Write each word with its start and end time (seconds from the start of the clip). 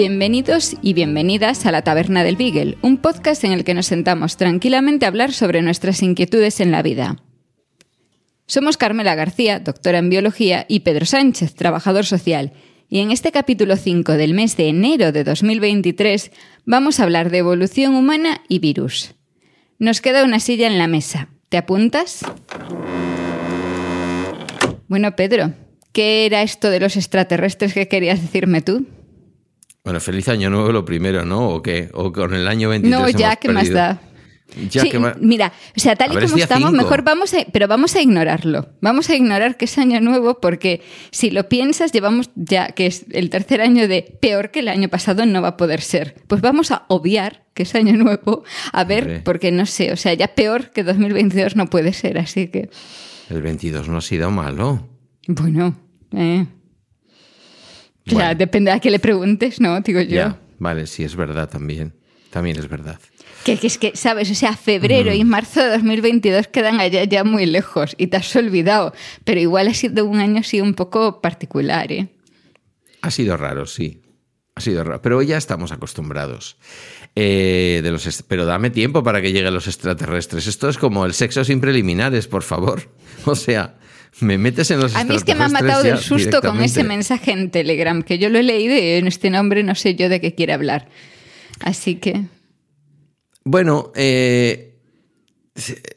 Bienvenidos 0.00 0.76
y 0.80 0.94
bienvenidas 0.94 1.66
a 1.66 1.72
la 1.72 1.82
Taberna 1.82 2.24
del 2.24 2.36
Beagle, 2.36 2.78
un 2.80 2.96
podcast 2.96 3.44
en 3.44 3.52
el 3.52 3.64
que 3.64 3.74
nos 3.74 3.84
sentamos 3.84 4.38
tranquilamente 4.38 5.04
a 5.04 5.08
hablar 5.08 5.30
sobre 5.34 5.60
nuestras 5.60 6.02
inquietudes 6.02 6.60
en 6.60 6.70
la 6.70 6.80
vida. 6.80 7.16
Somos 8.46 8.78
Carmela 8.78 9.14
García, 9.14 9.60
doctora 9.60 9.98
en 9.98 10.08
biología, 10.08 10.64
y 10.70 10.80
Pedro 10.80 11.04
Sánchez, 11.04 11.54
trabajador 11.54 12.06
social, 12.06 12.54
y 12.88 13.00
en 13.00 13.10
este 13.10 13.30
capítulo 13.30 13.76
5 13.76 14.12
del 14.12 14.32
mes 14.32 14.56
de 14.56 14.68
enero 14.68 15.12
de 15.12 15.22
2023 15.22 16.30
vamos 16.64 16.98
a 16.98 17.02
hablar 17.02 17.28
de 17.28 17.36
evolución 17.36 17.94
humana 17.94 18.40
y 18.48 18.58
virus. 18.58 19.16
Nos 19.78 20.00
queda 20.00 20.24
una 20.24 20.40
silla 20.40 20.66
en 20.66 20.78
la 20.78 20.86
mesa. 20.86 21.28
¿Te 21.50 21.58
apuntas? 21.58 22.24
Bueno, 24.88 25.14
Pedro, 25.14 25.52
¿qué 25.92 26.24
era 26.24 26.40
esto 26.40 26.70
de 26.70 26.80
los 26.80 26.96
extraterrestres 26.96 27.74
que 27.74 27.86
querías 27.86 28.22
decirme 28.22 28.62
tú? 28.62 28.86
Bueno, 29.84 30.00
feliz 30.00 30.28
año 30.28 30.50
nuevo 30.50 30.72
lo 30.72 30.84
primero, 30.84 31.24
¿no? 31.24 31.48
¿O 31.50 31.62
qué? 31.62 31.88
¿O 31.94 32.12
con 32.12 32.34
el 32.34 32.46
año 32.48 32.68
23 32.68 33.00
No, 33.00 33.08
ya, 33.08 33.36
¿qué 33.36 33.48
más 33.48 33.70
da? 33.70 34.00
Ya 34.68 34.82
Sí, 34.82 34.90
que 34.90 34.98
ma- 34.98 35.14
Mira, 35.20 35.52
o 35.76 35.80
sea, 35.80 35.94
tal 35.94 36.12
y 36.12 36.16
es 36.18 36.24
como 36.32 36.42
estamos, 36.42 36.70
cinco. 36.70 36.82
mejor 36.82 37.02
vamos 37.04 37.32
a, 37.34 37.38
pero 37.52 37.68
vamos 37.68 37.94
a 37.94 38.02
ignorarlo. 38.02 38.68
Vamos 38.80 39.08
a 39.08 39.14
ignorar 39.14 39.56
que 39.56 39.66
es 39.66 39.78
año 39.78 40.00
nuevo 40.00 40.40
porque 40.40 40.82
si 41.12 41.30
lo 41.30 41.48
piensas, 41.48 41.92
llevamos 41.92 42.30
ya 42.34 42.68
que 42.72 42.86
es 42.86 43.06
el 43.12 43.30
tercer 43.30 43.60
año 43.60 43.86
de 43.86 44.02
peor 44.20 44.50
que 44.50 44.58
el 44.58 44.66
año 44.68 44.88
pasado 44.88 45.24
no 45.24 45.40
va 45.40 45.48
a 45.48 45.56
poder 45.56 45.80
ser. 45.80 46.16
Pues 46.26 46.40
vamos 46.42 46.72
a 46.72 46.84
obviar 46.88 47.44
que 47.54 47.62
es 47.62 47.74
año 47.76 47.92
nuevo, 47.96 48.42
a 48.72 48.82
ver, 48.84 49.04
Hombre. 49.04 49.20
porque 49.20 49.52
no 49.52 49.66
sé, 49.66 49.92
o 49.92 49.96
sea, 49.96 50.14
ya 50.14 50.26
peor 50.34 50.70
que 50.72 50.82
2022 50.82 51.54
no 51.54 51.66
puede 51.70 51.92
ser, 51.92 52.18
así 52.18 52.48
que, 52.48 52.70
El 53.30 53.42
22 53.42 53.88
no 53.88 53.98
ha 53.98 54.02
sido 54.02 54.30
malo. 54.32 54.88
bueno, 55.28 55.76
eh. 56.12 56.44
O 58.12 58.16
sea, 58.16 58.26
Bueno. 58.28 58.38
depende 58.38 58.70
a 58.70 58.80
qué 58.80 58.90
le 58.90 58.98
preguntes, 58.98 59.60
¿no? 59.60 59.80
Digo 59.80 60.00
yo. 60.00 60.08
Ya, 60.16 60.40
vale, 60.58 60.86
sí, 60.86 61.02
es 61.04 61.16
verdad 61.16 61.48
también. 61.48 61.94
También 62.30 62.58
es 62.58 62.68
verdad. 62.68 62.98
Que, 63.44 63.56
que 63.56 63.66
es 63.66 63.78
que, 63.78 63.92
¿sabes? 63.96 64.30
O 64.30 64.34
sea, 64.34 64.54
febrero 64.56 65.12
y 65.14 65.24
marzo 65.24 65.60
de 65.62 65.70
2022 65.70 66.46
quedan 66.48 66.78
allá 66.78 67.04
ya 67.04 67.24
muy 67.24 67.46
lejos 67.46 67.94
y 67.98 68.08
te 68.08 68.18
has 68.18 68.36
olvidado. 68.36 68.92
Pero 69.24 69.40
igual 69.40 69.68
ha 69.68 69.74
sido 69.74 70.04
un 70.04 70.20
año 70.20 70.40
así 70.40 70.60
un 70.60 70.74
poco 70.74 71.20
particular, 71.20 71.90
¿eh? 71.90 72.08
Ha 73.02 73.10
sido 73.10 73.36
raro, 73.36 73.66
sí. 73.66 74.02
Ha 74.54 74.60
sido 74.60 74.84
raro. 74.84 75.00
Pero 75.00 75.22
ya 75.22 75.38
estamos 75.38 75.72
acostumbrados. 75.72 76.58
Eh, 77.16 77.80
de 77.82 77.90
los 77.90 78.22
pero 78.28 78.44
dame 78.44 78.70
tiempo 78.70 79.02
para 79.02 79.20
que 79.22 79.32
lleguen 79.32 79.54
los 79.54 79.66
extraterrestres. 79.66 80.46
Esto 80.46 80.68
es 80.68 80.76
como 80.78 81.06
el 81.06 81.14
sexo 81.14 81.42
sin 81.44 81.60
preliminares, 81.60 82.28
por 82.28 82.42
favor. 82.42 82.90
O 83.24 83.34
sea, 83.34 83.74
me 84.20 84.38
metes 84.38 84.70
en 84.70 84.80
los 84.80 84.94
A 84.96 85.04
mí 85.04 85.14
es 85.14 85.24
que 85.24 85.34
me 85.34 85.44
ha 85.44 85.48
matado 85.48 85.82
del 85.82 85.98
susto 85.98 86.40
con 86.40 86.60
ese 86.62 86.84
mensaje 86.84 87.32
en 87.32 87.50
Telegram, 87.50 88.02
que 88.02 88.18
yo 88.18 88.28
lo 88.28 88.38
he 88.38 88.42
leído 88.42 88.74
y 88.74 88.98
en 88.98 89.06
este 89.06 89.30
nombre 89.30 89.62
no 89.62 89.74
sé 89.74 89.94
yo 89.94 90.08
de 90.08 90.20
qué 90.20 90.34
quiere 90.34 90.52
hablar. 90.52 90.88
Así 91.60 91.96
que... 91.96 92.24
Bueno, 93.44 93.92
eh, 93.94 94.70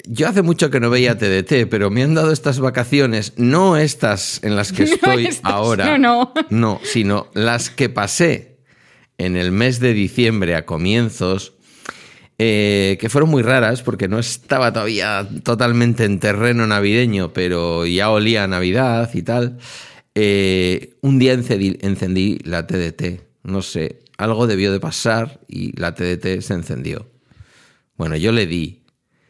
yo 0.05 0.27
hace 0.27 0.41
mucho 0.41 0.69
que 0.69 0.79
no 0.79 0.89
veía 0.89 1.17
TDT, 1.17 1.69
pero 1.69 1.89
me 1.89 2.03
han 2.03 2.13
dado 2.13 2.31
estas 2.31 2.59
vacaciones, 2.59 3.33
no 3.37 3.77
estas 3.77 4.43
en 4.43 4.55
las 4.55 4.71
que 4.71 4.85
No 4.85 4.93
estoy 4.93 5.25
estas, 5.27 5.51
ahora, 5.51 5.97
no, 5.97 5.97
no. 5.97 6.33
no, 6.49 6.79
sino 6.83 7.27
las 7.33 7.69
que 7.69 7.89
pasé 7.89 8.59
en 9.17 9.35
el 9.37 9.51
mes 9.51 9.79
de 9.79 9.93
diciembre 9.93 10.55
a 10.55 10.65
comienzos, 10.65 11.53
eh, 12.39 12.97
que 12.99 13.09
fueron 13.09 13.29
muy 13.29 13.43
raras 13.43 13.83
porque 13.83 14.07
no 14.07 14.19
estaba 14.19 14.73
todavía 14.73 15.27
totalmente 15.43 16.05
en 16.05 16.19
terreno 16.19 16.65
navideño, 16.65 17.33
pero 17.33 17.85
ya 17.85 18.09
olía 18.09 18.47
Navidad 18.47 19.09
y 19.13 19.21
tal. 19.21 19.59
Eh, 20.15 20.95
un 21.01 21.19
día 21.19 21.33
encendí, 21.33 21.77
encendí 21.81 22.39
la 22.43 22.67
TDT, 22.67 23.21
no 23.43 23.61
sé, 23.61 24.03
algo 24.17 24.47
debió 24.47 24.71
de 24.71 24.79
pasar 24.79 25.39
y 25.47 25.79
la 25.79 25.93
TDT 25.95 26.41
se 26.41 26.53
encendió. 26.53 27.07
Bueno, 27.97 28.15
yo 28.15 28.31
le 28.31 28.45
di. 28.45 28.83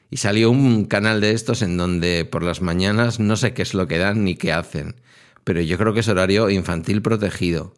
Y 0.09 0.17
salió 0.17 0.51
un 0.51 0.85
canal 0.85 1.21
de 1.21 1.31
estos 1.31 1.61
en 1.61 1.75
donde 1.77 2.25
por 2.25 2.43
las 2.43 2.61
mañanas 2.61 3.19
no 3.19 3.35
sé 3.35 3.53
qué 3.53 3.63
es 3.63 3.73
lo 3.73 3.87
que 3.87 3.97
dan 3.97 4.23
ni 4.23 4.35
qué 4.35 4.53
hacen. 4.53 4.95
Pero 5.43 5.61
yo 5.61 5.77
creo 5.77 5.93
que 5.93 6.01
es 6.01 6.07
horario 6.07 6.49
infantil 6.49 7.01
protegido. 7.01 7.73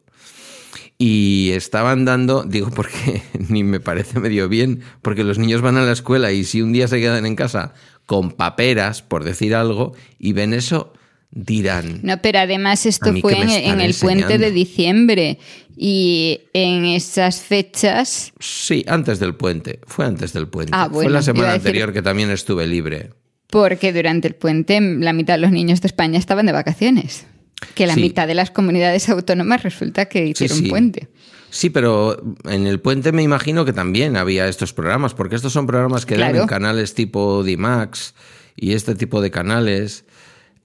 Y 0.98 1.52
estaban 1.54 2.06
dando, 2.06 2.44
digo 2.44 2.70
porque 2.72 3.22
ni 3.50 3.64
me 3.64 3.80
parece 3.80 4.20
medio 4.20 4.48
bien, 4.48 4.82
porque 5.02 5.24
los 5.24 5.38
niños 5.38 5.62
van 5.62 5.78
a 5.78 5.84
la 5.84 5.92
escuela 5.92 6.32
y 6.32 6.44
si 6.46 6.62
un 6.62 6.72
día 6.72 6.88
se 6.88 7.00
quedan 7.00 7.26
en 7.26 7.36
casa 7.36 7.74
con 8.06 8.32
paperas, 8.32 9.02
por 9.02 9.24
decir 9.24 9.56
algo, 9.56 9.94
y 10.20 10.34
ven 10.34 10.54
eso, 10.54 10.94
dirán, 11.32 12.00
No, 12.04 12.22
pero 12.22 12.40
además 12.40 12.86
esto 12.86 13.14
fue 13.20 13.42
en, 13.42 13.82
el 13.82 13.94
puente 13.94 14.38
de 14.38 14.52
diciembre 14.52 15.38
y 15.76 16.42
en 16.54 16.86
esas 16.86 17.42
fechas 17.42 18.32
sí, 18.40 18.86
antes 18.88 19.20
del 19.20 19.36
puente, 19.36 19.80
fue 19.86 20.06
antes 20.06 20.32
del 20.32 20.48
puente. 20.48 20.72
Ah, 20.74 20.86
fue 20.86 21.04
bueno, 21.04 21.10
la 21.10 21.18
iba 21.18 21.24
semana 21.24 21.48
decir- 21.48 21.58
anterior 21.58 21.94
que 21.94 22.02
también 22.02 22.32
estuve 22.32 22.68
libre. 22.68 23.12
Porque 23.48 23.92
durante 23.92 24.28
el 24.30 24.36
puente 24.36 24.80
la 24.80 25.14
mitad 25.14 25.34
de 25.36 25.40
los 25.42 25.52
niños 25.52 25.82
de 25.82 25.88
España 25.88 26.18
estaban 26.18 26.46
de 26.46 26.52
vacaciones. 26.54 27.26
Que 27.74 27.88
la 27.88 27.94
Sí. 27.96 28.02
mitad 28.02 28.28
de 28.28 28.36
las 28.36 28.52
comunidades 28.52 29.08
autónomas 29.10 29.64
resulta 29.64 30.06
que 30.06 30.26
hicieron 30.28 30.58
sí. 30.58 30.70
puente. 30.70 31.08
Sí, 31.50 31.70
pero 31.70 32.22
en 32.44 32.68
el 32.68 32.82
puente 32.82 33.12
me 33.14 33.24
imagino 33.24 33.64
que 33.64 33.72
también 33.72 34.18
había 34.18 34.48
estos 34.48 34.74
programas, 34.74 35.14
porque 35.14 35.36
estos 35.38 35.54
son 35.54 35.66
programas 35.68 36.06
que 36.06 36.16
dan 36.18 36.32
Claro. 36.32 36.44
en 36.44 36.48
canales 36.50 36.94
tipo 36.94 37.44
D-Max 37.44 38.14
y 38.58 38.74
este 38.74 38.96
tipo 38.96 39.22
de 39.22 39.32
canales. 39.32 40.04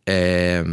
eh, 0.06 0.64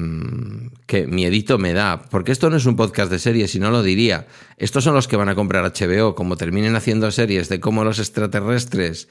que 0.87 1.05
miedito 1.05 1.59
me 1.59 1.73
da, 1.73 2.01
porque 2.09 2.31
esto 2.31 2.49
no 2.49 2.55
es 2.57 2.65
un 2.65 2.75
podcast 2.75 3.11
de 3.11 3.19
series, 3.19 3.51
si 3.51 3.59
no 3.59 3.69
lo 3.69 3.83
diría. 3.83 4.25
Estos 4.57 4.83
son 4.85 4.95
los 4.95 5.07
que 5.07 5.17
van 5.17 5.29
a 5.29 5.35
comprar 5.35 5.63
HBO, 5.65 6.15
como 6.15 6.37
terminen 6.37 6.75
haciendo 6.75 7.11
series 7.11 7.47
de 7.49 7.59
cómo 7.59 7.83
los 7.83 7.99
extraterrestres 7.99 9.09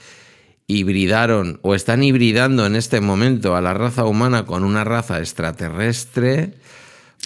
hibridaron 0.66 1.60
o 1.62 1.74
están 1.76 2.02
hibridando 2.02 2.66
en 2.66 2.74
este 2.74 3.00
momento 3.00 3.54
a 3.54 3.60
la 3.60 3.74
raza 3.74 4.04
humana 4.04 4.46
con 4.46 4.64
una 4.64 4.82
raza 4.82 5.20
extraterrestre. 5.20 6.54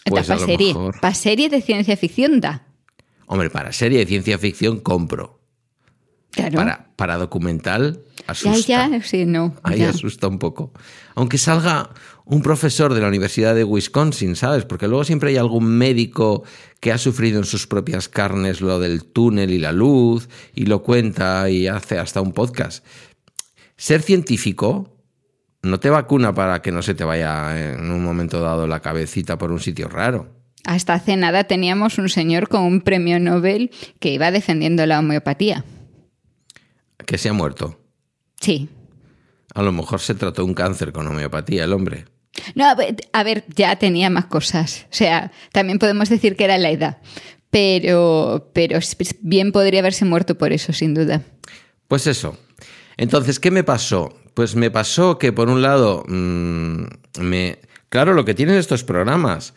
Pues 0.04 0.26
para 0.26 0.40
serie, 0.44 0.68
mejor- 0.68 1.00
pa' 1.00 1.14
serie 1.14 1.48
de 1.48 1.60
ciencia 1.60 1.96
ficción 1.96 2.40
da. 2.40 2.66
Hombre, 3.26 3.50
para 3.50 3.72
serie 3.72 3.98
de 3.98 4.06
ciencia 4.06 4.38
ficción 4.38 4.80
compro. 4.80 5.38
Claro. 6.32 6.56
Para, 6.56 6.90
para 6.96 7.16
documental, 7.18 8.02
ya, 8.18 8.24
asusta. 8.28 8.88
ya, 8.88 9.02
sí, 9.02 9.26
no. 9.26 9.56
Ahí 9.64 9.80
ya. 9.80 9.90
asusta 9.90 10.28
un 10.28 10.38
poco. 10.38 10.72
Aunque 11.16 11.38
salga 11.38 11.90
un 12.24 12.40
profesor 12.42 12.94
de 12.94 13.00
la 13.00 13.08
Universidad 13.08 13.54
de 13.56 13.64
Wisconsin, 13.64 14.36
¿sabes? 14.36 14.64
Porque 14.64 14.86
luego 14.86 15.02
siempre 15.02 15.30
hay 15.30 15.36
algún 15.38 15.66
médico 15.66 16.44
que 16.78 16.92
ha 16.92 16.98
sufrido 16.98 17.38
en 17.40 17.44
sus 17.44 17.66
propias 17.66 18.08
carnes 18.08 18.60
lo 18.60 18.78
del 18.78 19.04
túnel 19.04 19.50
y 19.50 19.58
la 19.58 19.72
luz 19.72 20.28
y 20.54 20.66
lo 20.66 20.84
cuenta 20.84 21.50
y 21.50 21.66
hace 21.66 21.98
hasta 21.98 22.20
un 22.20 22.32
podcast. 22.32 22.84
Ser 23.76 24.00
científico 24.02 24.96
no 25.62 25.80
te 25.80 25.90
vacuna 25.90 26.34
para 26.34 26.62
que 26.62 26.72
no 26.72 26.82
se 26.82 26.94
te 26.94 27.04
vaya 27.04 27.74
en 27.74 27.90
un 27.90 28.02
momento 28.02 28.40
dado 28.40 28.66
la 28.66 28.80
cabecita 28.80 29.38
por 29.38 29.52
un 29.52 29.60
sitio 29.60 29.88
raro. 29.88 30.40
Hasta 30.64 30.94
hace 30.94 31.16
nada 31.16 31.44
teníamos 31.44 31.98
un 31.98 32.08
señor 32.08 32.48
con 32.48 32.62
un 32.62 32.80
premio 32.82 33.18
Nobel 33.18 33.70
que 33.98 34.10
iba 34.10 34.30
defendiendo 34.30 34.84
la 34.86 34.98
homeopatía. 34.98 35.64
Que 37.06 37.18
se 37.18 37.30
ha 37.30 37.32
muerto. 37.32 37.80
Sí. 38.40 38.68
A 39.54 39.62
lo 39.62 39.72
mejor 39.72 40.00
se 40.00 40.14
trató 40.14 40.44
un 40.44 40.54
cáncer 40.54 40.92
con 40.92 41.06
homeopatía 41.06 41.64
el 41.64 41.72
hombre. 41.72 42.04
No, 42.54 42.68
a 42.68 42.74
ver, 42.74 42.96
a 43.12 43.22
ver, 43.22 43.44
ya 43.54 43.76
tenía 43.76 44.10
más 44.10 44.26
cosas. 44.26 44.86
O 44.90 44.94
sea, 44.94 45.32
también 45.52 45.78
podemos 45.78 46.08
decir 46.08 46.36
que 46.36 46.44
era 46.44 46.58
la 46.58 46.70
edad. 46.70 46.98
Pero, 47.50 48.50
pero 48.52 48.78
bien 49.22 49.50
podría 49.50 49.80
haberse 49.80 50.04
muerto 50.04 50.38
por 50.38 50.52
eso, 50.52 50.72
sin 50.72 50.94
duda. 50.94 51.22
Pues 51.88 52.06
eso. 52.06 52.38
Entonces, 52.96 53.40
¿qué 53.40 53.50
me 53.50 53.64
pasó? 53.64 54.19
Pues 54.40 54.56
me 54.56 54.70
pasó 54.70 55.18
que, 55.18 55.34
por 55.34 55.50
un 55.50 55.60
lado, 55.60 56.02
mm, 56.08 56.84
me. 57.20 57.58
Claro, 57.90 58.14
lo 58.14 58.24
que 58.24 58.32
tienen 58.32 58.54
estos 58.54 58.84
programas. 58.84 59.52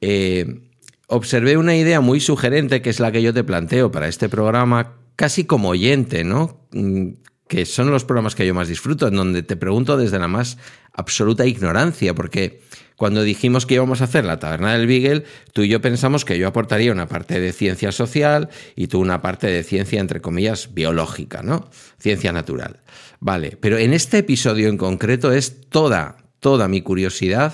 eh, 0.00 0.70
observé 1.06 1.58
una 1.58 1.76
idea 1.76 2.00
muy 2.00 2.18
sugerente, 2.18 2.80
que 2.80 2.88
es 2.88 2.98
la 2.98 3.12
que 3.12 3.20
yo 3.20 3.34
te 3.34 3.44
planteo 3.44 3.90
para 3.90 4.08
este 4.08 4.30
programa, 4.30 4.94
casi 5.16 5.44
como 5.44 5.68
oyente, 5.68 6.24
¿no? 6.24 6.66
Mm, 6.72 7.08
Que 7.46 7.66
son 7.66 7.90
los 7.90 8.06
programas 8.06 8.34
que 8.34 8.46
yo 8.46 8.54
más 8.54 8.68
disfruto, 8.68 9.06
en 9.06 9.16
donde 9.16 9.42
te 9.42 9.54
pregunto 9.58 9.98
desde 9.98 10.18
la 10.18 10.28
más 10.28 10.56
absoluta 10.94 11.44
ignorancia, 11.44 12.14
porque 12.14 12.62
Cuando 12.96 13.22
dijimos 13.22 13.66
que 13.66 13.74
íbamos 13.74 14.00
a 14.00 14.04
hacer 14.04 14.24
la 14.24 14.38
taberna 14.38 14.74
del 14.74 14.86
Beagle, 14.86 15.24
tú 15.52 15.62
y 15.62 15.68
yo 15.68 15.80
pensamos 15.80 16.24
que 16.24 16.38
yo 16.38 16.48
aportaría 16.48 16.92
una 16.92 17.08
parte 17.08 17.40
de 17.40 17.52
ciencia 17.52 17.92
social 17.92 18.48
y 18.76 18.86
tú 18.86 19.00
una 19.00 19.22
parte 19.22 19.46
de 19.46 19.62
ciencia, 19.62 20.00
entre 20.00 20.20
comillas, 20.20 20.74
biológica, 20.74 21.42
¿no? 21.42 21.68
Ciencia 21.98 22.32
natural. 22.32 22.80
Vale, 23.20 23.56
pero 23.60 23.78
en 23.78 23.92
este 23.92 24.18
episodio 24.18 24.68
en 24.68 24.76
concreto 24.76 25.32
es 25.32 25.68
toda, 25.68 26.16
toda 26.40 26.68
mi 26.68 26.82
curiosidad 26.82 27.52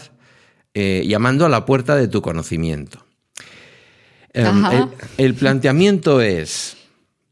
eh, 0.74 1.04
llamando 1.06 1.44
a 1.44 1.48
la 1.48 1.66
puerta 1.66 1.96
de 1.96 2.08
tu 2.08 2.22
conocimiento. 2.22 3.04
Em, 4.32 4.64
el 5.16 5.34
planteamiento 5.34 6.20
es, 6.20 6.77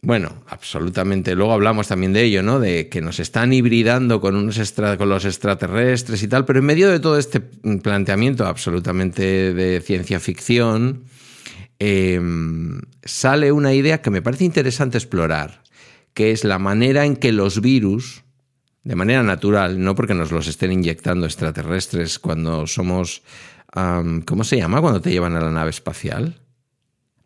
bueno, 0.06 0.44
absolutamente. 0.46 1.34
Luego 1.34 1.52
hablamos 1.52 1.88
también 1.88 2.12
de 2.12 2.22
ello, 2.22 2.40
¿no? 2.40 2.60
De 2.60 2.88
que 2.88 3.00
nos 3.00 3.18
están 3.18 3.52
hibridando 3.52 4.20
con, 4.20 4.36
unos 4.36 4.72
con 4.96 5.08
los 5.08 5.24
extraterrestres 5.24 6.22
y 6.22 6.28
tal, 6.28 6.44
pero 6.44 6.60
en 6.60 6.64
medio 6.64 6.88
de 6.88 7.00
todo 7.00 7.18
este 7.18 7.40
planteamiento 7.40 8.46
absolutamente 8.46 9.52
de 9.52 9.80
ciencia 9.80 10.20
ficción, 10.20 11.06
em, 11.80 12.82
sale 13.04 13.50
una 13.50 13.74
idea 13.74 14.00
que 14.00 14.10
me 14.10 14.22
parece 14.22 14.44
interesante 14.44 14.96
explorar, 14.96 15.64
que 16.14 16.30
es 16.30 16.44
la 16.44 16.60
manera 16.60 17.04
en 17.04 17.16
que 17.16 17.32
los 17.32 17.60
virus, 17.60 18.22
de 18.84 18.94
manera 18.94 19.24
natural, 19.24 19.82
no 19.82 19.96
porque 19.96 20.14
nos 20.14 20.30
los 20.30 20.46
estén 20.46 20.70
inyectando 20.70 21.26
extraterrestres 21.26 22.20
cuando 22.20 22.68
somos, 22.68 23.24
¿cómo 24.24 24.44
se 24.44 24.56
llama? 24.56 24.80
Cuando 24.80 25.00
te 25.00 25.10
llevan 25.10 25.34
a 25.34 25.40
la 25.40 25.50
nave 25.50 25.70
espacial. 25.70 26.40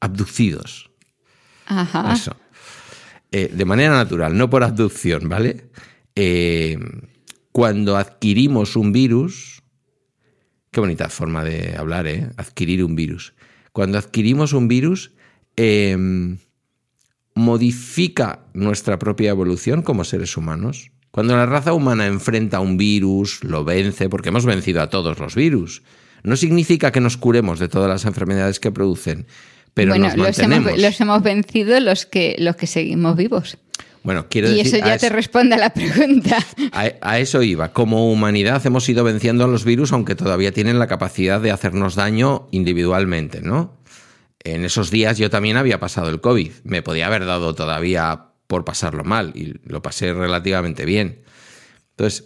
Abducidos. 0.01 0.89
Ajá. 1.67 2.15
Eso. 2.15 2.35
Eh, 3.33 3.51
de 3.53 3.65
manera 3.65 3.95
natural, 3.95 4.37
no 4.37 4.51
por 4.51 4.65
abducción, 4.65 5.29
¿vale? 5.29 5.71
Eh, 6.17 6.79
cuando 7.53 7.97
adquirimos 7.97 8.75
un 8.77 8.93
virus, 8.93 9.63
qué 10.71 10.81
bonita 10.81 11.09
forma 11.09 11.45
de 11.45 11.77
hablar, 11.77 12.07
¿eh? 12.09 12.31
Adquirir 12.37 12.85
un 12.85 12.97
virus. 12.97 13.35
Cuando 13.73 13.99
adquirimos 13.99 14.53
un 14.53 14.67
virus, 14.67 15.13
em, 15.57 16.39
modifica 17.35 18.47
nuestra 18.53 18.99
propia 18.99 19.31
evolución 19.31 19.83
como 19.83 20.05
seres 20.05 20.37
humanos. 20.37 20.91
Cuando 21.13 21.37
la 21.37 21.47
raza 21.47 21.73
humana 21.73 22.07
enfrenta 22.07 22.61
un 22.61 22.77
virus, 22.77 23.45
lo 23.45 23.65
vence, 23.65 24.09
porque 24.09 24.29
hemos 24.31 24.45
vencido 24.45 24.83
a 24.83 24.91
todos 24.91 25.19
los 25.19 25.35
virus, 25.35 25.83
no 26.23 26.37
significa 26.37 26.93
que 26.93 27.01
nos 27.01 27.17
curemos 27.17 27.59
de 27.59 27.69
todas 27.69 27.89
las 27.89 28.05
enfermedades 28.05 28.61
que 28.61 28.71
producen, 28.71 29.27
pero 29.75 29.93
bueno, 29.93 30.09
nos 30.09 30.17
los 30.17 30.39
hemos, 30.39 30.79
los 30.79 31.01
hemos 31.01 31.23
vencido 31.23 31.79
los 31.81 32.07
que, 32.07 32.37
los 32.39 32.57
que 32.57 32.67
seguimos 32.67 33.17
vivos. 33.17 33.59
Bueno, 34.03 34.27
quiero 34.31 34.49
y 34.49 34.57
decir, 34.57 34.77
eso 34.77 34.87
ya 34.87 34.97
te 34.97 35.11
responde 35.11 35.57
a 35.57 35.59
la 35.59 35.71
pregunta. 35.75 36.39
A, 36.73 36.91
a, 37.03 37.19
eso 37.19 37.43
iba. 37.43 37.73
Como 37.73 38.11
humanidad 38.11 38.65
hemos 38.67 38.89
ido 38.89 39.05
venciendo 39.05 39.45
a 39.45 39.49
los 39.49 39.65
virus, 39.65 39.93
aunque 39.93 40.15
todavía 40.15 40.53
tienen 40.53 40.79
la 40.79 40.87
capacidad 40.87 41.41
de 41.41 41.51
hacernos 41.51 41.97
daño 41.97 42.49
individualmente, 42.51 43.43
¿no? 43.43 43.79
En 44.43 44.65
esos 44.65 44.91
días 44.91 45.19
yo 45.19 45.29
también 45.29 45.59
había 45.59 45.81
pasado 45.81 46.09
el 46.09 46.21
COVID. 46.21 46.51
Me 46.65 46.83
podía 46.83 47.07
haber 47.07 47.27
dado 47.27 47.55
todavía 47.55 48.31
por 48.47 48.65
pasarlo 48.65 49.05
mal 49.05 49.33
y 49.35 49.55
lo 49.65 49.83
pasé 49.83 50.13
relativamente 50.13 50.85
bien. 50.85 51.23
Entonces, 51.91 52.25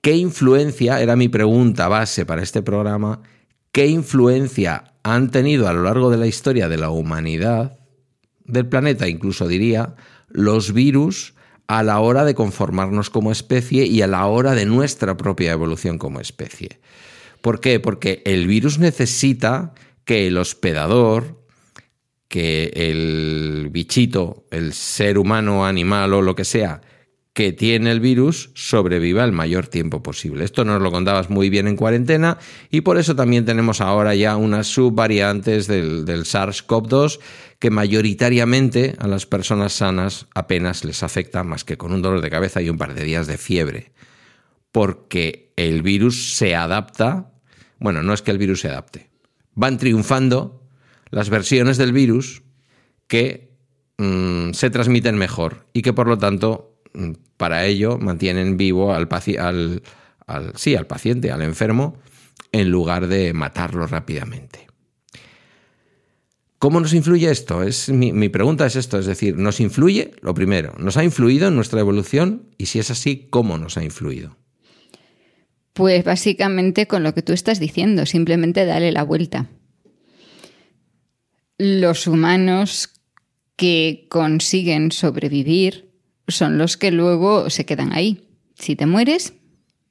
¿qué 0.00 0.16
influencia, 0.16 1.00
era 1.00 1.14
mi 1.14 1.28
pregunta 1.28 1.88
base 1.88 2.24
para 2.24 2.42
este 2.42 2.62
programa, 2.62 3.20
qué 3.70 3.86
influencia 3.86 4.89
han 5.02 5.30
tenido 5.30 5.68
a 5.68 5.72
lo 5.72 5.82
largo 5.82 6.10
de 6.10 6.16
la 6.16 6.26
historia 6.26 6.68
de 6.68 6.76
la 6.76 6.90
humanidad, 6.90 7.78
del 8.44 8.66
planeta 8.68 9.08
incluso 9.08 9.48
diría, 9.48 9.94
los 10.28 10.72
virus 10.72 11.34
a 11.66 11.82
la 11.82 12.00
hora 12.00 12.24
de 12.24 12.34
conformarnos 12.34 13.10
como 13.10 13.30
especie 13.30 13.86
y 13.86 14.02
a 14.02 14.06
la 14.06 14.26
hora 14.26 14.54
de 14.54 14.66
nuestra 14.66 15.16
propia 15.16 15.52
evolución 15.52 15.98
como 15.98 16.20
especie. 16.20 16.80
¿Por 17.40 17.60
qué? 17.60 17.80
Porque 17.80 18.22
el 18.26 18.46
virus 18.46 18.78
necesita 18.78 19.72
que 20.04 20.26
el 20.26 20.36
hospedador, 20.36 21.44
que 22.28 22.72
el 22.74 23.68
bichito, 23.70 24.46
el 24.50 24.72
ser 24.72 25.18
humano, 25.18 25.64
animal 25.64 26.12
o 26.14 26.22
lo 26.22 26.34
que 26.34 26.44
sea, 26.44 26.80
que 27.32 27.52
tiene 27.52 27.92
el 27.92 28.00
virus 28.00 28.50
sobreviva 28.54 29.24
el 29.24 29.32
mayor 29.32 29.68
tiempo 29.68 30.02
posible. 30.02 30.44
Esto 30.44 30.64
nos 30.64 30.82
lo 30.82 30.90
contabas 30.90 31.30
muy 31.30 31.48
bien 31.48 31.68
en 31.68 31.76
cuarentena 31.76 32.38
y 32.70 32.80
por 32.80 32.98
eso 32.98 33.14
también 33.14 33.44
tenemos 33.44 33.80
ahora 33.80 34.14
ya 34.14 34.36
unas 34.36 34.66
subvariantes 34.66 35.66
del, 35.68 36.04
del 36.04 36.24
SARS-CoV-2 36.24 37.20
que 37.60 37.70
mayoritariamente 37.70 38.96
a 38.98 39.06
las 39.06 39.26
personas 39.26 39.74
sanas 39.74 40.26
apenas 40.34 40.84
les 40.84 41.02
afecta 41.02 41.44
más 41.44 41.62
que 41.64 41.76
con 41.76 41.92
un 41.92 42.02
dolor 42.02 42.20
de 42.20 42.30
cabeza 42.30 42.62
y 42.62 42.70
un 42.70 42.78
par 42.78 42.94
de 42.94 43.04
días 43.04 43.26
de 43.26 43.38
fiebre. 43.38 43.92
Porque 44.72 45.52
el 45.56 45.82
virus 45.82 46.34
se 46.34 46.56
adapta, 46.56 47.32
bueno, 47.78 48.02
no 48.02 48.12
es 48.12 48.22
que 48.22 48.30
el 48.30 48.38
virus 48.38 48.60
se 48.60 48.68
adapte, 48.68 49.10
van 49.54 49.78
triunfando 49.78 50.62
las 51.10 51.30
versiones 51.30 51.76
del 51.76 51.92
virus 51.92 52.42
que 53.06 53.52
mmm, 53.98 54.52
se 54.52 54.70
transmiten 54.70 55.16
mejor 55.16 55.66
y 55.72 55.82
que 55.82 55.92
por 55.92 56.08
lo 56.08 56.18
tanto 56.18 56.79
para 57.36 57.66
ello 57.66 57.98
mantienen 57.98 58.56
vivo 58.56 58.92
al, 58.92 59.08
al, 59.38 59.82
al, 60.26 60.52
sí, 60.56 60.74
al 60.74 60.86
paciente, 60.86 61.30
al 61.30 61.42
enfermo, 61.42 61.98
en 62.52 62.70
lugar 62.70 63.06
de 63.06 63.32
matarlo 63.32 63.86
rápidamente. 63.86 64.66
¿Cómo 66.58 66.78
nos 66.78 66.92
influye 66.92 67.30
esto? 67.30 67.62
Es, 67.62 67.88
mi, 67.88 68.12
mi, 68.12 68.28
pregunta 68.28 68.66
es 68.66 68.76
esto, 68.76 68.98
es 68.98 69.06
decir, 69.06 69.36
¿nos 69.36 69.60
influye? 69.60 70.10
Lo 70.20 70.34
primero, 70.34 70.74
¿nos 70.78 70.98
ha 70.98 71.04
influido 71.04 71.48
en 71.48 71.56
nuestra 71.56 71.80
evolución? 71.80 72.50
Y 72.58 72.66
si 72.66 72.78
es 72.78 72.90
así, 72.90 73.28
¿cómo 73.30 73.56
nos 73.56 73.78
ha 73.78 73.82
influido? 73.82 74.36
Pues 75.72 76.04
básicamente 76.04 76.86
con 76.86 77.02
lo 77.02 77.14
que 77.14 77.22
tú 77.22 77.32
estás 77.32 77.60
diciendo, 77.60 78.04
simplemente 78.04 78.66
dale 78.66 78.92
la 78.92 79.04
vuelta. 79.04 79.48
Los 81.56 82.06
humanos 82.06 82.90
que 83.56 84.06
consiguen 84.10 84.92
sobrevivir 84.92 85.89
son 86.30 86.58
los 86.58 86.76
que 86.76 86.90
luego 86.90 87.50
se 87.50 87.64
quedan 87.64 87.92
ahí. 87.92 88.28
Si 88.58 88.76
te 88.76 88.86
mueres, 88.86 89.34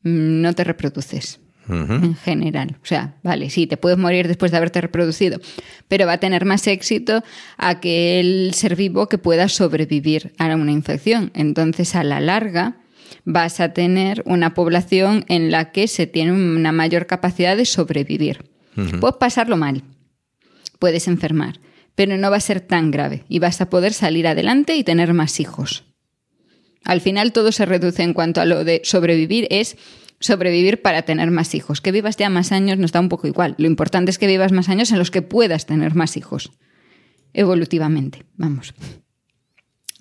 mm, 0.03 0.41
no 0.41 0.53
te 0.53 0.63
reproduces. 0.63 1.39
Uh 1.67 1.73
-huh. 1.73 2.03
En 2.03 2.15
general. 2.15 2.77
O 2.81 2.85
sea, 2.85 3.15
vale, 3.21 3.51
sí, 3.51 3.67
te 3.67 3.77
puedes 3.77 3.97
morir 3.97 4.27
después 4.27 4.49
de 4.51 4.57
haberte 4.57 4.81
reproducido, 4.81 5.39
pero 5.87 6.07
va 6.07 6.13
a 6.13 6.17
tener 6.19 6.43
más 6.43 6.65
éxito 6.65 7.23
aquel 7.57 8.51
ser 8.55 8.75
vivo 8.75 9.07
que 9.07 9.19
pueda 9.19 9.47
sobrevivir 9.49 10.33
a 10.39 10.47
una 10.55 10.71
infección. 10.71 11.31
Entonces, 11.35 11.95
a 11.95 12.03
la 12.03 12.21
larga, 12.21 12.77
vas 13.23 13.59
a 13.59 13.73
tener 13.73 14.23
una 14.25 14.55
población 14.55 15.25
en 15.27 15.51
la 15.51 15.71
que 15.71 15.87
se 15.87 16.07
tiene 16.07 16.31
una 16.31 16.71
mayor 16.71 17.05
capacidad 17.05 17.55
de 17.55 17.65
sobrevivir. 17.65 18.49
Uh 18.75 18.81
-huh. 18.81 18.99
Puedes 18.99 19.17
pasarlo 19.17 19.55
mal, 19.55 19.83
puedes 20.79 21.07
enfermar, 21.07 21.59
pero 21.93 22.17
no 22.17 22.31
va 22.31 22.37
a 22.37 22.41
ser 22.41 22.61
tan 22.61 22.89
grave 22.89 23.25
y 23.29 23.39
vas 23.39 23.61
a 23.61 23.69
poder 23.69 23.93
salir 23.93 24.27
adelante 24.27 24.75
y 24.75 24.83
tener 24.83 25.13
más 25.13 25.39
hijos. 25.39 25.88
Al 26.83 27.01
final 27.01 27.33
todo 27.33 27.51
se 27.51 27.65
reduce 27.65 28.03
en 28.03 28.13
cuanto 28.13 28.41
a 28.41 28.45
lo 28.45 28.63
de 28.63 28.81
sobrevivir 28.83 29.47
es 29.49 29.77
sobrevivir 30.19 30.81
para 30.81 31.03
tener 31.03 31.31
más 31.31 31.55
hijos. 31.55 31.81
Que 31.81 31.91
vivas 31.91 32.17
ya 32.17 32.29
más 32.29 32.51
años 32.51 32.77
nos 32.77 32.91
da 32.91 32.99
un 32.99 33.09
poco 33.09 33.27
igual. 33.27 33.55
Lo 33.57 33.67
importante 33.67 34.11
es 34.11 34.17
que 34.17 34.27
vivas 34.27 34.51
más 34.51 34.69
años 34.69 34.91
en 34.91 34.99
los 34.99 35.11
que 35.11 35.21
puedas 35.21 35.65
tener 35.65 35.95
más 35.95 36.17
hijos. 36.17 36.51
Evolutivamente, 37.33 38.25
vamos. 38.35 38.73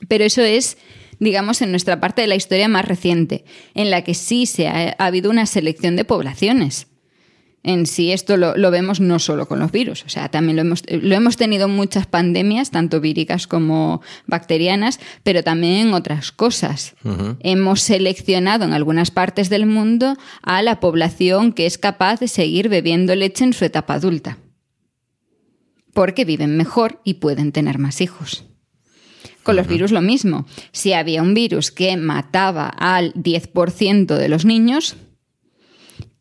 Pero 0.08 0.25
eso 0.25 0.42
es, 0.42 0.78
digamos, 1.18 1.62
en 1.62 1.70
nuestra 1.70 2.00
parte 2.00 2.23
de 2.23 2.28
la 2.28 2.37
historia 2.37 2.68
más 2.68 2.87
reciente, 2.87 3.44
en 3.75 3.90
la 3.90 4.02
que 4.02 4.14
sí 4.14 4.47
se 4.47 4.68
ha, 4.68 4.97
ha 4.99 5.06
habido 5.06 5.30
una 5.30 5.47
selección 5.47 5.97
de 5.97 6.04
poblaciones 6.04 6.88
en 7.68 7.84
sí 7.84 8.12
esto 8.12 8.38
lo, 8.38 8.56
lo, 8.56 8.70
vemos 8.70 8.98
no 8.98 9.18
solo 9.18 9.46
con 9.46 9.58
los 9.58 9.70
virus, 9.70 10.02
o 10.06 10.08
sea, 10.08 10.30
también 10.30 10.56
lo 10.56 10.62
hemos, 10.62 10.82
lo 10.90 11.14
hemos 11.14 11.37
tenido 11.37 11.66
en 11.66 11.76
muchas 11.76 12.06
pandemias, 12.06 12.70
tanto 12.70 12.98
víricas 12.98 13.46
como 13.46 14.00
bacterianas, 14.26 14.98
pero 15.22 15.42
también 15.42 15.88
en 15.88 15.92
otras 15.92 16.32
cosas. 16.32 16.94
Uh 17.04 17.08
-huh. 17.10 17.37
Hemos 17.40 17.82
seleccionado 17.82 18.64
en 18.64 18.72
algunas 18.72 19.10
partes 19.10 19.50
del 19.50 19.66
mundo 19.66 20.16
a 20.40 20.62
la 20.62 20.80
población 20.80 21.52
que 21.52 21.66
es 21.66 21.76
capaz 21.76 22.20
de 22.20 22.28
seguir 22.28 22.70
bebiendo 22.70 23.14
leche 23.14 23.44
en 23.44 23.52
su 23.52 23.66
etapa 23.66 23.94
adulta, 23.94 24.38
porque 25.92 26.25
viven 26.25 26.56
mejor 26.56 27.02
y 27.04 27.14
pueden 27.14 27.52
tener 27.52 27.78
más 27.78 28.00
hijos. 28.00 28.44
Con 29.42 29.56
los 29.56 29.66
virus 29.66 29.92
lo 29.92 30.00
mismo. 30.00 30.46
Si 30.72 30.94
había 30.94 31.22
un 31.22 31.34
virus 31.34 31.70
que 31.70 31.96
mataba 31.98 32.68
al 32.68 33.12
10% 33.12 34.16
de 34.16 34.28
los 34.28 34.44
niños, 34.46 34.96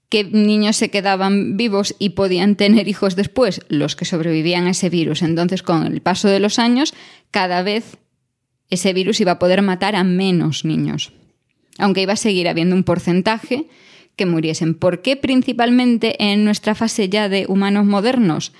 ¿Qué 0.10 0.24
niños 0.24 0.78
se 0.78 0.90
quedaban 0.90 1.58
vivos 1.58 1.96
y 2.00 2.10
podían 2.10 2.56
tener 2.56 2.88
hijos 2.88 3.16
después? 3.16 3.62
Los 3.68 3.96
que 3.96 4.06
sobrevivían 4.06 4.66
a 4.68 4.72
ese 4.72 4.90
virus. 4.90 5.22
Entonces, 5.22 5.64
con 5.64 5.86
el 5.86 6.02
paso 6.02 6.30
de 6.30 6.40
los 6.40 6.60
años, 6.60 6.94
cada 7.30 7.62
vez 7.62 7.98
ese 8.70 8.94
virus 8.94 9.20
iba 9.20 9.34
a 9.34 9.40
poder 9.40 9.62
matar 9.62 9.96
a 9.96 10.04
menos 10.06 10.64
niños. 10.64 11.12
Aunque 11.78 12.02
iba 12.02 12.14
a 12.14 12.18
seguir 12.18 12.48
habiendo 12.48 12.76
un 12.76 12.84
porcentaje 12.84 13.68
que 14.16 14.26
muriesen. 14.26 14.74
¿Por 14.76 15.02
qué 15.02 15.16
principalmente 15.16 16.16
en 16.24 16.44
nuestra 16.44 16.74
fase 16.74 17.10
ya 17.10 17.30
de 17.30 17.46
humanos 17.48 17.86
modernos? 17.86 18.54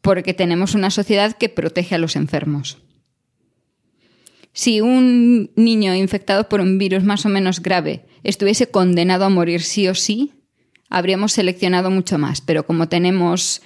Porque 0.00 0.34
tenemos 0.34 0.74
una 0.74 0.90
sociedad 0.90 1.36
que 1.36 1.48
protege 1.48 1.96
a 1.96 1.98
los 1.98 2.16
enfermos. 2.16 2.78
Si 4.52 4.80
un 4.80 5.50
niño 5.56 5.94
infectado 5.94 6.48
por 6.48 6.60
un 6.60 6.78
virus 6.78 7.02
más 7.02 7.26
o 7.26 7.28
menos 7.28 7.60
grave 7.60 8.06
estuviese 8.22 8.70
condenado 8.70 9.24
a 9.24 9.28
morir 9.28 9.60
sí 9.60 9.88
o 9.88 9.94
sí, 9.94 10.32
habríamos 10.88 11.32
seleccionado 11.32 11.90
mucho 11.90 12.18
más, 12.18 12.40
pero 12.40 12.66
como 12.66 12.88
tenemos 12.88 13.62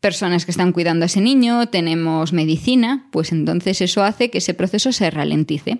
personas 0.00 0.44
que 0.44 0.50
están 0.50 0.72
cuidando 0.72 1.04
a 1.04 1.06
ese 1.06 1.20
niño, 1.20 1.68
tenemos 1.68 2.32
medicina, 2.32 3.06
pues 3.12 3.32
entonces 3.32 3.80
eso 3.80 4.02
hace 4.02 4.30
que 4.30 4.38
ese 4.38 4.54
proceso 4.54 4.92
se 4.92 5.10
ralentice. 5.10 5.78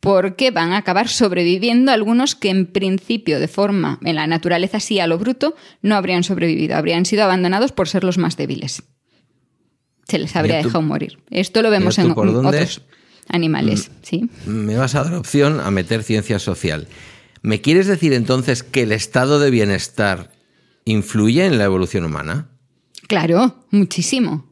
Porque 0.00 0.50
van 0.50 0.72
a 0.72 0.78
acabar 0.78 1.08
sobreviviendo 1.08 1.90
algunos 1.90 2.34
que 2.34 2.50
en 2.50 2.66
principio, 2.66 3.40
de 3.40 3.48
forma, 3.48 3.98
en 4.04 4.16
la 4.16 4.26
naturaleza 4.26 4.78
sí 4.78 5.00
a 5.00 5.06
lo 5.06 5.16
bruto, 5.18 5.54
no 5.80 5.94
habrían 5.94 6.24
sobrevivido, 6.24 6.76
habrían 6.76 7.06
sido 7.06 7.24
abandonados 7.24 7.72
por 7.72 7.88
ser 7.88 8.04
los 8.04 8.18
más 8.18 8.36
débiles. 8.36 8.82
Se 10.06 10.18
les 10.18 10.36
habría 10.36 10.56
dejado 10.56 10.82
morir. 10.82 11.20
Esto 11.30 11.62
lo 11.62 11.70
vemos 11.70 11.98
en 11.98 12.10
otros 12.10 12.82
animales, 13.28 13.88
mm, 13.88 13.92
¿sí? 14.02 14.28
Me 14.44 14.76
vas 14.76 14.94
a 14.94 15.04
dar 15.04 15.14
opción 15.14 15.60
a 15.60 15.70
meter 15.70 16.02
ciencia 16.02 16.38
social. 16.38 16.86
¿Me 17.44 17.60
quieres 17.60 17.86
decir 17.86 18.14
entonces 18.14 18.62
que 18.62 18.84
el 18.84 18.92
estado 18.92 19.38
de 19.38 19.50
bienestar 19.50 20.30
influye 20.86 21.44
en 21.44 21.58
la 21.58 21.64
evolución 21.64 22.06
humana? 22.06 22.48
Claro, 23.06 23.66
muchísimo. 23.70 24.46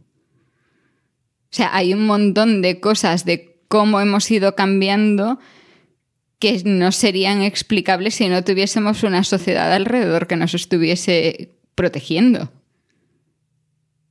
O 1.45 1.55
sea, 1.55 1.75
hay 1.75 1.95
un 1.95 2.05
montón 2.05 2.61
de 2.61 2.81
cosas 2.81 3.25
de 3.25 3.63
cómo 3.69 3.99
hemos 3.99 4.31
ido 4.31 4.55
cambiando 4.57 5.39
que 6.39 6.61
no 6.67 6.93
serían 6.93 7.41
explicables 7.41 8.17
si 8.17 8.29
no 8.29 8.45
tuviésemos 8.45 9.05
una 9.05 9.25
sociedad 9.25 9.73
alrededor 9.73 10.27
que 10.27 10.37
nos 10.37 10.53
estuviese 10.53 11.55
protegiendo. 11.75 12.53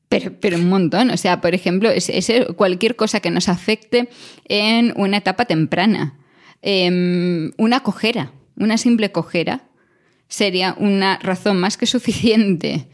Pero, 0.10 0.34
pero 0.40 0.58
un 0.58 0.70
montón. 0.70 1.12
O 1.12 1.18
sea, 1.18 1.40
por 1.40 1.54
ejemplo, 1.54 1.92
es, 1.92 2.12
cualquier 2.56 2.96
cosa 2.96 3.20
que 3.20 3.30
nos 3.30 3.48
afecte 3.48 4.10
en 4.46 4.92
una 4.96 5.18
etapa 5.18 5.46
temprana. 5.46 6.18
Em, 6.64 7.52
una 7.58 7.82
cojera, 7.82 8.34
una 8.62 8.78
simple 8.78 9.12
cojera, 9.12 9.70
sería 10.28 10.76
una 10.78 11.18
razón 11.20 11.60
más 11.60 11.78
que 11.78 11.86
suficiente 11.86 12.88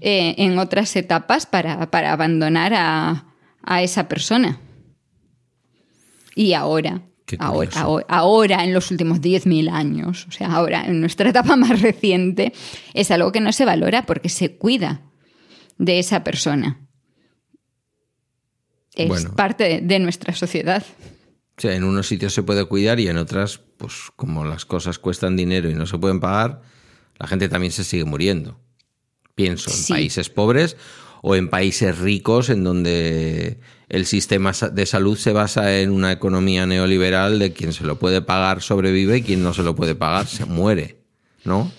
eh, 0.00 0.34
en 0.38 0.58
otras 0.58 0.96
etapas 0.96 1.46
para, 1.46 1.82
abandonar 2.12 2.72
a, 2.74 3.26
esa 3.82 4.08
persona. 4.08 4.58
Y 6.34 6.54
ahora, 6.54 7.02
ahora, 7.38 8.06
ahora, 8.08 8.64
en 8.64 8.72
los 8.72 8.90
últimos 8.90 9.20
10.000 9.20 9.70
años, 9.70 10.26
o 10.26 10.32
sea, 10.32 10.48
ahora 10.48 10.84
en 10.86 11.00
nuestra 11.00 11.30
etapa 11.30 11.54
más 11.56 11.80
reciente, 11.80 12.52
es 12.94 13.10
algo 13.10 13.30
que 13.30 13.40
no 13.40 13.52
se 13.52 13.64
valora 13.64 14.06
porque 14.06 14.28
se 14.28 14.56
cuida 14.56 15.02
de 15.78 15.98
esa 15.98 16.24
persona. 16.24 16.80
Es 18.94 19.26
parte 19.26 19.80
de, 19.82 19.98
nuestra 19.98 20.34
sociedad. 20.34 20.84
O 21.60 21.62
sea, 21.62 21.74
en 21.74 21.84
unos 21.84 22.08
sitios 22.08 22.32
se 22.32 22.42
puede 22.42 22.64
cuidar 22.64 23.00
y 23.00 23.08
en 23.08 23.18
otras, 23.18 23.60
pues 23.76 23.92
como 24.16 24.46
las 24.46 24.64
cosas 24.64 24.98
cuestan 24.98 25.36
dinero 25.36 25.68
y 25.68 25.74
no 25.74 25.84
se 25.84 25.98
pueden 25.98 26.18
pagar, 26.18 26.62
la 27.18 27.26
gente 27.26 27.50
también 27.50 27.70
se 27.70 27.84
sigue 27.84 28.06
muriendo. 28.06 28.58
Pienso 29.34 29.70
en 29.70 29.86
países 29.86 30.30
pobres 30.30 30.78
o 31.20 31.36
en 31.36 31.50
países 31.50 31.98
ricos 31.98 32.48
en 32.48 32.64
donde 32.64 33.60
el 33.90 34.06
sistema 34.06 34.52
de 34.52 34.86
salud 34.86 35.18
se 35.18 35.34
basa 35.34 35.80
en 35.80 35.90
una 35.90 36.12
economía 36.12 36.64
neoliberal 36.64 37.38
de 37.38 37.52
quien 37.52 37.74
se 37.74 37.84
lo 37.84 37.98
puede 37.98 38.22
pagar 38.22 38.62
sobrevive 38.62 39.18
y 39.18 39.22
quien 39.22 39.42
no 39.42 39.52
se 39.52 39.62
lo 39.62 39.76
puede 39.76 39.94
pagar 39.94 40.28
se 40.28 40.46
muere, 40.46 41.02
¿no? 41.44 41.70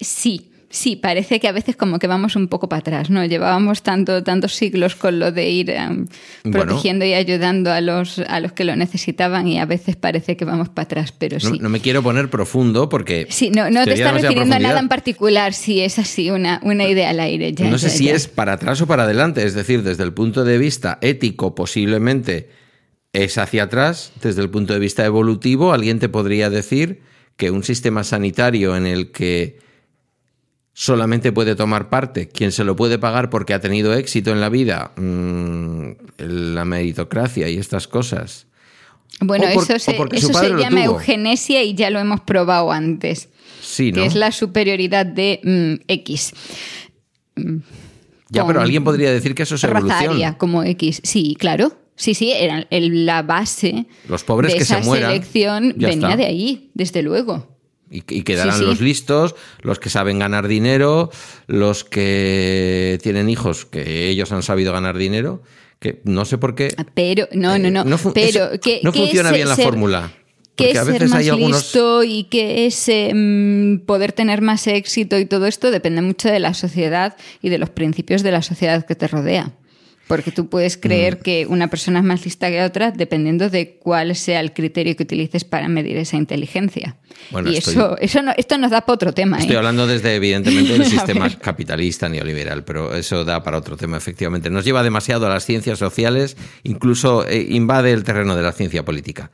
Sí, 0.00 0.51
Sí, 0.72 0.96
parece 0.96 1.38
que 1.38 1.48
a 1.48 1.52
veces 1.52 1.76
como 1.76 1.98
que 1.98 2.06
vamos 2.06 2.34
un 2.34 2.48
poco 2.48 2.66
para 2.66 2.80
atrás, 2.80 3.10
¿no? 3.10 3.22
Llevábamos 3.26 3.82
tanto, 3.82 4.22
tantos 4.22 4.54
siglos 4.54 4.96
con 4.96 5.18
lo 5.18 5.30
de 5.30 5.50
ir 5.50 5.68
em, 5.68 6.06
protegiendo 6.50 7.04
y 7.04 7.12
ayudando 7.12 7.70
a 7.70 7.82
los, 7.82 8.18
a 8.20 8.40
los 8.40 8.52
que 8.52 8.64
lo 8.64 8.74
necesitaban 8.74 9.46
y 9.46 9.58
a 9.58 9.66
veces 9.66 9.96
parece 9.96 10.34
que 10.34 10.46
vamos 10.46 10.70
para 10.70 10.84
atrás, 10.84 11.12
pero 11.12 11.38
sí. 11.40 11.58
No, 11.60 11.68
me 11.68 11.80
quiero 11.80 12.02
poner 12.02 12.30
profundo 12.30 12.88
porque... 12.88 13.26
Sí, 13.28 13.50
no, 13.50 13.68
no 13.70 13.84
te 13.84 13.92
estás 13.92 14.14
refiriendo 14.14 14.56
a 14.56 14.60
nada 14.60 14.80
en 14.80 14.88
particular, 14.88 15.52
si 15.52 15.82
es 15.82 15.98
así, 15.98 16.30
una, 16.30 16.58
una 16.62 16.88
idea 16.88 17.10
al 17.10 17.20
aire. 17.20 17.52
no 17.52 17.76
sé 17.76 17.90
si 17.90 18.08
es 18.08 18.26
para 18.26 18.54
atrás 18.54 18.80
o 18.80 18.86
para 18.86 19.02
adelante, 19.02 19.44
es 19.44 19.52
decir, 19.52 19.82
desde 19.82 20.04
el 20.04 20.14
punto 20.14 20.42
de 20.42 20.56
vista 20.56 20.96
ético 21.02 21.54
posiblemente 21.54 22.48
es 23.12 23.36
hacia 23.36 23.64
atrás, 23.64 24.12
desde 24.22 24.40
el 24.40 24.48
punto 24.48 24.72
de 24.72 24.78
vista 24.78 25.04
evolutivo 25.04 25.74
alguien 25.74 25.98
te 25.98 26.08
podría 26.08 26.48
decir 26.48 27.02
que 27.36 27.50
un 27.50 27.62
sistema 27.62 28.04
sanitario 28.04 28.74
en 28.74 28.86
el 28.86 29.10
que 29.10 29.58
solamente 30.74 31.32
puede 31.32 31.54
tomar 31.54 31.88
parte 31.88 32.28
quien 32.28 32.52
se 32.52 32.64
lo 32.64 32.76
puede 32.76 32.98
pagar 32.98 33.30
porque 33.30 33.54
ha 33.54 33.60
tenido 33.60 33.94
éxito 33.94 34.30
en 34.32 34.40
la 34.40 34.48
vida, 34.48 34.92
mm, 34.96 35.90
la 36.18 36.64
meritocracia 36.64 37.48
y 37.48 37.58
estas 37.58 37.88
cosas. 37.88 38.46
Bueno, 39.20 39.46
eso 39.46 39.78
se, 39.78 39.92
llama 40.58 40.84
eugenesia 40.84 41.62
y 41.62 41.74
ya 41.74 41.90
lo 41.90 42.00
hemos 42.00 42.20
probado 42.20 42.72
antes. 42.72 43.28
Sí, 43.60 43.92
Que 43.92 44.06
es 44.06 44.16
la 44.16 44.32
superioridad 44.32 45.06
de 45.06 45.40
mm, 45.44 45.84
X. 45.86 46.32
ya, 48.30 48.46
pero 48.46 48.60
alguien 48.60 48.82
podría 48.82 49.12
decir 49.12 49.34
que 49.34 49.44
eso 49.44 49.54
es 49.54 49.64
evolución. 49.64 50.34
como 50.38 50.64
X. 50.64 51.00
Sí, 51.04 51.36
claro. 51.38 51.72
Sí, 51.94 52.14
sí, 52.14 52.32
era 52.32 52.66
la 52.70 53.22
base 53.22 53.86
Los 54.08 54.24
pobres 54.24 54.52
de 54.52 54.56
que 54.56 54.64
esa 54.64 54.80
se 54.80 54.86
mueran, 54.88 55.10
selección 55.12 55.74
venía 55.76 56.16
de 56.16 56.24
ahí, 56.24 56.70
desde 56.74 57.02
luego. 57.02 57.51
Y, 57.94 58.22
quedarán 58.22 58.64
los 58.64 58.80
listos, 58.80 59.34
los 59.60 59.78
que 59.78 59.90
saben 59.90 60.18
ganar 60.18 60.48
dinero, 60.48 61.10
los 61.46 61.84
que 61.84 62.98
tienen 63.02 63.28
hijos 63.28 63.66
que 63.66 64.08
ellos 64.08 64.32
han 64.32 64.42
sabido 64.42 64.72
ganar 64.72 64.96
dinero. 64.96 65.42
Que 65.78 66.00
no 66.04 66.24
sé 66.24 66.38
por 66.38 66.54
qué. 66.54 66.74
Pero, 66.94 67.28
no, 67.32 67.58
no, 67.58 67.70
no. 67.70 67.84
no 67.84 67.98
pero, 68.14 68.50
no 68.82 68.92
funciona 68.92 69.30
bien 69.30 69.48
la 69.48 69.56
fórmula. 69.56 70.12
Que 70.56 70.78
a 70.78 70.84
veces 70.84 71.10
ser 71.10 71.28
más 71.28 71.38
listo 71.38 72.04
y 72.04 72.24
que 72.24 72.66
ese 72.66 73.10
mm, 73.12 73.80
poder 73.80 74.12
tener 74.12 74.42
más 74.42 74.66
éxito 74.66 75.18
y 75.18 75.26
todo 75.26 75.46
esto 75.46 75.70
depende 75.70 76.02
mucho 76.02 76.28
de 76.30 76.38
la 76.38 76.54
sociedad 76.54 77.16
y 77.42 77.48
de 77.48 77.58
los 77.58 77.70
principios 77.70 78.22
de 78.22 78.32
la 78.32 78.42
sociedad 78.42 78.86
que 78.86 78.94
te 78.94 79.08
rodea. 79.08 79.52
Porque 80.08 80.32
tú 80.32 80.48
puedes 80.48 80.76
creer 80.76 81.16
mm. 81.16 81.22
que 81.22 81.46
una 81.46 81.68
persona 81.68 82.00
es 82.00 82.04
más 82.04 82.24
lista 82.24 82.50
que 82.50 82.62
otra 82.62 82.90
dependiendo 82.90 83.48
de 83.48 83.76
cuál 83.76 84.14
sea 84.16 84.40
el 84.40 84.52
criterio 84.52 84.96
que 84.96 85.04
utilices 85.04 85.44
para 85.44 85.68
medir 85.68 85.96
esa 85.96 86.16
inteligencia. 86.16 86.96
y 87.46 87.56
eso, 87.56 87.96
eso 87.98 88.20
esto 88.36 88.58
nos 88.58 88.70
da 88.70 88.82
para 88.82 88.94
otro 88.94 89.12
tema. 89.12 89.38
Estoy 89.38 89.54
¿eh? 89.54 89.58
hablando 89.58 89.86
desde, 89.86 90.14
evidentemente, 90.14 90.74
el 90.74 90.84
sistema 90.86 91.30
capitalista 91.30 92.08
neoliberal, 92.08 92.64
pero 92.64 92.94
eso 92.94 93.24
da 93.24 93.42
para 93.42 93.58
otro 93.58 93.76
tema, 93.76 93.96
efectivamente. 93.96 94.50
Nos 94.50 94.64
lleva 94.64 94.82
demasiado 94.82 95.26
a 95.26 95.30
las 95.30 95.46
ciencias 95.46 95.78
sociales, 95.78 96.36
incluso 96.62 97.26
eh, 97.26 97.46
invade 97.50 97.92
el 97.92 98.04
terreno 98.04 98.36
de 98.36 98.42
la 98.42 98.52
ciencia 98.52 98.84
política. 98.84 99.30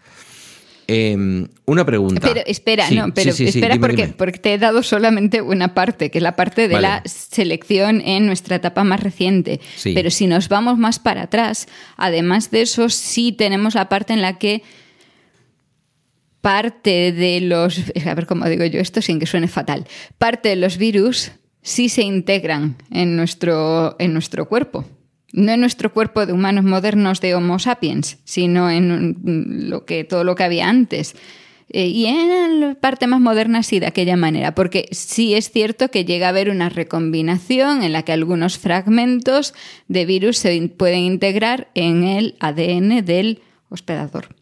Em, 0.91 1.49
una 1.67 1.85
pregunta. 1.85 2.27
Pero 2.27 2.41
espera, 2.47 2.91
no, 2.91 3.13
pero 3.13 3.31
espera 3.31 3.77
porque, 3.79 4.09
porque 4.09 4.39
te 4.39 4.55
he 4.55 4.59
dado 4.59 4.83
solamente 4.83 5.43
una 5.43 5.75
parte, 5.75 6.11
que 6.11 6.17
es 6.17 6.23
la 6.23 6.35
parte 6.35 6.67
de 6.67 6.81
la 6.81 7.03
selección 7.05 8.01
en 8.01 8.25
nuestra 8.25 8.57
etapa 8.57 8.85
más 8.85 9.01
reciente. 9.03 9.61
Pero 9.85 10.11
si 10.11 10.27
nos 10.27 10.49
vamos 10.49 10.79
más 10.79 10.99
para 10.99 11.25
atrás, 11.25 11.69
además 11.99 12.51
de 12.51 12.63
eso, 12.63 12.89
sí 12.89 13.33
tenemos 13.33 13.75
la 13.75 13.91
parte 13.91 14.15
en 14.15 14.23
la 14.23 14.39
que 14.39 14.63
parte 16.41 17.13
de 17.13 17.43
los. 17.43 17.83
A 18.07 18.15
ver 18.15 18.25
cómo 18.25 18.49
digo 18.49 18.65
yo 18.65 18.81
esto 18.81 19.03
sin 19.03 19.21
que 19.21 19.27
suene 19.27 19.49
fatal. 19.49 19.87
Parte 20.17 20.49
de 20.49 20.57
los 20.57 20.79
virus 20.79 21.33
sí 21.61 21.91
se 21.91 22.01
integran 22.01 22.77
en 22.91 23.15
nuestro, 23.15 23.95
en 23.99 24.15
nuestro 24.15 24.49
cuerpo 24.49 24.87
no 25.33 25.53
en 25.53 25.61
nuestro 25.61 25.93
cuerpo 25.93 26.27
de 26.27 26.33
humanos 26.33 26.65
modernos 26.65 27.21
de 27.21 27.35
Homo 27.35 27.59
sapiens, 27.59 28.19
sino 28.25 28.71
en 28.71 29.69
lo 29.69 29.85
que, 29.85 30.05
todo 30.05 30.25
lo 30.25 30.35
que 30.35 30.45
había 30.45 30.69
antes. 30.69 31.15
Eh, 31.71 31.87
y 31.87 32.07
en 32.07 32.61
la 32.61 32.75
parte 32.77 33.07
más 33.07 33.21
moderna 33.21 33.63
sí, 33.63 33.79
de 33.79 33.87
aquella 33.87 34.17
manera, 34.17 34.55
porque 34.55 34.89
sí 34.91 35.35
es 35.35 35.51
cierto 35.51 35.91
que 35.91 36.07
llega 36.07 36.27
a 36.27 36.31
haber 36.31 36.49
una 36.49 36.71
recombinación 36.71 37.83
en 37.83 37.93
la 37.93 38.05
que 38.05 38.13
algunos 38.13 38.59
fragmentos 38.59 39.53
de 39.87 40.07
virus 40.07 40.39
se 40.39 40.67
pueden 40.69 41.01
integrar 41.01 41.69
en 41.75 42.05
el 42.05 42.37
ADN 42.41 43.05
del 43.05 43.43
hospedador. 43.69 44.35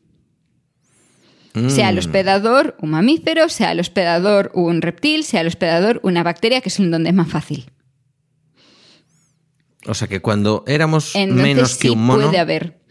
Sea 1.68 1.88
el 1.88 1.96
mm. 1.96 1.98
hospedador 1.98 2.76
un 2.82 2.90
mamífero, 2.90 3.48
sea 3.48 3.72
el 3.72 3.80
hospedador 3.80 4.50
un 4.54 4.82
reptil, 4.82 5.24
sea 5.24 5.40
el 5.40 5.46
hospedador 5.46 6.00
una 6.02 6.22
bacteria, 6.22 6.60
que 6.60 6.68
es 6.68 6.78
en 6.78 6.90
donde 6.90 7.08
es 7.08 7.14
más 7.14 7.28
fácil. 7.28 7.70
O 9.86 9.94
sea 9.94 10.08
que 10.08 10.20
cuando 10.20 10.64
éramos 10.66 11.14
menos 11.14 11.76
que 11.76 11.90
un 11.90 12.04
mono. 12.04 12.26
Puede 12.26 12.38
haber 12.38 12.86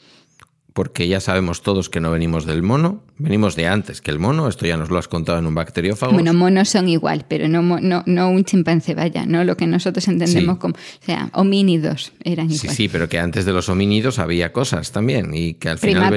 porque 0.76 1.08
ya 1.08 1.22
sabemos 1.22 1.62
todos 1.62 1.90
que 1.90 2.02
no 2.02 2.12
venimos 2.12 2.46
del 2.46 2.62
mono, 2.62 3.02
venimos 3.18 3.56
de 3.56 3.66
antes 3.66 4.02
que 4.02 4.12
el 4.12 4.20
mono, 4.20 4.50
esto 4.50 4.66
ya 4.66 4.76
nos 4.76 4.90
lo 4.90 4.98
has 4.98 5.08
contado 5.08 5.40
en 5.40 5.46
un 5.46 5.56
bacteriófago. 5.56 6.12
Bueno, 6.12 6.34
monos 6.34 6.68
son 6.68 6.90
igual, 6.90 7.24
pero 7.30 7.48
no, 7.48 7.62
no, 7.62 8.04
no 8.06 8.30
un 8.30 8.44
chimpancé, 8.44 8.94
vaya, 8.94 9.26
no 9.26 9.46
lo 9.46 9.56
que 9.56 9.68
nosotros 9.68 10.06
entendemos 10.10 10.58
como, 10.58 10.74
o 10.74 11.06
sea, 11.06 11.30
homínidos 11.32 12.12
eran 12.26 12.52
igual. 12.52 12.60
Sí, 12.60 12.68
sí, 12.68 12.90
pero 12.90 13.08
que 13.08 13.20
antes 13.20 13.46
de 13.46 13.54
los 13.54 13.70
homínidos 13.70 14.20
había 14.20 14.52
cosas 14.52 14.92
también 14.92 15.34
y 15.34 15.54
que 15.54 15.70
al 15.70 15.78
final 15.78 16.14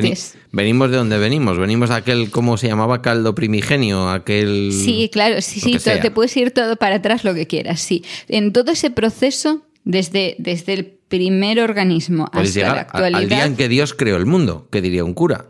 venimos 0.51 0.91
de 0.91 0.97
donde 0.97 1.19
venimos, 1.19 1.57
venimos 1.57 1.91
de 1.91 1.95
aquel, 1.95 2.33
¿cómo 2.33 2.57
se 2.57 2.67
llamaba? 2.67 3.01
Caldo 3.01 3.37
primigenio, 3.37 4.11
aquel... 4.11 4.73
Sí, 4.73 5.09
claro, 5.13 5.41
sí, 5.41 5.61
sí, 5.61 5.79
te 5.79 6.11
puedes 6.11 6.37
ir 6.37 6.51
todo 6.51 6.75
para 6.75 6.97
atrás 6.97 7.23
lo 7.23 7.33
que 7.33 7.47
quieras, 7.47 7.81
sí. 7.81 8.03
En 8.27 8.53
todo 8.53 8.73
ese 8.73 8.91
proceso 8.91 9.63
desde, 9.89 10.37
desde 10.39 10.75
el 10.75 10.85
primer 10.85 11.61
organismo 11.61 12.29
hasta 12.31 12.61
la 12.61 12.81
actualidad. 12.83 13.23
Al 13.23 13.29
día 13.29 13.45
en 13.47 13.57
que 13.57 13.69
Dios 13.69 13.95
creó 13.95 14.19
el 14.19 14.27
mundo, 14.27 14.69
¿qué 14.71 14.83
diría 14.83 15.03
un 15.03 15.15
cura? 15.15 15.47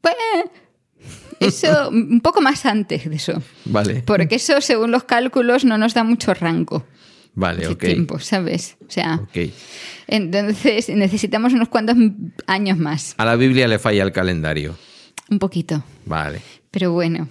Pues, 0.00 0.16
eso, 1.38 1.88
un 1.92 2.20
poco 2.20 2.40
más 2.40 2.66
antes 2.66 3.08
de 3.08 3.14
eso. 3.14 3.40
Vale. 3.66 4.02
Porque 4.04 4.34
eso, 4.34 4.60
según 4.60 4.90
los 4.90 5.04
cálculos, 5.04 5.64
no 5.64 5.78
nos 5.78 5.94
da 5.94 6.02
mucho 6.02 6.34
rango. 6.34 6.84
Vale, 7.34 7.60
de 7.60 7.68
ok. 7.68 7.78
tiempo, 7.78 8.18
¿sabes? 8.18 8.76
O 8.88 8.90
sea, 8.90 9.20
Ok. 9.22 9.52
entonces 10.08 10.88
necesitamos 10.88 11.52
unos 11.52 11.68
cuantos 11.68 11.96
años 12.48 12.78
más. 12.78 13.14
A 13.16 13.24
la 13.24 13.36
Biblia 13.36 13.68
le 13.68 13.78
falla 13.78 14.02
el 14.02 14.10
calendario. 14.10 14.76
Un 15.30 15.38
poquito. 15.38 15.84
Vale. 16.04 16.40
Pero 16.72 16.90
bueno. 16.90 17.28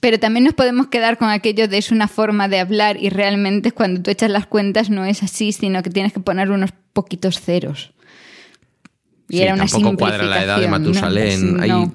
Pero 0.00 0.18
también 0.20 0.44
nos 0.44 0.54
podemos 0.54 0.88
quedar 0.88 1.16
con 1.18 1.28
aquello 1.30 1.66
de 1.68 1.78
es 1.78 1.90
una 1.90 2.08
forma 2.08 2.48
de 2.48 2.58
hablar 2.60 2.96
y 3.02 3.08
realmente 3.08 3.72
cuando 3.72 4.02
tú 4.02 4.10
echas 4.10 4.30
las 4.30 4.46
cuentas 4.46 4.90
no 4.90 5.04
es 5.04 5.22
así, 5.22 5.52
sino 5.52 5.82
que 5.82 5.90
tienes 5.90 6.12
que 6.12 6.20
poner 6.20 6.50
unos 6.50 6.70
poquitos 6.92 7.40
ceros. 7.40 7.92
Y 9.28 9.38
Sí, 9.38 9.42
era 9.42 9.54
una 9.54 9.66
tampoco 9.66 9.96
cuadra 9.96 10.24
la 10.24 10.42
edad 10.44 10.60
de 10.60 10.68
Matusalén. 10.68 11.56
¿no? 11.56 11.62
ahí- 11.62 11.68
No. 11.70 11.94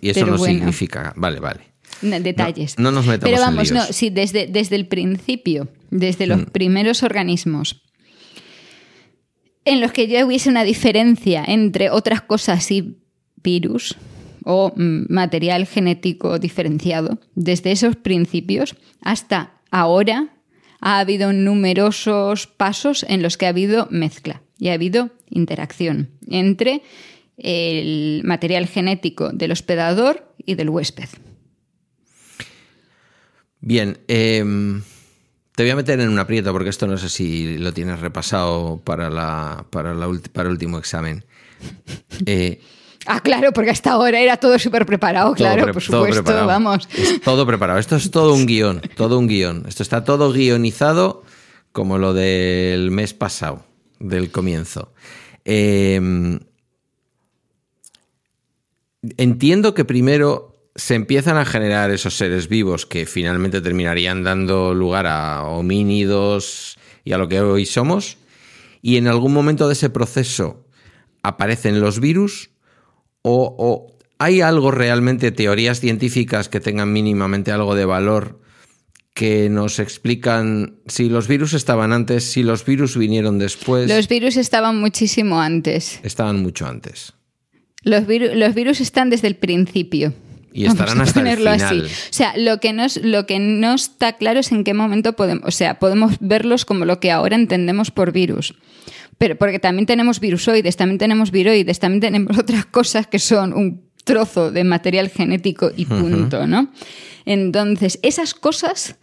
y 0.00 0.10
eso 0.10 0.20
Pero 0.20 0.32
no 0.32 0.38
bueno. 0.38 0.54
significa. 0.58 1.12
Vale, 1.16 1.38
vale. 1.38 1.60
No, 2.02 2.18
detalles. 2.20 2.76
No- 2.78 2.90
no 2.90 2.96
nos 2.96 3.06
metamos 3.06 3.22
Pero 3.32 3.36
en 3.36 3.54
vamos, 3.56 3.70
líos. 3.70 3.86
no, 3.88 3.92
sí, 3.92 4.10
desde, 4.10 4.46
desde 4.48 4.76
el 4.76 4.86
principio, 4.86 5.68
desde 5.90 6.26
los 6.26 6.38
Mm. 6.40 6.44
primeros 6.46 7.02
organismos 7.04 7.82
en 9.64 9.80
los 9.80 9.92
que 9.92 10.06
ya 10.08 10.24
hubiese 10.24 10.48
una 10.48 10.64
diferencia 10.64 11.44
entre 11.46 11.90
otras 11.90 12.22
cosas 12.22 12.70
y 12.70 12.98
virus 13.42 13.96
o 14.48 14.72
mm, 14.76 15.06
material 15.12 15.66
genético 15.66 16.38
diferenciado, 16.38 17.18
desde 17.34 17.72
esos 17.72 17.96
principios 17.96 18.76
hasta 19.02 19.58
ahora 19.72 20.28
ha 20.80 21.00
habido 21.00 21.32
numerosos 21.32 22.46
pasos 22.46 23.04
en 23.08 23.22
los 23.22 23.36
que 23.36 23.46
ha 23.46 23.50
habido 23.50 23.88
mezcla 23.90 24.42
y 24.58 24.68
ha 24.68 24.74
habido 24.74 25.10
interacción 25.30 26.10
entre 26.28 26.82
el 27.38 28.22
material 28.24 28.66
genético 28.66 29.30
del 29.30 29.50
hospedador 29.52 30.32
y 30.44 30.54
del 30.54 30.70
huésped. 30.70 31.08
Bien, 33.60 33.98
em, 34.06 34.82
te 35.54 35.62
voy 35.62 35.70
a 35.70 35.76
meter 35.76 35.98
en 36.00 36.08
un 36.08 36.18
aprieto 36.18 36.52
porque 36.52 36.68
esto 36.70 36.86
no 36.86 36.96
sé 36.98 37.08
si 37.08 37.58
lo 37.58 37.72
tienes 37.72 38.00
repasado 38.00 38.80
para, 38.84 39.10
la, 39.10 39.66
para, 39.70 39.94
la 39.94 40.06
ulti- 40.06 40.30
para 40.30 40.48
el 40.48 40.52
último 40.52 40.78
examen. 40.78 41.24
Eh, 42.26 42.60
Ah, 43.06 43.20
claro, 43.20 43.52
porque 43.52 43.70
hasta 43.70 43.92
ahora 43.92 44.20
era 44.20 44.36
todo 44.36 44.58
súper 44.58 44.84
preparado, 44.86 45.32
claro, 45.34 45.64
pre- 45.64 45.72
por 45.72 45.82
supuesto, 45.82 46.22
preparado. 46.24 46.46
vamos. 46.46 46.88
Es 46.96 47.20
todo 47.20 47.46
preparado. 47.46 47.78
Esto 47.78 47.96
es 47.96 48.10
todo 48.10 48.34
un 48.34 48.46
guion, 48.46 48.80
todo 48.96 49.18
un 49.18 49.28
guion. 49.28 49.64
Esto 49.68 49.82
está 49.82 50.04
todo 50.04 50.32
guionizado 50.32 51.22
como 51.72 51.98
lo 51.98 52.14
del 52.14 52.90
mes 52.90 53.14
pasado, 53.14 53.64
del 54.00 54.30
comienzo. 54.30 54.92
Em, 55.44 56.40
entiendo 59.16 59.74
que 59.74 59.84
primero 59.84 60.52
se 60.74 60.94
empiezan 60.94 61.36
a 61.38 61.44
generar 61.44 61.90
esos 61.90 62.16
seres 62.16 62.48
vivos 62.48 62.84
que 62.86 63.06
finalmente 63.06 63.60
terminarían 63.60 64.22
dando 64.22 64.74
lugar 64.74 65.06
a 65.06 65.44
homínidos 65.44 66.76
y 67.04 67.12
a 67.12 67.18
lo 67.18 67.28
que 67.28 67.40
hoy 67.40 67.64
somos. 67.66 68.18
Y 68.82 68.96
en 68.98 69.08
algún 69.08 69.32
momento 69.32 69.66
de 69.68 69.72
ese 69.72 69.90
proceso 69.90 70.64
aparecen 71.22 71.80
los 71.80 71.98
virus 71.98 72.50
o, 73.28 73.54
o 73.58 73.96
hay 74.18 74.40
algo 74.40 74.70
realmente, 74.70 75.32
teorías 75.32 75.80
científicas 75.80 76.48
que 76.48 76.60
tengan 76.60 76.92
mínimamente 76.92 77.50
algo 77.52 77.74
de 77.74 77.84
valor 77.84 78.40
que 79.14 79.48
nos 79.48 79.78
explican 79.78 80.76
si 80.86 81.08
los 81.08 81.26
virus 81.26 81.54
estaban 81.54 81.92
antes, 81.92 82.24
si 82.24 82.42
los 82.42 82.64
virus 82.64 82.96
vinieron 82.96 83.38
después, 83.38 83.88
Los 83.88 84.08
virus 84.08 84.36
estaban 84.36 84.78
muchísimo 84.78 85.40
antes. 85.40 86.00
estaban 86.02 86.40
mucho 86.42 86.66
antes. 86.66 87.14
Los, 87.82 88.04
viru- 88.06 88.34
los 88.34 88.54
virus 88.54 88.80
están 88.80 89.10
desde 89.10 89.28
el 89.28 89.36
principio. 89.36 90.12
Y 90.52 90.64
estarán 90.66 90.98
Vamos 90.98 91.00
a 91.00 91.02
hasta 91.08 91.20
el 91.20 91.24
ponerlo 91.36 91.52
final. 91.54 91.84
así. 91.86 91.92
O 92.10 92.12
sea, 92.12 92.36
lo 92.36 92.60
que, 92.60 92.74
lo 93.02 93.26
que 93.26 93.38
no 93.38 93.74
está 93.74 94.16
claro 94.16 94.40
es 94.40 94.52
en 94.52 94.64
qué 94.64 94.72
momento 94.74 95.14
podemos, 95.14 95.44
o 95.46 95.50
sea, 95.50 95.78
podemos 95.78 96.14
verlos 96.20 96.64
como 96.64 96.84
lo 96.86 96.98
que 97.00 97.10
ahora 97.10 97.36
entendemos 97.36 97.90
por 97.90 98.12
virus. 98.12 98.54
Pero 99.18 99.36
porque 99.36 99.58
también 99.58 99.86
tenemos 99.86 100.20
virusoides, 100.20 100.76
también 100.76 100.98
tenemos 100.98 101.30
viroides, 101.30 101.78
también 101.78 102.00
tenemos 102.00 102.38
otras 102.38 102.66
cosas 102.66 103.06
que 103.06 103.18
son 103.18 103.52
un 103.54 103.82
trozo 104.04 104.50
de 104.52 104.62
material 104.64 105.08
genético 105.08 105.70
y 105.76 105.86
punto, 105.86 106.46
¿no? 106.46 106.70
Entonces, 107.24 107.98
esas 108.02 108.34
cosas 108.34 108.96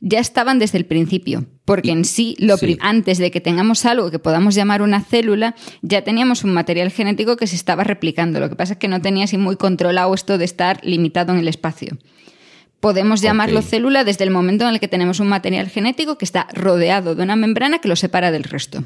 ya 0.00 0.18
estaban 0.20 0.58
desde 0.58 0.78
el 0.78 0.86
principio, 0.86 1.46
porque 1.64 1.90
en 1.90 2.04
sí, 2.04 2.36
lo 2.38 2.56
Sí. 2.56 2.66
pri- 2.66 2.78
antes 2.80 3.18
de 3.18 3.30
que 3.30 3.40
tengamos 3.40 3.84
algo 3.86 4.10
que 4.10 4.18
podamos 4.18 4.54
llamar 4.54 4.82
una 4.82 5.02
célula, 5.02 5.54
ya 5.82 6.02
teníamos 6.02 6.44
un 6.44 6.52
material 6.54 6.90
genético 6.90 7.36
que 7.36 7.46
se 7.46 7.56
estaba 7.56 7.82
replicando. 7.84 8.38
Lo 8.40 8.48
que 8.48 8.56
pasa 8.56 8.74
es 8.74 8.78
que 8.78 8.88
no 8.88 9.00
tenía 9.02 9.24
así 9.24 9.36
muy 9.36 9.56
controlado 9.56 10.14
esto 10.14 10.38
de 10.38 10.44
estar 10.44 10.80
limitado 10.84 11.32
en 11.32 11.38
el 11.38 11.48
espacio. 11.48 11.98
Podemos 12.80 13.20
llamarlo 13.22 13.62
célula 13.62 14.04
desde 14.04 14.24
el 14.24 14.30
momento 14.30 14.64
en 14.68 14.74
el 14.74 14.80
que 14.80 14.88
tenemos 14.88 15.18
un 15.18 15.28
material 15.28 15.68
genético 15.68 16.18
que 16.18 16.24
está 16.26 16.46
rodeado 16.54 17.14
de 17.14 17.22
una 17.22 17.34
membrana 17.36 17.78
que 17.78 17.88
lo 17.88 17.96
separa 17.96 18.30
del 18.30 18.44
resto. 18.44 18.84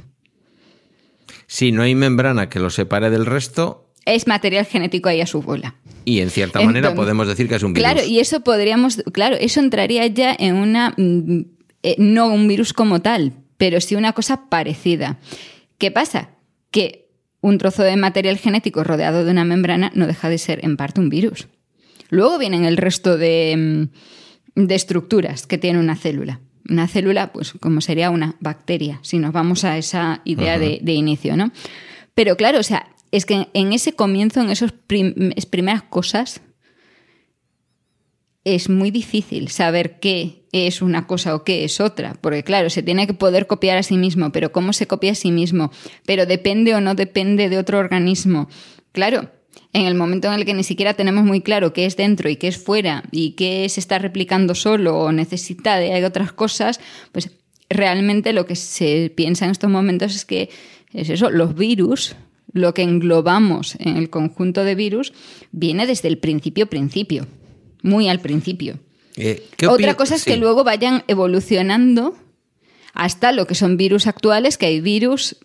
Si 1.53 1.73
no 1.73 1.83
hay 1.83 1.97
membrana 1.97 2.49
que 2.49 2.61
lo 2.61 2.71
separe 2.71 3.11
del 3.11 3.27
resto, 3.27 3.91
Es 4.05 4.29
material 4.29 4.67
genético 4.67 5.09
ahí 5.09 5.21
a 5.21 5.27
su 5.27 5.43
bola. 5.43 5.75
y 6.05 6.21
en 6.21 6.31
cierta 6.31 6.61
manera 6.61 6.95
podemos 6.95 7.27
decir 7.27 7.49
que 7.49 7.57
es 7.57 7.63
un 7.65 7.73
virus. 7.73 7.91
Claro, 7.91 8.07
y 8.07 8.21
eso 8.21 8.43
podríamos, 8.43 9.03
claro, 9.13 9.35
eso 9.35 9.59
entraría 9.59 10.07
ya 10.07 10.33
en 10.39 10.55
una, 10.55 10.95
mm, 10.97 11.41
eh, 11.83 11.97
no 11.99 12.29
un 12.29 12.47
virus 12.47 12.73
como 12.73 13.03
tal, 13.03 13.33
pero 13.57 13.81
sí 13.81 13.97
una 13.97 14.13
cosa 14.13 14.49
parecida. 14.49 15.19
¿Qué 15.77 15.91
pasa? 15.91 16.31
Que 16.71 17.09
un 17.41 17.59
trozo 17.59 17.83
de 17.83 17.97
material 17.97 18.39
genético 18.39 18.85
rodeado 18.85 19.25
de 19.25 19.33
una 19.33 19.45
membrana 19.45 19.91
no 19.93 20.07
deja 20.07 20.29
de 20.29 20.39
ser 20.39 20.65
en 20.65 20.77
parte 20.77 21.01
un 21.01 21.09
virus. 21.09 21.49
Luego 22.11 22.39
vienen 22.39 22.65
el 22.65 22.77
resto 22.77 23.19
de, 23.19 23.89
mm, 24.55 24.67
de 24.67 24.75
estructuras 24.77 25.49
que 25.49 25.59
tiene 25.59 25.81
una 25.81 25.97
célula. 25.97 26.39
Una 26.71 26.89
célula, 26.89 27.33
pues 27.33 27.53
como 27.61 27.83
sería 27.83 28.09
una 28.09 28.37
bacteria, 28.41 29.01
si 29.03 29.19
nos 29.19 29.33
vamos 29.33 29.65
a 29.65 29.77
esa 29.77 30.23
idea 30.25 30.59
de, 30.59 30.79
de 30.81 30.93
inicio, 30.93 31.37
¿no? 31.37 31.53
Pero 32.15 32.37
claro, 32.37 32.61
o 32.61 32.63
sea, 32.63 32.87
es 33.11 33.27
que 33.27 33.49
en 33.53 33.73
ese 33.73 33.95
comienzo, 33.95 34.41
en 34.41 34.51
esas 34.51 34.73
primeras 34.73 35.83
cosas, 35.83 36.41
es 38.45 38.69
muy 38.71 38.91
difícil 38.91 39.49
saber 39.49 40.01
qué 40.01 40.47
es 40.53 40.81
una 40.83 41.07
cosa 41.07 41.35
o 41.35 41.45
qué 41.45 41.65
es 41.65 41.81
otra, 41.81 42.17
porque 42.21 42.43
claro, 42.43 42.71
se 42.71 42.83
tiene 42.83 43.07
que 43.07 43.15
poder 43.15 43.47
copiar 43.47 43.77
a 43.77 43.83
sí 43.83 43.97
mismo, 43.97 44.33
pero 44.33 44.53
cómo 44.53 44.73
se 44.73 44.87
copia 44.87 45.13
a 45.13 45.17
sí 45.17 45.31
mismo, 45.31 45.71
pero 46.07 46.27
depende 46.27 46.75
o 46.75 46.81
no 46.81 46.95
depende 46.95 47.49
de 47.49 47.59
otro 47.59 47.79
organismo. 47.79 48.49
Claro, 48.93 49.31
en 49.73 49.87
el 49.87 49.95
momento 49.95 50.29
en 50.29 50.35
el 50.35 50.45
que 50.45 50.55
ni 50.55 50.65
siquiera 50.65 50.95
tenemos 50.95 51.25
muy 51.25 51.41
claro 51.41 51.73
qué 51.73 51.87
es 51.87 51.97
dentro 51.97 52.29
y 52.29 52.37
qué 52.37 52.49
es 52.49 52.59
fuera 52.59 53.05
y 53.13 53.33
qué 53.33 53.69
se 53.69 53.81
está 53.81 53.99
replicando 53.99 54.55
solo 54.55 54.99
o 54.99 55.13
necesita 55.13 55.77
de 55.77 56.05
otras 56.05 56.33
cosas, 56.33 56.81
pues 57.13 57.31
realmente 57.69 58.33
lo 58.33 58.47
que 58.47 58.57
se 58.57 59.13
piensa 59.15 59.45
en 59.45 59.53
estos 59.53 59.71
momentos 59.71 60.15
es 60.15 60.25
que 60.25 60.51
es 60.93 61.09
eso, 61.09 61.31
los 61.31 61.55
virus, 61.55 62.17
lo 62.53 62.75
que 62.75 62.83
englobamos 62.83 63.77
en 63.79 63.97
el 63.97 64.11
conjunto 64.11 64.65
de 64.65 64.75
virus, 64.75 65.13
viene 65.53 65.87
desde 65.87 66.09
el 66.09 66.19
principio 66.19 66.67
principio, 66.67 67.27
muy 67.83 68.09
al 68.09 68.21
principio. 68.21 68.81
Eh, 69.17 69.47
¿qué 69.57 69.69
Otra 69.69 69.95
cosa 69.95 70.17
es 70.17 70.23
sí. 70.23 70.31
que 70.31 70.37
luego 70.37 70.65
vayan 70.65 71.05
evolucionando 71.07 72.17
hasta 72.93 73.31
lo 73.31 73.47
que 73.47 73.55
son 73.55 73.77
virus 73.77 74.09
actuales, 74.09 74.59
que 74.59 74.67
hay 74.67 74.81
virus 74.81 75.37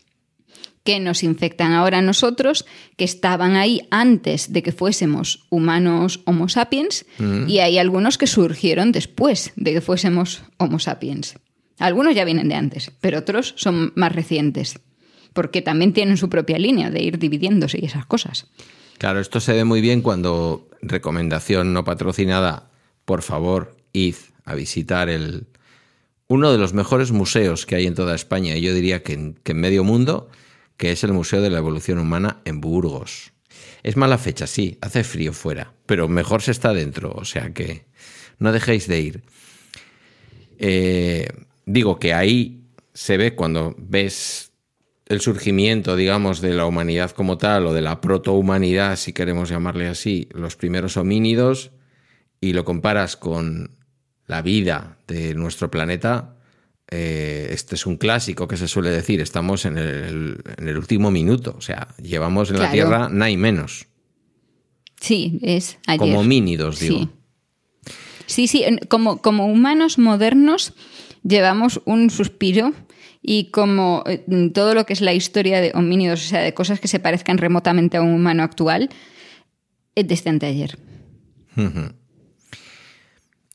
que 0.85 1.01
nos 1.01 1.23
infectan 1.23 1.73
ahora 1.73 1.97
a 1.97 2.01
nosotros, 2.01 2.65
que 2.95 3.03
estaban 3.03 3.57
ahí 3.57 3.81
antes 3.89 4.53
de 4.53 4.63
que 4.63 4.71
fuésemos 4.71 5.47
humanos 5.49 6.21
Homo 6.25 6.47
sapiens, 6.47 7.05
Mm. 7.17 7.49
y 7.49 7.59
hay 7.59 7.77
algunos 7.79 8.17
que 8.17 8.27
surgieron 8.27 8.93
después 8.93 9.51
de 9.57 9.73
que 9.73 9.81
fuésemos 9.81 10.43
Homo 10.57 10.79
sapiens. 10.79 11.35
Algunos 11.79 12.15
ya 12.15 12.23
vienen 12.23 12.47
de 12.47 12.55
antes, 12.55 12.91
pero 13.01 13.19
otros 13.19 13.53
son 13.57 13.91
más 13.95 14.13
recientes, 14.13 14.79
porque 15.33 15.61
también 15.61 15.91
tienen 15.91 16.15
su 16.17 16.29
propia 16.29 16.57
línea 16.59 16.89
de 16.91 17.03
ir 17.03 17.17
dividiéndose 17.19 17.79
y 17.81 17.85
esas 17.85 18.05
cosas. 18.05 18.47
Claro, 18.97 19.19
esto 19.19 19.41
se 19.41 19.51
ve 19.53 19.65
muy 19.65 19.81
bien 19.81 20.01
cuando, 20.01 20.69
recomendación 20.81 21.73
no 21.73 21.83
patrocinada, 21.83 22.69
por 23.05 23.23
favor, 23.23 23.75
id 23.91 24.15
a 24.45 24.53
visitar 24.53 25.09
el, 25.09 25.47
uno 26.27 26.51
de 26.51 26.59
los 26.59 26.73
mejores 26.73 27.11
museos 27.11 27.65
que 27.65 27.75
hay 27.75 27.87
en 27.87 27.95
toda 27.95 28.13
España, 28.13 28.55
y 28.55 28.61
yo 28.61 28.73
diría 28.73 29.01
que 29.01 29.13
en, 29.13 29.33
que 29.43 29.51
en 29.53 29.59
medio 29.59 29.83
mundo, 29.83 30.29
que 30.77 30.91
es 30.91 31.03
el 31.03 31.13
Museo 31.13 31.41
de 31.41 31.49
la 31.49 31.59
Evolución 31.59 31.99
Humana 31.99 32.41
en 32.45 32.61
Burgos. 32.61 33.33
Es 33.83 33.97
mala 33.97 34.17
fecha, 34.17 34.47
sí, 34.47 34.77
hace 34.81 35.03
frío 35.03 35.33
fuera, 35.33 35.73
pero 35.85 36.07
mejor 36.07 36.41
se 36.41 36.51
está 36.51 36.73
dentro, 36.73 37.11
o 37.11 37.25
sea 37.25 37.53
que 37.53 37.85
no 38.39 38.51
dejéis 38.51 38.87
de 38.87 38.99
ir. 38.99 39.23
Eh, 40.57 41.27
digo 41.65 41.99
que 41.99 42.13
ahí 42.13 42.65
se 42.93 43.17
ve 43.17 43.35
cuando 43.35 43.75
ves 43.77 44.51
el 45.07 45.21
surgimiento, 45.21 45.95
digamos, 45.95 46.41
de 46.41 46.53
la 46.53 46.65
humanidad 46.65 47.11
como 47.11 47.37
tal, 47.37 47.67
o 47.67 47.73
de 47.73 47.81
la 47.81 48.01
protohumanidad, 48.01 48.95
si 48.95 49.13
queremos 49.13 49.49
llamarle 49.49 49.87
así, 49.87 50.27
los 50.31 50.55
primeros 50.55 50.97
homínidos, 50.97 51.71
y 52.41 52.53
lo 52.53 52.65
comparas 52.65 53.15
con 53.15 53.77
la 54.25 54.41
vida 54.41 54.97
de 55.07 55.35
nuestro 55.35 55.69
planeta, 55.69 56.34
eh, 56.91 57.47
este 57.51 57.75
es 57.75 57.85
un 57.85 57.97
clásico 57.97 58.47
que 58.47 58.57
se 58.57 58.67
suele 58.67 58.89
decir, 58.89 59.21
estamos 59.21 59.65
en 59.65 59.77
el, 59.77 60.37
en 60.57 60.67
el 60.67 60.77
último 60.77 61.11
minuto, 61.11 61.55
o 61.57 61.61
sea, 61.61 61.87
llevamos 62.01 62.51
en 62.51 62.59
la. 62.59 62.71
Tierra 62.71 63.09
nada 63.09 63.29
y 63.29 63.37
menos. 63.37 63.87
Sí, 64.99 65.39
es 65.41 65.77
ayer. 65.87 65.99
Como 65.99 66.23
mínidos, 66.23 66.79
digo. 66.79 66.99
Sí. 66.99 68.47
Sí, 68.47 68.65
como, 68.87 69.21
como 69.21 69.45
humanos 69.45 69.99
modernos 69.99 70.73
llevamos 71.23 71.81
un 71.85 72.09
suspiro 72.09 72.73
y 73.21 73.51
como 73.51 74.03
eh, 74.07 74.23
todo 74.53 74.73
lo 74.73 74.85
que 74.85 74.93
es 74.93 75.01
la 75.01 75.13
historia 75.13 75.61
de 75.61 75.71
homínidos, 75.73 76.25
o 76.25 76.27
sea, 76.27 76.41
de 76.41 76.53
cosas 76.53 76.79
que 76.79 76.87
se 76.87 76.99
parezcan 76.99 77.37
remotamente 77.37 77.97
a 77.97 78.01
un 78.01 78.13
humano 78.13 78.43
actual, 78.43 78.89
es 79.95 80.07
desde 80.07 80.29
anteayer. 80.29 80.77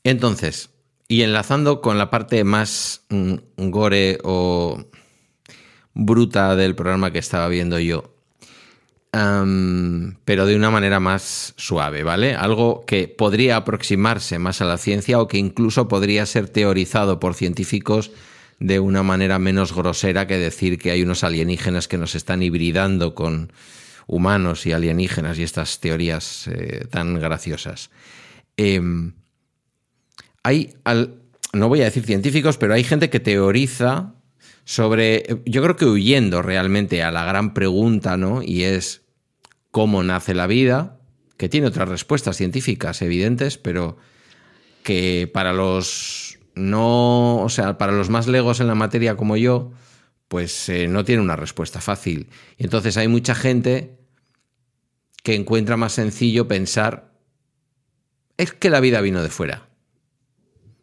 Entonces, 0.03 0.70
y 1.11 1.23
enlazando 1.23 1.81
con 1.81 1.97
la 1.97 2.09
parte 2.09 2.45
más 2.45 3.01
mm, 3.09 3.35
gore 3.69 4.17
o 4.23 4.81
bruta 5.93 6.55
del 6.55 6.73
programa 6.73 7.11
que 7.11 7.19
estaba 7.19 7.49
viendo 7.49 7.79
yo, 7.79 8.15
pero 9.11 10.45
de 10.45 10.55
una 10.55 10.71
manera 10.71 11.01
más 11.01 11.53
suave, 11.57 12.03
¿vale? 12.03 12.33
Algo 12.33 12.85
que 12.85 13.09
podría 13.09 13.57
aproximarse 13.57 14.39
más 14.39 14.61
a 14.61 14.65
la 14.65 14.77
ciencia 14.77 15.19
o 15.19 15.27
que 15.27 15.37
incluso 15.37 15.89
podría 15.89 16.25
ser 16.25 16.47
teorizado 16.47 17.19
por 17.19 17.33
científicos 17.33 18.11
de 18.61 18.79
una 18.79 19.03
manera 19.03 19.37
menos 19.37 19.75
grosera 19.75 20.27
que 20.27 20.37
decir 20.37 20.79
que 20.79 20.91
hay 20.91 21.01
unos 21.03 21.25
alienígenas 21.25 21.89
que 21.89 21.97
nos 21.97 22.15
están 22.15 22.41
hibridando 22.41 23.15
con 23.15 23.51
humanos 24.07 24.65
y 24.65 24.71
alienígenas 24.71 25.37
y 25.39 25.43
estas 25.43 25.81
teorías 25.81 26.47
eh, 26.47 26.87
tan 26.89 27.19
graciosas. 27.19 27.91
Em, 28.55 29.11
hay, 30.43 30.73
al- 30.83 31.21
no 31.53 31.67
voy 31.69 31.81
a 31.81 31.85
decir 31.85 32.05
científicos, 32.05 32.57
pero 32.57 32.73
hay 32.73 32.83
gente 32.83 33.09
que 33.09 33.19
teoriza 33.19 34.15
sobre, 34.63 35.41
yo 35.45 35.61
creo 35.63 35.75
que 35.75 35.85
huyendo 35.85 36.41
realmente 36.41 37.03
a 37.03 37.11
la 37.11 37.25
gran 37.25 37.53
pregunta, 37.53 38.17
¿no? 38.17 38.41
Y 38.43 38.63
es 38.63 39.01
cómo 39.71 40.03
nace 40.03 40.33
la 40.33 40.47
vida, 40.47 40.99
que 41.37 41.49
tiene 41.49 41.67
otras 41.67 41.89
respuestas 41.89 42.37
científicas 42.37 43.01
evidentes, 43.01 43.57
pero 43.57 43.97
que 44.83 45.29
para 45.33 45.53
los 45.53 46.37
no, 46.55 47.37
o 47.41 47.49
sea, 47.49 47.77
para 47.77 47.91
los 47.93 48.09
más 48.09 48.27
legos 48.27 48.59
en 48.59 48.67
la 48.67 48.75
materia 48.75 49.15
como 49.15 49.37
yo, 49.37 49.71
pues 50.27 50.69
eh, 50.69 50.87
no 50.87 51.03
tiene 51.03 51.21
una 51.21 51.35
respuesta 51.35 51.81
fácil. 51.81 52.29
Y 52.57 52.63
entonces 52.63 52.97
hay 52.97 53.07
mucha 53.07 53.35
gente 53.35 53.97
que 55.23 55.35
encuentra 55.35 55.77
más 55.77 55.93
sencillo 55.93 56.47
pensar 56.47 57.11
es 58.37 58.53
que 58.53 58.69
la 58.69 58.79
vida 58.79 59.01
vino 59.01 59.21
de 59.21 59.29
fuera. 59.29 59.70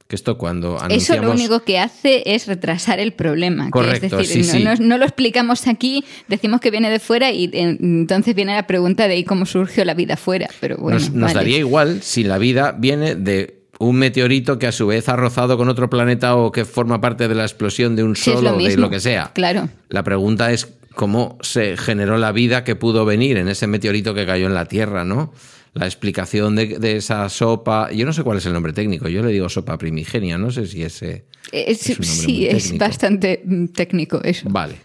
Que 0.08 0.16
esto 0.16 0.38
cuando 0.38 0.78
Eso 0.88 1.20
lo 1.20 1.30
único 1.32 1.60
que 1.60 1.78
hace 1.78 2.22
es 2.24 2.46
retrasar 2.46 2.98
el 2.98 3.12
problema. 3.12 3.66
que 3.66 3.70
Correcto, 3.72 4.18
es 4.18 4.28
decir, 4.28 4.42
sí, 4.44 4.64
no, 4.64 4.74
sí. 4.74 4.82
no- 4.82 4.88
no 4.88 4.96
lo 4.98 5.04
explicamos 5.04 5.66
aquí, 5.66 6.02
decimos 6.28 6.62
que 6.62 6.70
viene 6.70 6.88
de 6.90 6.98
fuera 6.98 7.30
y 7.30 7.44
eh, 7.52 7.76
entonces 7.78 8.34
viene 8.34 8.54
la 8.54 8.66
pregunta 8.66 9.06
de 9.06 9.18
¿y 9.18 9.24
cómo 9.24 9.44
surgió 9.44 9.84
la 9.84 9.92
vida 9.92 10.16
fuera? 10.16 10.48
Pero 10.60 10.78
bueno, 10.78 10.98
nos, 10.98 11.10
nos 11.12 11.22
vale. 11.24 11.34
daría 11.34 11.58
igual 11.58 12.00
si 12.02 12.24
la 12.24 12.38
vida 12.38 12.72
viene 12.72 13.16
de 13.16 13.58
un 13.80 13.96
meteorito 13.96 14.58
que 14.58 14.66
a 14.66 14.72
su 14.72 14.86
vez 14.86 15.10
ha 15.10 15.16
rozado 15.16 15.58
con 15.58 15.68
otro 15.68 15.90
planeta 15.90 16.36
o 16.36 16.52
que 16.52 16.64
forma 16.64 17.02
parte 17.02 17.28
de 17.28 17.34
la 17.34 17.42
explosión 17.44 17.94
de 17.94 18.02
un 18.02 18.16
sol 18.16 18.46
o 18.46 18.56
de 18.56 18.76
lo 18.78 18.88
que 18.88 19.00
sea. 19.00 19.32
Claro. 19.34 19.68
La 19.90 20.02
pregunta 20.04 20.50
es 20.52 20.68
cómo 20.94 21.36
se 21.42 21.76
generó 21.76 22.16
la 22.16 22.32
vida 22.32 22.64
que 22.64 22.74
pudo 22.76 23.04
venir 23.04 23.36
en 23.36 23.46
ese 23.48 23.66
meteorito 23.66 24.14
que 24.14 24.24
cayó 24.24 24.46
en 24.46 24.54
la 24.54 24.64
Tierra, 24.64 25.04
¿no? 25.04 25.34
La 25.74 25.86
explicación 25.86 26.56
de, 26.56 26.78
de 26.78 26.96
esa 26.96 27.28
sopa. 27.28 27.90
Yo 27.92 28.04
no 28.06 28.12
sé 28.12 28.22
cuál 28.22 28.38
es 28.38 28.46
el 28.46 28.52
nombre 28.52 28.72
técnico. 28.72 29.08
Yo 29.08 29.22
le 29.22 29.30
digo 29.32 29.48
sopa 29.48 29.76
primigenia. 29.78 30.38
No 30.38 30.50
sé 30.50 30.66
si 30.66 30.82
ese. 30.82 31.26
Es- 31.52 31.88
es 31.88 31.98
un 31.98 32.06
nombre 32.06 32.24
sí, 32.26 32.46
es 32.46 32.78
bastante 32.78 33.42
mm, 33.44 33.66
técnico 33.68 34.20
eso. 34.24 34.48
Vale. 34.50 34.76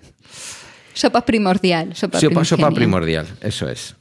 Sopa 0.93 1.25
primordial. 1.25 1.95
Sopa, 1.95 2.19
Sopa, 2.19 2.45
sopa 2.45 2.69
primordial, 2.71 3.27
eso 3.41 3.67
es. 3.69 3.95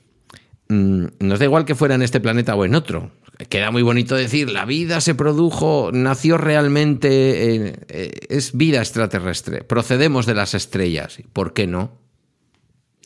Mm, 0.68 1.06
Nos 1.20 1.38
da 1.38 1.44
igual 1.46 1.64
que 1.64 1.74
fuera 1.74 1.94
en 1.94 2.02
este 2.02 2.20
planeta 2.20 2.54
o 2.54 2.64
en 2.64 2.74
otro. 2.74 3.10
Queda 3.48 3.70
muy 3.70 3.82
bonito 3.82 4.14
decir, 4.14 4.50
la 4.50 4.64
vida 4.66 5.00
se 5.00 5.14
produjo, 5.14 5.90
nació 5.92 6.36
realmente, 6.38 7.54
en- 7.54 7.78
eh, 7.88 8.10
es 8.28 8.56
vida 8.56 8.78
extraterrestre, 8.80 9.64
procedemos 9.64 10.26
de 10.26 10.34
las 10.34 10.54
estrellas. 10.54 11.18
¿Por 11.32 11.54
qué 11.54 11.66
no? 11.66 11.92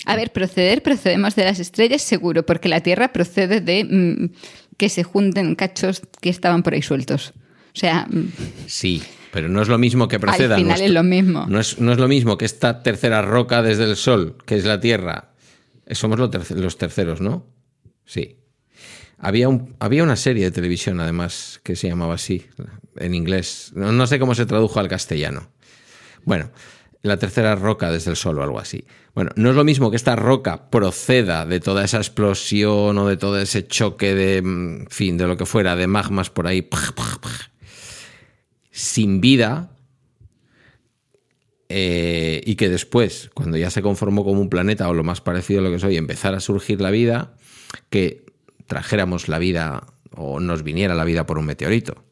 A 0.06 0.16
ver, 0.16 0.32
proceder, 0.32 0.82
procedemos 0.82 1.34
de 1.34 1.44
las 1.44 1.58
estrellas 1.60 2.00
seguro, 2.02 2.46
porque 2.46 2.68
la 2.68 2.80
Tierra 2.80 3.12
procede 3.12 3.60
de 3.60 3.84
mm, 3.84 4.30
que 4.76 4.88
se 4.88 5.02
junten 5.02 5.54
cachos 5.56 6.02
que 6.20 6.30
estaban 6.30 6.62
por 6.62 6.74
ahí 6.74 6.82
sueltos. 6.82 7.34
O 7.74 7.78
sea, 7.78 8.06
mm, 8.08 8.28
Sí, 8.66 9.02
pero 9.32 9.48
no 9.48 9.60
es 9.60 9.68
lo 9.68 9.76
mismo 9.78 10.08
que 10.08 10.18
proceda. 10.18 10.54
al 10.54 10.60
final 10.62 10.68
nuestro- 10.68 10.86
es 10.86 10.92
lo 10.92 11.02
mismo. 11.02 11.46
No 11.48 11.60
es, 11.60 11.78
no 11.80 11.92
es 11.92 11.98
lo 11.98 12.08
mismo 12.08 12.38
que 12.38 12.44
esta 12.46 12.82
tercera 12.82 13.20
roca 13.20 13.62
desde 13.62 13.84
el 13.84 13.96
Sol, 13.96 14.36
que 14.46 14.56
es 14.56 14.64
la 14.64 14.80
Tierra. 14.80 15.32
Somos 15.90 16.18
lo 16.18 16.30
terce- 16.30 16.54
los 16.56 16.78
terceros, 16.78 17.20
¿no? 17.20 17.46
Sí. 18.04 18.38
Había, 19.18 19.48
un, 19.48 19.74
había 19.80 20.02
una 20.02 20.16
serie 20.16 20.44
de 20.44 20.50
televisión, 20.50 21.00
además, 21.00 21.60
que 21.64 21.74
se 21.74 21.88
llamaba 21.88 22.14
así, 22.14 22.46
en 22.96 23.14
inglés. 23.14 23.72
No, 23.74 23.90
no 23.92 24.06
sé 24.06 24.18
cómo 24.18 24.34
se 24.34 24.46
tradujo 24.46 24.78
al 24.78 24.88
castellano. 24.88 25.50
Bueno, 26.24 26.50
la 27.06 27.18
tercera 27.18 27.54
roca 27.54 27.90
desde 27.90 28.10
el 28.10 28.16
Sol 28.16 28.38
o 28.38 28.42
algo 28.42 28.58
así. 28.58 28.84
Bueno, 29.14 29.30
no 29.36 29.50
es 29.50 29.56
lo 29.56 29.64
mismo 29.64 29.90
que 29.90 29.96
esta 29.96 30.16
roca 30.16 30.70
proceda 30.70 31.46
de 31.46 31.60
toda 31.60 31.84
esa 31.84 31.98
explosión 31.98 32.98
o 32.98 33.06
de 33.06 33.16
todo 33.16 33.40
ese 33.40 33.66
choque 33.66 34.14
de, 34.14 34.42
mm, 34.42 34.86
fin, 34.88 35.16
de 35.16 35.26
lo 35.26 35.36
que 35.36 35.46
fuera, 35.46 35.76
de 35.76 35.86
magmas 35.86 36.30
por 36.30 36.46
ahí, 36.46 36.68
sin 38.70 39.20
vida, 39.20 39.70
eh, 41.68 42.42
y 42.44 42.54
que 42.54 42.68
después, 42.68 43.30
cuando 43.34 43.56
ya 43.56 43.70
se 43.70 43.82
conformó 43.82 44.24
como 44.24 44.40
un 44.40 44.48
planeta 44.48 44.88
o 44.88 44.94
lo 44.94 45.02
más 45.02 45.20
parecido 45.20 45.60
a 45.60 45.62
lo 45.64 45.70
que 45.70 45.78
soy, 45.78 45.96
empezara 45.96 46.36
a 46.36 46.40
surgir 46.40 46.80
la 46.80 46.90
vida, 46.90 47.34
que 47.90 48.24
trajéramos 48.66 49.28
la 49.28 49.38
vida 49.38 49.86
o 50.14 50.40
nos 50.40 50.62
viniera 50.62 50.94
la 50.94 51.04
vida 51.04 51.26
por 51.26 51.38
un 51.38 51.46
meteorito. 51.46 52.05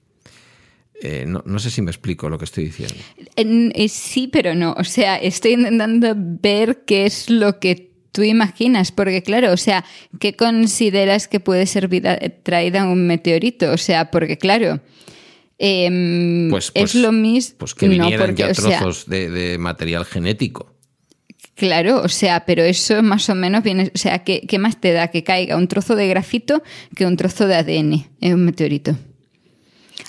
Eh, 1.02 1.24
no, 1.26 1.42
no 1.44 1.58
sé 1.58 1.70
si 1.70 1.82
me 1.82 1.90
explico 1.90 2.28
lo 2.28 2.38
que 2.38 2.44
estoy 2.44 2.64
diciendo. 2.66 2.94
En- 3.36 3.72
eh, 3.74 3.88
sí, 3.88 4.28
pero 4.28 4.54
no. 4.54 4.74
O 4.78 4.84
sea, 4.84 5.16
estoy 5.16 5.52
intentando 5.52 6.14
ver 6.16 6.84
qué 6.86 7.04
es 7.06 7.28
lo 7.30 7.58
que 7.58 7.92
tú 8.12 8.22
imaginas, 8.22 8.92
porque 8.92 9.22
claro, 9.22 9.52
o 9.52 9.56
sea, 9.56 9.84
¿qué 10.20 10.34
consideras 10.36 11.26
que 11.26 11.40
puede 11.40 11.66
ser 11.66 11.88
vida 11.88 12.18
traída 12.44 12.84
un 12.86 13.06
meteorito? 13.08 13.72
O 13.72 13.76
sea, 13.76 14.10
porque 14.12 14.38
claro, 14.38 14.80
em, 15.58 16.48
Pues, 16.50 16.70
pues- 16.70 16.94
es 16.94 17.00
lo 17.00 17.12
mismo. 17.12 17.56
Pues 17.58 17.74
que 17.74 17.86
No, 17.86 17.92
vinieran 17.92 18.26
porque, 18.28 18.42
ya 18.42 18.50
o 18.50 18.54
sea, 18.54 18.78
trozos 18.78 19.06
de, 19.06 19.30
de 19.30 19.58
material 19.58 20.04
genético. 20.04 20.72
Claro, 21.56 22.02
o 22.02 22.08
sea, 22.08 22.44
pero 22.46 22.62
eso 22.64 23.02
más 23.02 23.28
o 23.28 23.34
menos 23.34 23.62
viene, 23.62 23.90
o 23.94 23.98
sea, 23.98 24.24
¿qué, 24.24 24.40
qué 24.48 24.58
más 24.58 24.80
te 24.80 24.92
da 24.92 25.08
que 25.08 25.22
caiga 25.22 25.56
un 25.56 25.68
trozo 25.68 25.94
de 25.94 26.08
grafito 26.08 26.62
que 26.96 27.06
un 27.06 27.16
trozo 27.16 27.46
de 27.46 27.54
ADN 27.54 28.08
en 28.20 28.34
un 28.34 28.44
meteorito? 28.44 28.96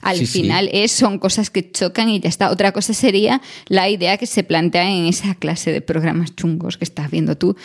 Al 0.06 0.18
Sí, 0.18 0.26
sí. 0.26 0.42
final 0.42 0.70
es, 0.72 0.92
son 0.92 1.20
cosas 1.20 1.50
que 1.50 1.70
chocan 1.72 2.08
y 2.10 2.20
ya 2.20 2.30
está. 2.30 2.50
Otra 2.52 2.72
cosa 2.72 2.94
sería 2.94 3.42
la 3.68 3.90
idea 3.90 4.18
que 4.18 4.26
se 4.28 4.44
plantea 4.44 4.90
en 4.90 5.06
esa 5.08 5.36
clase 5.36 5.72
de 5.72 5.82
programas 5.82 6.36
chungos 6.36 6.78
que 6.78 6.86
estás 6.86 7.12
viendo 7.12 7.38
tú. 7.38 7.56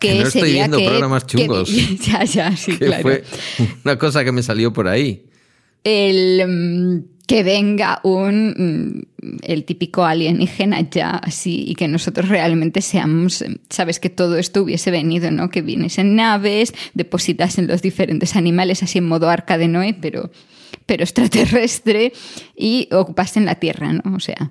Que, 0.00 0.08
Que 0.08 0.14
no 0.20 0.26
estoy 0.28 0.40
sería 0.42 0.62
viendo 0.62 0.78
que- 0.78 0.84
programas 0.86 1.24
que- 1.24 1.38
chungos. 1.38 1.70
ya, 2.06 2.24
ya, 2.24 2.56
sí, 2.56 2.72
Que 2.78 2.86
claro. 2.86 3.02
fue 3.02 3.24
una 3.84 3.98
cosa 3.98 4.24
que 4.24 4.32
me 4.32 4.42
salió 4.42 4.72
por 4.72 4.88
ahí. 4.88 5.24
el 5.84 6.46
mm, 6.46 7.04
que 7.26 7.42
venga 7.42 8.00
un 8.04 9.04
mm, 9.20 9.38
el 9.42 9.64
típico 9.64 10.04
alienígena 10.04 10.88
ya 10.90 11.10
así 11.10 11.64
y 11.68 11.74
que 11.74 11.86
nosotros 11.88 12.28
realmente 12.28 12.80
seamos 12.80 13.44
sabes 13.68 14.00
que 14.00 14.08
todo 14.08 14.38
esto 14.38 14.62
hubiese 14.62 14.90
venido 14.90 15.30
no 15.30 15.50
que 15.50 15.60
viniesen 15.60 16.16
naves 16.16 16.72
depositasen 16.94 17.66
los 17.66 17.82
diferentes 17.82 18.34
animales 18.36 18.82
así 18.82 18.98
en 18.98 19.06
modo 19.08 19.28
arca 19.28 19.58
de 19.58 19.68
Noé 19.68 19.94
pero 20.00 20.30
pero 20.88 21.04
extraterrestre 21.04 22.12
y 22.56 22.88
ocupasen 22.92 23.44
la 23.44 23.56
tierra 23.56 23.92
no 23.92 24.16
o 24.16 24.20
sea 24.20 24.50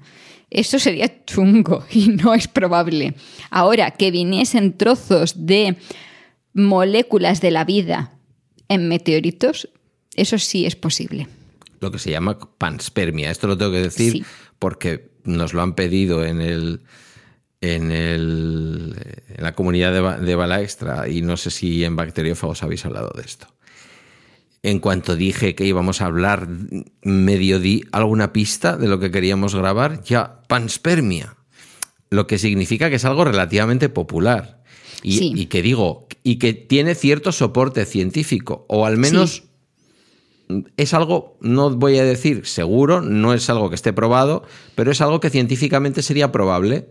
eso 0.50 0.80
sería 0.80 1.26
chungo 1.26 1.84
y 1.91 2.08
no 2.10 2.34
es 2.34 2.47
probable 2.47 3.15
ahora 3.50 3.91
que 3.91 4.12
viniesen 4.12 4.78
trozos 4.78 5.45
de 5.45 5.76
moléculas 6.54 7.41
de 7.41 7.52
la 7.52 7.65
vida 7.65 8.13
en 8.69 8.88
meteoritos 8.88 9.67
eso 10.15 10.38
sí 10.38 10.65
es 10.65 10.76
posible 10.76 11.28
Lo 11.80 11.91
que 11.91 12.00
se 12.00 12.10
llama 12.10 12.39
panspermia. 12.58 13.30
Esto 13.30 13.45
lo 13.47 13.56
tengo 13.58 13.71
que 13.71 13.82
decir 13.82 14.12
Sí. 14.13 14.26
porque 14.58 15.12
nos 15.26 15.54
lo 15.54 15.62
han 15.62 15.73
pedido 15.76 16.26
en 16.26 16.41
el 16.41 16.82
en, 17.62 17.91
el, 17.91 18.95
en 19.36 19.43
la 19.43 19.54
comunidad 19.54 19.91
de, 19.93 20.26
de 20.26 20.36
Bala 20.36 20.62
Extra 20.62 21.08
y 21.08 21.21
no 21.21 21.38
sé 21.38 21.50
si 21.52 21.84
en 21.84 21.95
Bacteriófagos 21.95 22.63
habéis 22.63 22.86
hablado 22.86 23.12
de 23.15 23.23
esto. 23.23 23.47
En 24.63 24.80
cuanto 24.80 25.15
dije 25.15 25.56
que 25.56 25.65
íbamos 25.65 26.02
a 26.02 26.06
hablar, 26.08 26.48
medio 27.04 27.60
di 27.60 27.84
alguna 27.91 28.34
pista 28.34 28.76
de 28.76 28.88
lo 28.88 29.00
que 29.00 29.12
queríamos 29.12 29.56
grabar, 29.56 30.04
ya 30.04 30.41
panspermia. 30.48 31.36
Lo 32.10 32.26
que 32.28 32.38
significa 32.38 32.89
que 32.89 32.96
es 32.96 33.06
algo 33.06 33.24
relativamente 33.24 33.89
popular. 33.89 34.63
Y, 35.04 35.17
Sí. 35.17 35.34
y 35.36 35.46
que 35.46 35.62
digo, 35.62 36.08
y 36.24 36.38
que 36.38 36.54
tiene 36.54 36.96
cierto 36.96 37.32
soporte 37.32 37.86
científico, 37.86 38.65
o 38.67 38.86
al 38.86 38.98
menos 38.98 39.43
Sí. 40.50 40.63
es 40.76 40.93
algo, 40.93 41.38
no 41.41 41.70
voy 41.76 42.00
a 42.00 42.04
decir 42.04 42.46
seguro, 42.46 43.02
no 43.02 43.34
es 43.34 43.50
algo 43.50 43.70
que 43.70 43.76
esté 43.76 43.93
probado, 43.93 44.43
pero 44.76 44.91
es 44.91 45.02
algo 45.02 45.20
que 45.20 45.30
científicamente 45.30 46.02
sería 46.02 46.32
probable 46.32 46.89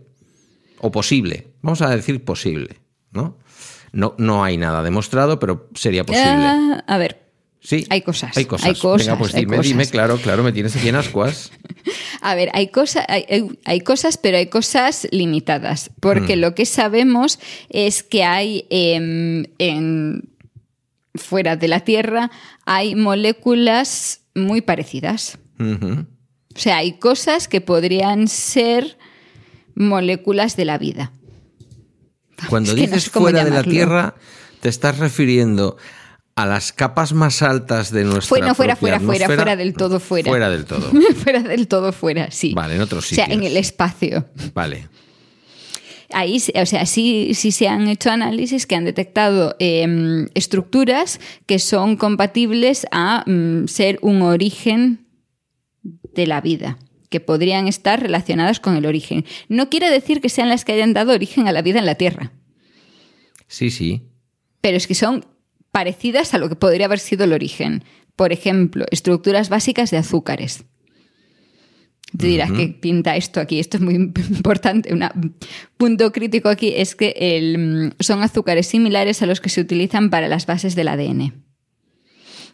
o 0.79 0.91
posible. 0.91 1.47
Vamos 1.61 1.81
a 1.81 1.89
decir 1.89 2.23
posible, 2.23 2.79
¿no? 3.11 3.37
No, 3.91 4.15
no 4.17 4.43
hay 4.43 4.57
nada 4.57 4.83
demostrado, 4.83 5.39
pero 5.39 5.69
sería 5.73 6.05
posible. 6.05 6.27
Ah, 6.29 6.83
a 6.87 6.97
ver, 6.97 7.26
sí, 7.61 7.85
hay 7.89 8.01
cosas, 8.01 8.35
Hay 8.37 8.45
cosas. 8.45 8.67
hay 8.67 8.75
cosas, 8.75 9.07
Venga, 9.07 9.19
pues 9.19 9.33
dime, 9.33 9.59
dime, 9.59 9.85
claro, 9.87 10.17
claro, 10.17 10.43
me 10.43 10.51
tienes 10.51 10.75
aquí 10.75 10.87
en 10.89 10.95
ascuas. 10.95 11.51
A 12.21 12.35
ver, 12.35 12.49
hay, 12.53 12.67
cosa- 12.69 13.05
hay, 13.07 13.25
hay- 13.29 13.59
hay 13.65 13.81
cosas, 13.81 14.17
pero 14.17 14.37
hay 14.37 14.47
cosas 14.47 15.07
limitadas, 15.11 15.91
porque 15.99 16.35
Mm. 16.35 16.39
lo 16.39 16.55
que 16.55 16.65
sabemos 16.65 17.39
es 17.69 18.03
que 18.03 18.23
hay 18.23 18.65
em, 18.69 19.45
en, 19.59 20.29
fuera 21.15 21.55
de 21.55 21.67
la 21.67 21.79
Tierra 21.81 22.29
hay 22.65 22.95
moléculas 22.95 24.21
muy 24.35 24.61
parecidas. 24.61 25.37
O 25.59 26.59
sea, 26.59 26.77
hay 26.77 26.93
cosas 26.99 27.47
que 27.47 27.61
podrían 27.61 28.27
ser 28.27 28.97
moléculas 29.75 30.55
de 30.55 30.65
la 30.65 30.77
vida. 30.77 31.11
Cuando 32.49 32.71
Es 32.71 32.75
que 32.75 32.81
no 32.81 32.87
dices 32.87 33.03
sé 33.05 33.09
fuera 33.19 33.43
de 33.45 33.51
la. 33.51 33.63
Tierra, 33.63 34.15
te 34.59 34.69
estás 34.69 34.97
refiriendo 34.99 35.77
a 36.37 36.45
las 36.45 36.71
capas 36.71 37.13
más 37.13 37.41
altas 37.41 37.91
de 37.91 38.03
nuestra 38.03 38.27
Fue- 38.29 38.41
no, 38.41 38.53
fuera, 38.55 38.75
fuera, 38.75 38.99
fuera, 38.99 39.25
fuera 39.25 39.55
del 39.55 39.73
todo 39.73 39.99
fuera. 39.99 40.29
Fuera 40.29 40.49
del 40.49 40.65
todo. 40.65 40.89
fuera 41.23 41.41
del 41.41 41.67
todo 41.67 41.91
fuera, 41.91 42.29
sí. 42.31 42.53
Vale, 42.53 42.75
en 42.75 42.81
otros 42.81 43.11
O 43.11 43.15
sea, 43.15 43.25
en 43.25 43.31
sitios. 43.31 43.51
el 43.51 43.57
espacio. 43.57 44.29
Vale. 44.53 44.87
Ahí, 46.13 46.37
o 46.55 46.65
sea, 46.65 46.85
sí, 46.85 47.31
sí 47.33 47.51
se 47.51 47.67
han 47.67 47.87
hecho 47.89 48.11
análisis 48.11 48.65
que 48.65 48.75
han 48.75 48.85
detectado 48.85 49.55
eh, 49.59 50.27
estructuras 50.35 51.19
que 51.45 51.59
son 51.59 51.97
compatibles 51.97 52.87
a 52.91 53.23
mm, 53.25 53.65
ser 53.67 53.99
un 54.01 54.21
origen 54.21 55.05
de 55.83 56.27
la 56.27 56.39
vida, 56.39 56.77
que 57.09 57.19
podrían 57.19 57.67
estar 57.67 57.99
relacionadas 58.01 58.59
con 58.61 58.77
el 58.77 58.85
origen. 58.85 59.25
No 59.49 59.69
quiere 59.69 59.89
decir 59.89 60.21
que 60.21 60.29
sean 60.29 60.49
las 60.49 60.63
que 60.65 60.73
hayan 60.73 60.93
dado 60.93 61.13
origen 61.13 61.47
a 61.47 61.51
la 61.51 61.61
vida 61.61 61.79
en 61.79 61.85
la 61.85 61.95
Tierra, 61.95 62.31
Sí, 63.47 63.69
sí. 63.69 64.03
pero 64.61 64.77
es 64.77 64.87
que 64.87 64.95
son 64.95 65.25
parecidas 65.77 66.33
a 66.33 66.39
lo 66.39 66.49
que 66.49 66.55
podría 66.55 66.87
haber 66.87 66.97
sido 66.97 67.23
el 67.25 67.33
origen. 67.33 67.83
Por 68.15 68.33
ejemplo, 68.33 68.85
estructuras 68.89 69.47
básicas 69.49 69.91
de 69.91 69.97
azúcares. 69.97 70.65
Te 72.17 72.25
dirás 72.25 72.51
que 72.51 72.69
pinta 72.69 73.15
esto 73.15 73.39
aquí. 73.39 73.59
Esto 73.59 73.77
es 73.77 73.83
muy 73.83 73.93
importante. 73.95 74.91
Un 74.91 75.35
punto 75.77 76.11
crítico 76.11 76.49
aquí 76.49 76.73
es 76.75 76.95
que 76.95 77.13
el- 77.15 77.93
son 77.99 78.23
azúcares 78.23 78.65
similares 78.65 79.21
a 79.21 79.27
los 79.27 79.39
que 79.39 79.49
se 79.49 79.61
utilizan 79.61 80.09
para 80.09 80.27
las 80.27 80.47
bases 80.47 80.73
del 80.73 80.87
ADN. 80.87 81.33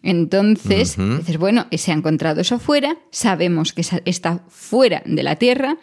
Entonces, 0.02 0.98
Ujú. 0.98 1.20
dices, 1.20 1.38
bueno, 1.38 1.68
se 1.72 1.92
ha 1.92 1.96
encontrado 1.96 2.42
eso 2.42 2.60
fuera, 2.60 2.98
sabemos 3.12 3.72
que 3.72 3.84
está 4.04 4.44
fuera 4.50 5.02
de 5.06 5.24
la 5.24 5.38
Tierra, 5.38 5.78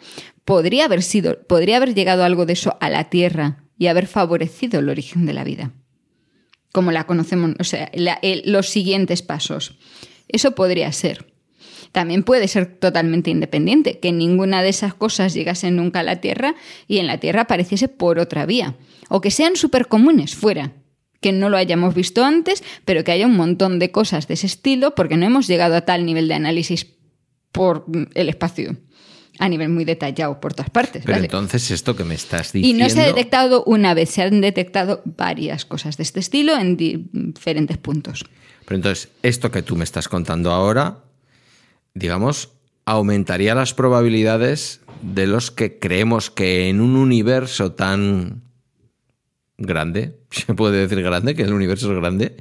podría 0.45 0.85
haber 0.85 1.01
sido, 1.01 1.39
podría 1.47 1.77
haber 1.77 1.95
llegado 1.95 2.23
algo 2.23 2.45
de 2.45 2.53
eso 2.53 2.77
a 2.81 2.91
la 2.91 3.09
Tierra 3.09 3.63
y 3.79 3.87
haber 3.87 4.05
favorecido 4.05 4.79
el 4.79 4.89
origen 4.89 5.25
de 5.25 5.33
la 5.33 5.43
vida, 5.43 5.71
como 6.71 6.91
la 6.91 7.05
conocemos, 7.05 7.51
o 7.59 7.63
sea, 7.63 7.89
la- 7.93 8.19
el- 8.21 8.43
los 8.45 8.69
siguientes 8.69 9.21
pasos. 9.21 9.77
Eso 10.27 10.51
podría 10.55 10.91
ser. 10.91 11.27
También 11.91 12.23
puede 12.23 12.47
ser 12.47 12.77
totalmente 12.77 13.29
independiente, 13.31 13.99
que 13.99 14.11
ninguna 14.13 14.63
de 14.63 14.69
esas 14.69 14.93
cosas 14.93 15.33
llegase 15.33 15.71
nunca 15.71 15.99
a 15.99 16.03
la 16.03 16.21
Tierra 16.21 16.55
y 16.87 16.99
en 16.99 17.07
la 17.07 17.17
Tierra 17.19 17.41
apareciese 17.41 17.89
por 17.89 18.17
otra 18.19 18.45
vía. 18.45 18.75
O 19.09 19.19
que 19.19 19.31
sean 19.31 19.57
súper 19.57 19.87
comunes 19.87 20.33
fuera, 20.35 20.71
que 21.19 21.33
no 21.33 21.49
lo 21.49 21.57
hayamos 21.57 21.93
visto 21.93 22.23
antes, 22.23 22.63
pero 22.85 23.03
que 23.03 23.11
haya 23.11 23.27
un 23.27 23.35
montón 23.35 23.77
de 23.77 23.91
cosas 23.91 24.27
de 24.29 24.35
ese 24.35 24.47
estilo 24.47 24.95
porque 24.95 25.17
no 25.17 25.25
hemos 25.25 25.47
llegado 25.47 25.75
a 25.75 25.81
tal 25.81 26.05
nivel 26.05 26.29
de 26.29 26.35
análisis 26.35 26.87
por 27.51 27.83
mm, 27.89 28.05
el 28.13 28.29
espacio, 28.29 28.77
a 29.39 29.49
nivel 29.49 29.69
muy 29.69 29.85
detallado 29.85 30.39
por 30.39 30.53
todas 30.53 30.69
partes. 30.69 31.03
Pero 31.05 31.15
¿vale? 31.17 31.25
entonces 31.25 31.71
esto 31.71 31.95
que 31.95 32.03
me 32.03 32.15
estás 32.15 32.53
Y 32.53 32.59
diciendo... 32.61 32.83
no 32.83 32.89
se 32.89 33.01
ha 33.01 33.05
detectado 33.07 33.63
una 33.65 33.93
vez, 33.93 34.09
se 34.09 34.21
han 34.21 34.41
detectado 34.41 35.01
varias 35.05 35.65
cosas 35.65 35.97
de 35.97 36.03
este 36.03 36.19
estilo 36.19 36.57
en 36.57 36.77
di- 36.77 37.07
diferentes 37.11 37.77
puntos. 37.77 38.25
Pero 38.65 38.75
entonces, 38.75 39.09
esto 39.23 39.49
que 39.51 39.61
tú 39.63 39.75
me 39.75 39.83
estás 39.83 40.07
contando 40.07 40.51
ahora, 40.51 40.99
digamos, 41.93 42.49
aumentaría 42.85 43.55
las 43.55 43.73
probabilidades 43.73 44.81
de 45.01 45.27
los 45.27 45.49
que 45.51 45.79
creemos 45.79 46.29
que 46.29 46.69
en 46.69 46.79
un 46.81 46.95
universo 46.95 47.71
tan 47.73 48.43
grande, 49.57 50.19
se 50.31 50.53
puede 50.53 50.87
decir 50.87 51.01
grande, 51.03 51.35
que 51.35 51.43
el 51.43 51.53
universo 51.53 51.91
es 51.91 51.97
grande, 51.99 52.37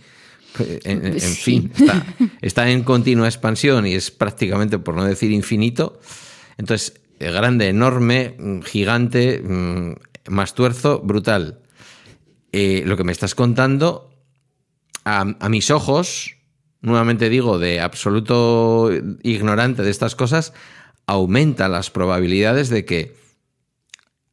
en, 0.85 1.07
en 1.07 1.21
Sí. 1.21 1.43
fin, 1.43 1.73
está, 1.79 2.07
está 2.43 2.71
en 2.71 2.83
continua 2.83 3.27
expansión 3.29 3.87
y 3.87 3.95
es 3.95 4.11
prácticamente, 4.11 4.79
por 4.79 4.95
no 4.97 5.05
decir 5.05 5.31
infinito, 5.31 6.01
entonces, 6.61 7.01
grande, 7.19 7.69
enorme, 7.69 8.37
mm, 8.39 8.61
gigante, 8.61 9.41
mm, 9.43 9.95
más 10.29 10.53
tuerzo, 10.53 11.01
brutal. 11.01 11.61
Eh, 12.53 12.83
lo 12.85 12.99
que 12.99 13.05
me 13.05 13.13
estás 13.13 13.35
contando 13.35 14.11
a, 15.07 15.21
a 15.41 15.49
mis 15.49 15.71
ojos, 15.71 16.37
nuevamente 16.83 17.31
digo, 17.31 17.59
de 17.59 17.81
absoluto 17.81 18.91
ignorante 19.23 19.83
de 19.83 19.91
estas 19.91 20.15
cosas, 20.15 20.53
aumenta 21.07 21.67
las 21.69 21.91
probabilidades 21.91 22.69
de 22.69 22.85
que 22.85 23.17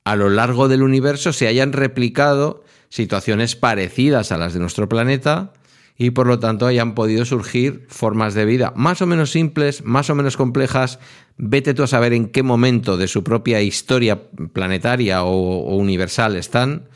a 0.03 0.17
lo 0.17 0.29
largo 0.29 0.67
del 0.67 0.83
universo 0.83 1.31
se 1.31 1.47
hayan 1.47 1.71
replicado 1.71 2.65
situaciones 2.89 3.55
parecidas 3.55 4.33
a 4.33 4.37
las 4.37 4.53
de 4.53 4.59
nuestro 4.59 4.89
planeta 4.89 5.53
y 5.97 6.11
por 6.11 6.27
lo 6.27 6.39
tanto 6.39 6.67
hayan 6.67 6.93
podido 6.93 7.25
surgir 7.25 7.85
formas 7.89 8.33
de 8.35 8.45
vida 8.45 8.71
más 8.75 9.01
o 9.01 9.07
menos 9.07 9.31
simples, 9.31 9.83
más 9.83 10.09
o 10.09 10.15
menos 10.15 10.37
complejas. 10.37 10.99
Vete 11.37 11.73
tú 11.73 11.83
a 11.83 11.87
saber 11.87 12.13
en 12.13 12.27
qué 12.27 12.43
momento 12.43 12.97
de 12.97 13.07
su 13.07 13.23
propia 13.23 13.61
historia 13.61 14.29
planetaria 14.53 15.23
o, 15.23 15.75
universal 15.75 16.35
están, 16.35 16.89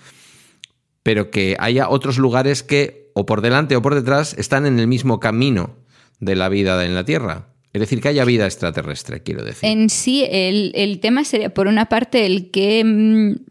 pero 1.03 1.31
que 1.31 1.55
haya 1.59 1.89
otros 1.89 2.17
lugares 2.17 2.61
que, 2.61 3.11
o 3.13 3.25
por 3.25 3.41
delante 3.41 3.75
o 3.75 3.81
por 3.81 3.95
detrás, 3.95 4.35
están 4.37 4.65
en 4.65 4.79
el 4.79 4.87
mismo 4.87 5.19
camino 5.19 5.77
de 6.19 6.35
la 6.35 6.49
vida 6.49 6.83
en 6.85 6.93
la 6.93 7.05
Tierra. 7.05 7.47
Es 7.73 7.79
decir, 7.79 8.01
que 8.01 8.09
haya 8.09 8.25
vida 8.25 8.45
extraterrestre, 8.45 9.23
quiero 9.23 9.43
decir. 9.43 9.67
En 9.67 9.89
sí, 9.89 10.25
el, 10.29 10.73
el 10.75 10.99
tema 10.99 11.23
sería, 11.23 11.53
por 11.53 11.67
una 11.67 11.87
parte, 11.87 12.25
el 12.25 12.51
que 12.51 12.83
mm, 12.83 13.50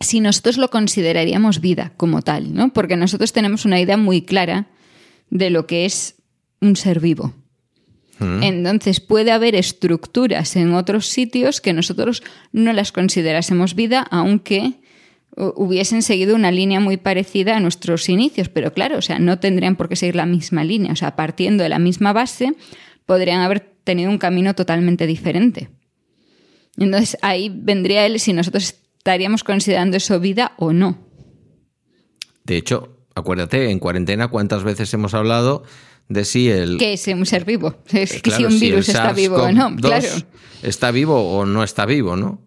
si 0.00 0.20
nosotros 0.20 0.56
lo 0.56 0.70
consideraríamos 0.70 1.60
vida 1.60 1.92
como 1.96 2.22
tal, 2.22 2.54
¿no? 2.54 2.72
Porque 2.72 2.96
nosotros 2.96 3.32
tenemos 3.32 3.64
una 3.64 3.80
idea 3.80 3.96
muy 3.96 4.22
clara 4.22 4.68
de 5.28 5.50
lo 5.50 5.66
que 5.66 5.84
es 5.84 6.16
un 6.60 6.76
ser 6.76 7.00
vivo. 7.00 7.34
Mm. 8.18 8.42
Entonces 8.42 9.00
puede 9.00 9.30
haber 9.30 9.54
estructuras 9.54 10.56
en 10.56 10.74
otros 10.74 11.06
sitios 11.06 11.60
que 11.60 11.72
nosotros 11.72 12.22
no 12.52 12.72
las 12.72 12.92
considerásemos 12.92 13.74
vida, 13.74 14.06
aunque 14.10 14.80
hu- 15.36 15.52
hubiesen 15.56 16.02
seguido 16.02 16.34
una 16.34 16.50
línea 16.50 16.80
muy 16.80 16.96
parecida 16.96 17.56
a 17.56 17.60
nuestros 17.60 18.08
inicios, 18.08 18.48
pero 18.48 18.72
claro, 18.72 18.98
o 18.98 19.02
sea, 19.02 19.18
no 19.18 19.38
tendrían 19.38 19.76
por 19.76 19.88
qué 19.88 19.96
seguir 19.96 20.16
la 20.16 20.26
misma 20.26 20.64
línea, 20.64 20.92
o 20.92 20.96
sea, 20.96 21.14
partiendo 21.16 21.62
de 21.62 21.68
la 21.68 21.78
misma 21.78 22.12
base, 22.12 22.54
podrían 23.06 23.40
haber 23.40 23.60
tenido 23.84 24.10
un 24.10 24.18
camino 24.18 24.54
totalmente 24.54 25.06
diferente. 25.06 25.70
Entonces 26.78 27.16
ahí 27.22 27.50
vendría 27.54 28.06
él 28.06 28.20
si 28.20 28.32
nosotros 28.32 28.76
estaríamos 29.00 29.44
considerando 29.44 29.96
eso 29.96 30.20
vida 30.20 30.52
o 30.58 30.74
no. 30.74 30.98
De 32.44 32.58
hecho, 32.58 32.98
acuérdate, 33.14 33.70
en 33.70 33.78
cuarentena, 33.78 34.28
¿cuántas 34.28 34.62
veces 34.62 34.92
hemos 34.92 35.14
hablado 35.14 35.62
de 36.10 36.26
si 36.26 36.50
el. 36.50 36.76
¿Qué 36.76 36.92
es 36.92 37.06
un 37.06 37.24
ser 37.24 37.46
vivo? 37.46 37.76
Es 37.92 38.12
eh, 38.12 38.20
que 38.20 38.30
si 38.30 38.36
claro, 38.36 38.54
un 38.54 38.60
virus 38.60 38.90
está 38.90 39.12
vivo 39.14 39.36
o 39.36 39.52
no, 39.52 39.70
SARS-CoV-2 39.70 39.80
claro. 39.80 40.08
¿Está 40.62 40.90
vivo 40.90 41.38
o 41.38 41.46
no 41.46 41.64
está 41.64 41.86
vivo, 41.86 42.14
no? 42.14 42.42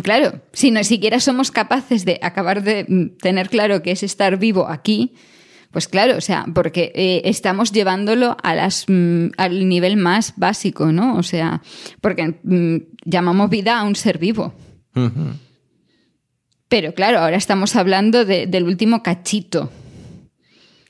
Claro, 0.00 0.40
si 0.52 0.70
no 0.70 0.84
siquiera 0.84 1.18
somos 1.18 1.50
capaces 1.50 2.04
de 2.04 2.20
acabar 2.22 2.62
de 2.62 2.86
mm, 2.86 3.16
tener 3.20 3.48
claro 3.48 3.82
que 3.82 3.90
es 3.90 4.04
estar 4.04 4.38
vivo 4.38 4.68
aquí, 4.68 5.14
pues 5.72 5.88
claro, 5.88 6.16
o 6.16 6.20
sea, 6.20 6.46
porque 6.54 6.92
eh, 6.94 7.22
estamos 7.24 7.72
llevándolo 7.72 8.36
a 8.44 8.54
las, 8.54 8.84
mm, 8.86 9.30
al 9.36 9.68
nivel 9.68 9.96
más 9.96 10.34
básico, 10.36 10.92
¿no? 10.92 11.16
O 11.16 11.24
sea, 11.24 11.62
porque 12.00 12.38
mm, 12.44 12.76
llamamos 13.04 13.50
vida 13.50 13.80
a 13.80 13.82
un 13.82 13.96
ser 13.96 14.18
vivo. 14.18 14.54
Ujú. 14.94 15.47
Pero 16.68 16.94
claro, 16.94 17.18
ahora 17.18 17.36
estamos 17.36 17.76
hablando 17.76 18.24
de- 18.24 18.46
del 18.46 18.64
último 18.64 19.02
cachito 19.02 19.70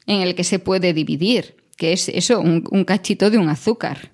en 0.07 0.23
el 0.23 0.35
que 0.35 0.45
se 0.45 0.59
puede 0.59 0.93
dividir, 0.93 1.57
que 1.77 1.93
es 1.93 2.09
eso, 2.09 2.41
un, 2.41 2.64
un 2.71 2.85
cachito 2.85 3.31
de 3.31 3.38
un 3.38 3.49
azúcar. 3.49 4.12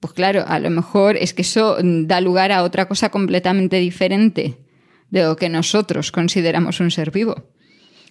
Pues 0.00 0.12
claro, 0.12 0.44
a 0.46 0.60
lo 0.60 0.70
mejor 0.70 1.16
es 1.16 1.34
que 1.34 1.42
eso 1.42 1.76
da 1.82 2.20
lugar 2.20 2.52
a 2.52 2.62
otra 2.62 2.86
cosa 2.86 3.08
completamente 3.10 3.78
diferente 3.78 4.58
de 5.10 5.22
lo 5.24 5.34
que 5.36 5.48
nosotros 5.48 6.12
consideramos 6.12 6.78
un 6.78 6.90
ser 6.92 7.10
vivo, 7.10 7.50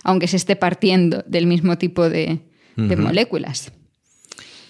aunque 0.04 0.28
se 0.28 0.36
esté 0.36 0.56
partiendo 0.58 1.24
del 1.28 1.48
mismo 1.48 1.78
tipo 1.78 2.10
de, 2.10 2.40
de 2.76 2.96
moléculas. 2.98 3.72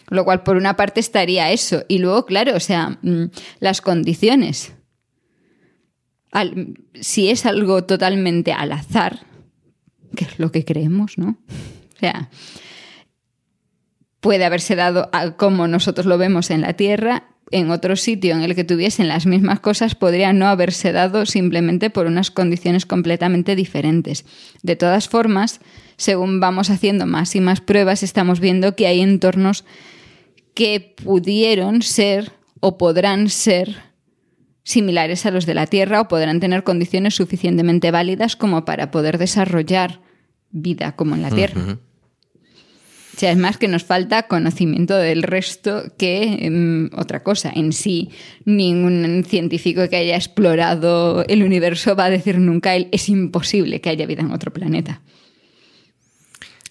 Lo 0.09 0.23
cual, 0.25 0.43
por 0.43 0.55
una 0.57 0.75
parte, 0.77 0.99
estaría 0.99 1.51
eso. 1.51 1.83
Y 1.87 1.97
luego, 1.97 2.25
claro, 2.25 2.55
o 2.55 2.59
sea, 2.59 2.99
mm, 3.01 3.25
las 3.59 3.81
condiciones 3.81 4.73
si 6.93 7.29
es 7.29 7.45
algo 7.45 7.83
totalmente 7.83 8.53
al 8.53 8.71
azar, 8.71 9.19
que 10.15 10.25
es 10.25 10.39
lo 10.39 10.51
que 10.51 10.65
creemos, 10.65 11.17
¿no? 11.17 11.37
O 11.95 11.99
sea, 11.99 12.29
puede 14.19 14.45
haberse 14.45 14.75
dado 14.75 15.09
a- 15.13 15.31
como 15.37 15.67
nosotros 15.67 16.05
lo 16.05 16.17
vemos 16.17 16.49
en 16.51 16.61
la 16.61 16.73
Tierra, 16.73 17.23
en 17.49 17.71
otro 17.71 17.95
sitio 17.95 18.35
en 18.35 18.41
el 18.41 18.55
que 18.55 18.65
tuviesen 18.65 19.07
las 19.07 19.25
mismas 19.25 19.61
cosas 19.61 19.95
podría 19.95 20.33
no 20.33 20.47
haberse 20.47 20.91
dado 20.91 21.25
simplemente 21.25 21.89
por 21.89 22.05
unas 22.05 22.29
condiciones 22.29 22.85
completamente 22.85 23.55
diferentes. 23.55 24.25
De 24.63 24.75
todas 24.75 25.07
formas, 25.07 25.61
según 25.95 26.41
vamos 26.41 26.69
haciendo 26.69 27.05
más 27.05 27.35
y 27.35 27.39
más 27.39 27.61
pruebas, 27.61 28.03
estamos 28.03 28.41
viendo 28.41 28.75
que 28.75 28.87
hay 28.87 28.99
entornos 28.99 29.63
que 30.55 30.93
pudieron 31.03 31.83
ser 31.83 32.33
o 32.59 32.77
podrán 32.77 33.29
ser 33.29 33.86
similares 34.67 35.25
a 35.25 35.31
los 35.31 35.45
de 35.45 35.53
la 35.53 35.65
Tierra 35.65 36.01
o 36.01 36.09
podrán 36.09 36.41
tener 36.41 36.65
condiciones 36.65 37.15
suficientemente 37.15 37.89
válidas 37.89 38.35
como 38.35 38.65
para 38.65 38.91
poder 38.91 39.17
desarrollar 39.17 40.01
vida 40.51 40.93
como 40.97 41.15
en 41.15 41.21
la 41.21 41.31
Tierra. 41.31 41.77
O 43.15 43.19
sea, 43.19 43.31
es 43.31 43.37
más 43.37 43.57
que 43.57 43.69
nos 43.69 43.85
falta 43.85 44.27
conocimiento 44.27 44.97
del 44.97 45.23
resto 45.23 45.83
que 45.97 46.45
em, 46.45 46.89
otra 46.97 47.23
cosa. 47.23 47.49
En 47.55 47.71
sí, 47.71 48.09
ningún 48.43 49.23
científico 49.25 49.87
que 49.89 49.95
haya 49.95 50.17
explorado 50.17 51.23
el 51.27 51.43
universo 51.43 51.95
va 51.95 52.05
a 52.05 52.09
decir 52.09 52.37
nunca 52.37 52.75
él 52.75 52.89
es 52.91 53.07
imposible 53.07 53.79
que 53.79 53.89
haya 53.89 54.05
vida 54.05 54.21
en 54.21 54.33
otro 54.33 54.51
planeta. 54.51 55.01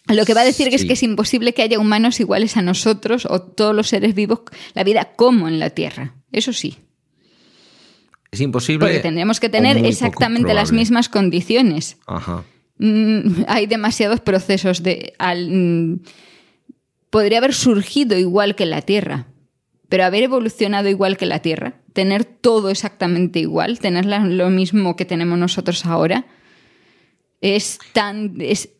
Lo 0.07 0.27
que 0.27 0.35
va 0.35 0.43
a 0.43 0.45
decir 0.45 0.69
es 0.71 0.85
que 0.85 0.93
es 0.93 1.03
imposible 1.03 1.55
que 1.55 1.63
haya 1.63 1.79
humanos 1.79 2.21
iguales 2.21 2.59
a 2.59 2.63
nosotros 2.63 3.27
o 3.29 3.41
todos 3.41 3.75
los 3.75 3.89
seres 3.89 4.15
vivos, 4.15 4.41
la 4.75 4.85
vida 4.85 5.13
como 5.17 5.49
en 5.49 5.59
la 5.59 5.71
Tierra. 5.71 6.15
Eso 6.31 6.53
sí. 6.53 6.77
Es 8.31 8.41
imposible. 8.41 8.87
Porque 8.87 9.01
tendríamos 9.01 9.41
que 9.41 9.49
tener 9.49 9.85
exactamente 9.85 10.55
las 10.55 10.73
mismas 10.73 11.09
condiciones. 11.09 11.99
Ajá. 12.07 12.45
Mm, 12.79 13.45
hay 13.47 13.67
demasiados 13.67 14.21
procesos 14.21 14.83
de. 14.83 15.15
Al, 15.19 16.01
podría 17.11 17.39
haber 17.39 17.55
surgido 17.55 18.19
igual 18.19 18.55
que 18.55 18.67
la 18.67 18.83
Tierra, 18.83 19.27
pero 19.89 20.05
haber 20.05 20.25
evolucionado 20.25 20.89
igual 20.89 21.17
que 21.17 21.27
la 21.27 21.41
Tierra, 21.41 21.75
tener 21.93 22.25
todo 22.25 22.71
exactamente 22.71 23.39
igual, 23.39 23.79
tener 23.79 24.05
lo 24.05 24.51
mismo 24.51 24.97
que 24.97 25.05
tenemos 25.05 25.39
nosotros 25.39 25.87
ahora, 25.87 26.27
es 27.41 27.79
tan 27.93 28.35
es 28.41 28.71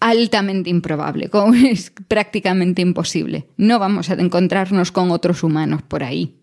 altamente 0.00 0.70
improbable, 0.70 1.30
es 1.68 1.92
prácticamente 2.08 2.82
imposible. 2.82 3.48
No 3.56 3.78
vamos 3.78 4.10
a 4.10 4.14
encontrarnos 4.14 4.92
con 4.92 5.10
otros 5.10 5.42
humanos 5.42 5.82
por 5.82 6.04
ahí. 6.04 6.36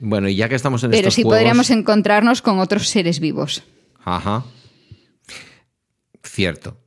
Bueno, 0.00 0.28
y 0.28 0.36
ya 0.36 0.48
que 0.48 0.54
estamos 0.54 0.84
en 0.84 0.90
Pero 0.90 1.08
estos 1.08 1.14
sí 1.14 1.22
podríamos 1.24 1.70
encontrarnos 1.70 2.42
con 2.42 2.58
otros 2.58 2.88
seres 2.88 3.20
vivos. 3.20 3.62
Ajá. 4.04 4.44
Cierto. 6.22 6.78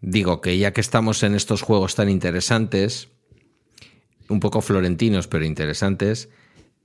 Digo 0.00 0.40
que 0.40 0.58
ya 0.58 0.72
que 0.72 0.80
estamos 0.80 1.22
en 1.22 1.34
estos 1.34 1.62
juegos 1.62 1.94
tan 1.94 2.08
interesantes, 2.08 3.08
un 4.28 4.40
poco 4.40 4.60
florentinos, 4.60 5.26
pero 5.26 5.44
interesantes, 5.44 6.28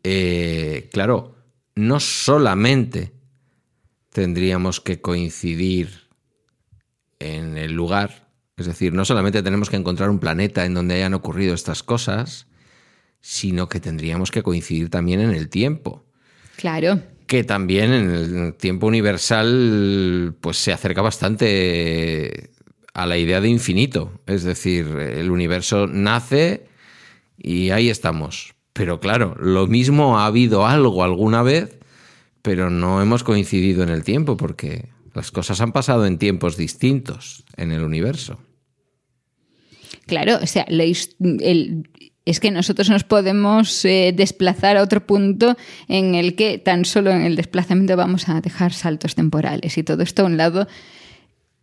eh, 0.03 0.89
claro, 0.91 1.35
no 1.75 1.99
solamente 1.99 3.13
tendríamos 4.11 4.81
que 4.81 5.01
coincidir 5.01 6.07
en 7.19 7.57
el 7.57 7.73
lugar, 7.73 8.29
es 8.57 8.65
decir, 8.65 8.93
no 8.93 9.05
solamente 9.05 9.43
tenemos 9.43 9.69
que 9.69 9.77
encontrar 9.77 10.09
un 10.09 10.19
planeta 10.19 10.65
en 10.65 10.73
donde 10.73 10.95
hayan 10.95 11.13
ocurrido 11.13 11.53
estas 11.53 11.83
cosas, 11.83 12.47
sino 13.21 13.69
que 13.69 13.79
tendríamos 13.79 14.31
que 14.31 14.43
coincidir 14.43 14.89
también 14.89 15.19
en 15.19 15.31
el 15.31 15.49
tiempo. 15.49 16.05
Claro. 16.55 17.01
Que 17.27 17.43
también 17.43 17.93
en 17.93 18.45
el 18.45 18.53
tiempo 18.55 18.87
universal, 18.87 20.35
pues 20.41 20.57
se 20.57 20.73
acerca 20.73 21.01
bastante 21.01 22.51
a 22.93 23.05
la 23.05 23.17
idea 23.17 23.39
de 23.41 23.49
infinito. 23.49 24.21
Es 24.25 24.43
decir, 24.43 24.87
el 24.87 25.31
universo 25.31 25.87
nace 25.87 26.67
y 27.37 27.69
ahí 27.69 27.89
estamos. 27.89 28.55
Pero 28.73 28.99
claro, 28.99 29.35
lo 29.39 29.67
mismo 29.67 30.19
ha 30.19 30.25
habido 30.25 30.65
algo 30.65 31.03
alguna 31.03 31.43
vez, 31.43 31.77
pero 32.41 32.69
no 32.69 33.01
hemos 33.01 33.23
coincidido 33.23 33.83
en 33.83 33.89
el 33.89 34.03
tiempo 34.03 34.37
porque 34.37 34.89
las 35.13 35.31
cosas 35.31 35.61
han 35.61 35.71
pasado 35.71 36.05
en 36.05 36.17
tiempos 36.17 36.57
distintos 36.57 37.43
en 37.57 37.71
el 37.71 37.83
universo. 37.83 38.39
Claro, 40.05 40.39
o 40.41 40.47
sea, 40.47 40.65
es 42.29 42.39
que 42.39 42.51
nosotros 42.51 42.89
nos 42.89 43.03
podemos 43.03 43.83
eh, 43.85 44.13
desplazar 44.15 44.77
a 44.77 44.83
otro 44.83 45.05
punto 45.05 45.57
en 45.87 46.15
el 46.15 46.35
que 46.35 46.57
tan 46.57 46.85
solo 46.85 47.11
en 47.11 47.21
el 47.21 47.35
desplazamiento 47.35 47.97
vamos 47.97 48.29
a 48.29 48.39
dejar 48.41 48.73
saltos 48.73 49.15
temporales 49.15 49.77
y 49.77 49.83
todo 49.83 50.03
esto 50.03 50.23
a 50.23 50.25
un 50.25 50.37
lado 50.37 50.67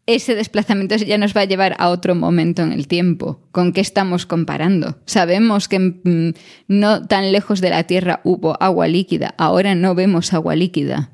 ese 0.07 0.37
desplazamiento 0.37 0.96
ya 0.96 1.18
nos 1.18 1.37
va 1.37 1.42
a 1.42 1.46
llevar 1.46 1.74
a 1.79 1.88
otro 1.88 2.14
momento 2.14 2.62
en 2.62 2.72
el 2.72 2.87
tiempo. 2.87 3.40
¿Con 3.50 3.72
qué 3.72 3.81
estamos 3.81 4.24
comparando? 4.24 4.98
Sabemos 5.05 5.68
que 5.68 5.81
mm, 5.81 6.33
no 6.68 7.07
tan 7.07 7.33
lejos 7.33 7.61
de 7.61 7.70
la 7.70 7.85
Tierra 7.85 8.20
hubo 8.22 8.57
agua 8.62 8.87
líquida, 8.87 9.35
ahora 9.37 9.74
no 9.74 9.94
vemos 9.94 10.33
agua 10.33 10.55
líquida. 10.55 11.11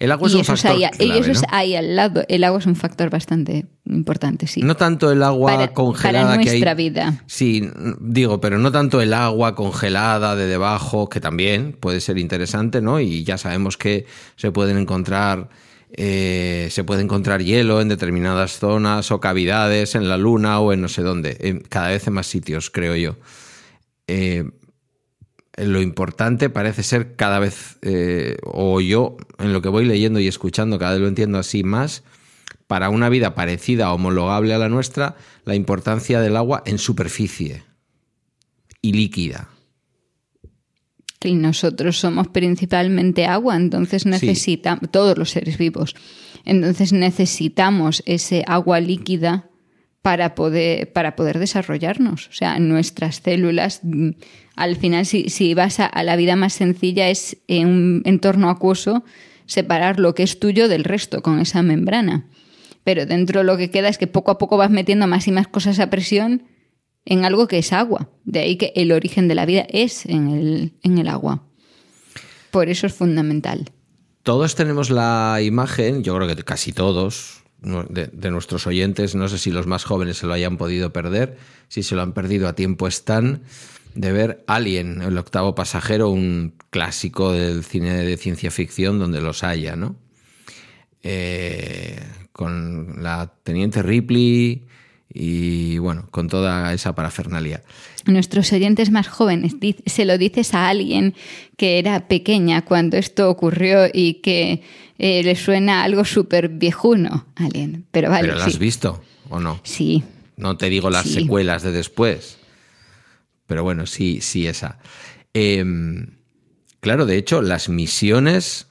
El 0.00 0.12
agua 0.12 0.28
es 0.28 0.34
un 0.34 0.44
factor. 0.44 0.76
y 0.78 1.10
eso 1.10 1.30
es 1.30 1.42
ahí 1.50 1.76
al 1.76 1.94
lado. 1.94 2.24
El 2.28 2.42
agua 2.42 2.58
es 2.58 2.66
un 2.66 2.74
factor 2.74 3.10
bastante 3.10 3.66
importante, 3.84 4.46
sí. 4.46 4.62
No 4.62 4.74
tanto 4.74 5.12
el 5.12 5.22
agua 5.22 5.68
congelada 5.74 6.30
para 6.30 6.42
nuestra 6.42 6.74
vida. 6.74 7.22
Sí, 7.26 7.68
digo, 8.00 8.40
pero 8.40 8.58
no 8.58 8.72
tanto 8.72 9.02
el 9.02 9.12
agua 9.12 9.54
congelada 9.54 10.36
de 10.36 10.46
debajo, 10.46 11.10
que 11.10 11.20
también 11.20 11.76
puede 11.78 12.00
ser 12.00 12.16
interesante, 12.16 12.80
¿no? 12.80 12.98
Y 12.98 13.24
ya 13.24 13.36
sabemos 13.36 13.76
que 13.76 14.06
se 14.36 14.50
pueden 14.50 14.78
encontrar 14.78 15.50
eh, 15.92 16.68
se 16.70 16.84
puede 16.84 17.02
encontrar 17.02 17.42
hielo 17.42 17.80
en 17.80 17.88
determinadas 17.88 18.58
zonas 18.58 19.10
o 19.10 19.18
cavidades 19.18 19.96
en 19.96 20.08
la 20.08 20.16
luna 20.16 20.60
o 20.60 20.72
en 20.72 20.80
no 20.80 20.88
sé 20.88 21.02
dónde, 21.02 21.64
cada 21.68 21.88
vez 21.88 22.06
en 22.06 22.12
más 22.14 22.26
sitios, 22.26 22.70
creo 22.70 22.94
yo. 22.94 23.16
Eh, 24.06 24.44
lo 25.56 25.80
importante 25.80 26.50
parece 26.50 26.82
ser 26.82 27.16
cada 27.16 27.38
vez, 27.38 27.78
eh, 27.82 28.36
o 28.44 28.80
yo 28.80 29.16
en 29.38 29.52
lo 29.52 29.62
que 29.62 29.68
voy 29.68 29.84
leyendo 29.84 30.20
y 30.20 30.28
escuchando, 30.28 30.78
cada 30.78 30.92
vez 30.92 31.00
lo 31.00 31.08
entiendo 31.08 31.38
así 31.38 31.62
más, 31.62 32.02
para 32.66 32.88
una 32.88 33.08
vida 33.08 33.34
parecida, 33.34 33.92
homologable 33.92 34.54
a 34.54 34.58
la 34.58 34.68
nuestra, 34.68 35.16
la 35.44 35.54
importancia 35.54 36.20
del 36.20 36.36
agua 36.36 36.62
en 36.66 36.78
superficie 36.78 37.64
y 38.80 38.92
líquida. 38.92 39.48
Y 41.22 41.34
nosotros 41.34 41.98
somos 41.98 42.28
principalmente 42.28 43.26
agua, 43.26 43.56
entonces 43.56 44.06
necesitamos, 44.06 44.90
todos 44.90 45.18
los 45.18 45.30
seres 45.30 45.58
vivos, 45.58 45.94
entonces 46.44 46.92
necesitamos 46.92 48.02
ese 48.06 48.44
agua 48.46 48.80
líquida 48.80 49.50
para 50.02 50.34
poder, 50.34 50.92
para 50.92 51.16
poder 51.16 51.38
desarrollarnos. 51.38 52.28
O 52.28 52.32
sea, 52.32 52.58
nuestras 52.58 53.16
células, 53.16 53.80
mm, 53.82 54.10
al 54.60 54.76
final, 54.76 55.06
si, 55.06 55.54
vas 55.54 55.80
a, 55.80 56.02
la 56.02 56.16
vida 56.16 56.36
más 56.36 56.52
sencilla, 56.52 57.08
es 57.08 57.38
en 57.48 57.66
un 57.66 58.02
entorno 58.04 58.50
acuoso 58.50 59.04
separar 59.46 59.98
lo 59.98 60.14
que 60.14 60.22
es 60.22 60.38
tuyo 60.38 60.68
del 60.68 60.84
resto 60.84 61.22
con 61.22 61.40
esa 61.40 61.62
membrana. 61.62 62.26
Pero 62.84 63.06
dentro 63.06 63.42
lo 63.42 63.56
que 63.56 63.70
queda 63.70 63.88
es 63.88 63.98
que 63.98 64.06
poco 64.06 64.30
a 64.30 64.38
poco 64.38 64.56
vas 64.56 64.70
metiendo 64.70 65.06
más 65.06 65.26
y 65.26 65.32
más 65.32 65.48
cosas 65.48 65.80
a 65.80 65.90
presión 65.90 66.42
en 67.04 67.24
algo 67.24 67.48
que 67.48 67.58
es 67.58 67.72
agua. 67.72 68.10
De 68.24 68.40
ahí 68.40 68.56
que 68.56 68.72
el 68.76 68.92
origen 68.92 69.28
de 69.28 69.34
la 69.34 69.46
vida 69.46 69.66
es 69.70 70.04
en 70.06 70.72
el 70.82 71.08
agua. 71.08 71.42
Por 72.50 72.68
eso 72.68 72.86
es 72.86 72.92
fundamental. 72.94 73.70
Todos 74.22 74.54
tenemos 74.54 74.90
la 74.90 75.38
imagen, 75.42 76.04
yo 76.04 76.14
creo 76.14 76.28
que 76.28 76.44
casi 76.44 76.72
todos, 76.72 77.40
de, 77.62 78.30
nuestros 78.30 78.66
oyentes, 78.66 79.14
no 79.14 79.28
sé 79.28 79.38
si 79.38 79.50
los 79.50 79.66
más 79.66 79.84
jóvenes 79.84 80.18
se 80.18 80.26
lo 80.26 80.32
hayan 80.32 80.56
podido 80.56 80.92
perder, 80.92 81.36
si 81.68 81.82
se 81.82 81.94
lo 81.94 82.02
han 82.02 82.12
perdido 82.12 82.48
a 82.48 82.54
tiempo 82.54 82.86
están, 82.86 83.42
de 83.94 84.12
ver 84.12 84.44
Alien, 84.46 85.02
el 85.02 85.18
octavo 85.18 85.54
pasajero, 85.54 86.10
un 86.10 86.54
clásico 86.70 87.32
del 87.32 87.64
cine 87.64 87.94
de 88.04 88.16
ciencia 88.16 88.50
ficción 88.50 88.98
donde 88.98 89.20
los 89.20 89.44
haya, 89.44 89.76
¿no? 89.76 89.96
Eh, 91.02 92.00
con 92.32 93.02
la 93.02 93.32
teniente 93.42 93.82
Ripley, 93.82 94.64
y 95.12 95.78
bueno, 95.78 96.06
con 96.10 96.28
toda 96.28 96.72
esa 96.72 96.94
parafernalia. 96.94 97.62
Nuestros 98.06 98.52
oyentes 98.52 98.90
más 98.90 99.08
jóvenes, 99.08 99.56
se 99.86 100.04
lo 100.04 100.16
dices 100.18 100.54
a 100.54 100.68
alguien 100.68 101.14
que 101.56 101.78
era 101.78 102.06
pequeña 102.06 102.64
cuando 102.64 102.96
esto 102.96 103.28
ocurrió 103.28 103.86
y 103.92 104.14
que 104.14 104.62
eh, 104.98 105.22
le 105.22 105.34
suena 105.34 105.82
algo 105.82 106.04
súper 106.04 106.48
viejuno, 106.48 107.26
alguien. 107.34 107.84
Pero 107.90 108.10
vale. 108.10 108.28
¿Pero 108.28 108.38
lo 108.38 108.44
has 108.44 108.58
visto 108.58 109.02
o 109.28 109.40
no? 109.40 109.60
Sí. 109.64 110.02
No 110.36 110.56
te 110.56 110.70
digo 110.70 110.90
las 110.90 111.08
secuelas 111.08 111.62
de 111.62 111.72
después. 111.72 112.38
Pero 113.50 113.64
bueno, 113.64 113.84
sí, 113.84 114.20
sí, 114.20 114.46
esa. 114.46 114.78
Em, 115.34 116.06
claro, 116.78 117.04
de 117.04 117.16
hecho, 117.16 117.42
las 117.42 117.68
misiones 117.68 118.68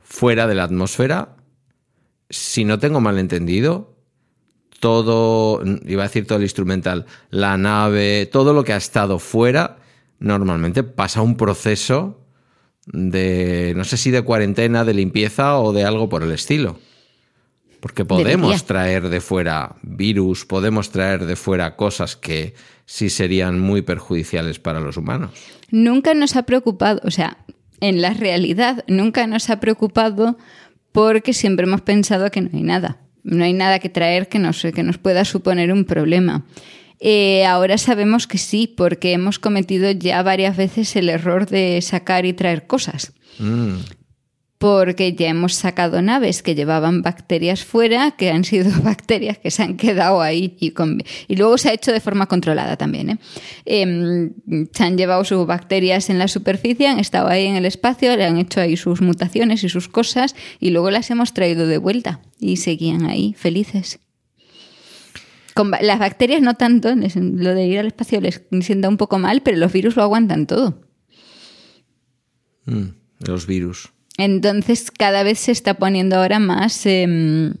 fuera 0.00 0.46
de 0.46 0.54
la 0.54 0.64
atmósfera, 0.64 1.36
si 2.30 2.64
no 2.64 2.78
tengo 2.78 3.02
mal 3.02 3.18
entendido, 3.18 3.94
todo, 4.80 5.62
iba 5.84 6.02
a 6.02 6.06
decir 6.06 6.26
todo 6.26 6.38
el 6.38 6.44
instrumental, 6.44 7.04
la 7.28 7.58
nave, 7.58 8.24
todo 8.24 8.54
lo 8.54 8.64
que 8.64 8.72
ha 8.72 8.78
estado 8.78 9.18
fuera, 9.18 9.76
normalmente 10.18 10.82
pasa 10.82 11.20
un 11.20 11.36
proceso 11.36 12.24
de, 12.86 13.74
no 13.76 13.84
sé 13.84 13.98
si 13.98 14.10
de 14.10 14.22
cuarentena, 14.22 14.86
de 14.86 14.94
limpieza 14.94 15.58
o 15.58 15.74
de 15.74 15.84
algo 15.84 16.08
por 16.08 16.22
el 16.22 16.32
estilo. 16.32 16.78
Porque 17.80 18.06
podemos 18.06 18.48
Debería. 18.48 18.66
traer 18.66 19.08
de 19.10 19.20
fuera 19.20 19.76
virus, 19.82 20.46
podemos 20.46 20.88
traer 20.88 21.26
de 21.26 21.36
fuera 21.36 21.76
cosas 21.76 22.16
que 22.16 22.54
sí 22.90 23.08
serían 23.08 23.60
muy 23.60 23.82
perjudiciales 23.82 24.58
para 24.58 24.80
los 24.80 24.96
humanos. 24.96 25.30
Nunca 25.70 26.12
nos 26.12 26.34
ha 26.34 26.42
preocupado, 26.42 27.00
o 27.04 27.12
sea, 27.12 27.36
en 27.80 28.02
la 28.02 28.14
realidad 28.14 28.84
nunca 28.88 29.28
nos 29.28 29.48
ha 29.48 29.60
preocupado 29.60 30.36
porque 30.90 31.32
siempre 31.32 31.66
hemos 31.66 31.82
pensado 31.82 32.32
que 32.32 32.40
no 32.40 32.50
hay 32.52 32.64
nada. 32.64 32.98
No 33.22 33.44
hay 33.44 33.52
nada 33.52 33.78
que 33.78 33.90
traer 33.90 34.28
que 34.28 34.40
nos, 34.40 34.60
que 34.62 34.82
nos 34.82 34.98
pueda 34.98 35.24
suponer 35.24 35.72
un 35.72 35.84
problema. 35.84 36.44
Eh, 36.98 37.44
ahora 37.44 37.78
sabemos 37.78 38.26
que 38.26 38.38
sí, 38.38 38.66
porque 38.66 39.12
hemos 39.12 39.38
cometido 39.38 39.92
ya 39.92 40.20
varias 40.24 40.56
veces 40.56 40.96
el 40.96 41.10
error 41.10 41.46
de 41.46 41.80
sacar 41.82 42.26
y 42.26 42.32
traer 42.32 42.66
cosas. 42.66 43.12
Mm. 43.38 43.76
Porque 44.60 45.14
ya 45.14 45.28
hemos 45.28 45.54
sacado 45.54 46.02
naves 46.02 46.42
que 46.42 46.54
llevaban 46.54 47.00
bacterias 47.00 47.64
fuera, 47.64 48.10
que 48.10 48.30
han 48.30 48.44
sido 48.44 48.70
bacterias 48.82 49.38
que 49.38 49.50
se 49.50 49.62
han 49.62 49.78
quedado 49.78 50.20
ahí 50.20 50.54
y, 50.60 50.72
con- 50.72 51.02
luego 51.30 51.56
se 51.56 51.70
ha 51.70 51.72
hecho 51.72 51.92
de 51.92 52.00
forma 52.00 52.26
controlada 52.26 52.76
también. 52.76 53.08
¿eh? 53.08 53.18
Em, 53.64 54.34
se 54.70 54.84
han 54.84 54.98
llevado 54.98 55.24
sus 55.24 55.46
bacterias 55.46 56.10
en 56.10 56.18
la 56.18 56.28
superficie, 56.28 56.88
han 56.88 56.98
estado 56.98 57.28
ahí 57.28 57.46
en 57.46 57.56
el 57.56 57.64
espacio, 57.64 58.14
le 58.18 58.26
han 58.26 58.36
hecho 58.36 58.60
ahí 58.60 58.76
sus 58.76 59.00
mutaciones 59.00 59.64
y 59.64 59.70
sus 59.70 59.88
cosas 59.88 60.36
y 60.60 60.68
luego 60.68 60.90
las 60.90 61.10
hemos 61.10 61.32
traído 61.32 61.66
de 61.66 61.78
vuelta 61.78 62.20
y 62.38 62.58
seguían 62.58 63.06
ahí 63.06 63.34
felices. 63.38 63.98
Con 65.54 65.70
las 65.70 65.98
bacterias 65.98 66.42
no 66.42 66.52
tanto, 66.52 66.90
lo 66.94 67.54
de 67.54 67.66
ir 67.66 67.78
al 67.78 67.86
espacio 67.86 68.20
les 68.20 68.42
sienta 68.60 68.90
un 68.90 68.98
poco 68.98 69.18
mal, 69.18 69.40
pero 69.40 69.56
los 69.56 69.72
virus 69.72 69.96
lo 69.96 70.02
aguantan 70.02 70.46
todo. 70.46 70.82
Mm. 72.66 72.88
Los 73.26 73.46
virus. 73.46 73.90
Entonces 74.20 74.90
cada 74.90 75.22
vez 75.22 75.38
se 75.38 75.50
está 75.50 75.74
poniendo 75.74 76.16
ahora 76.16 76.38
más 76.38 76.84
em, 76.84 77.54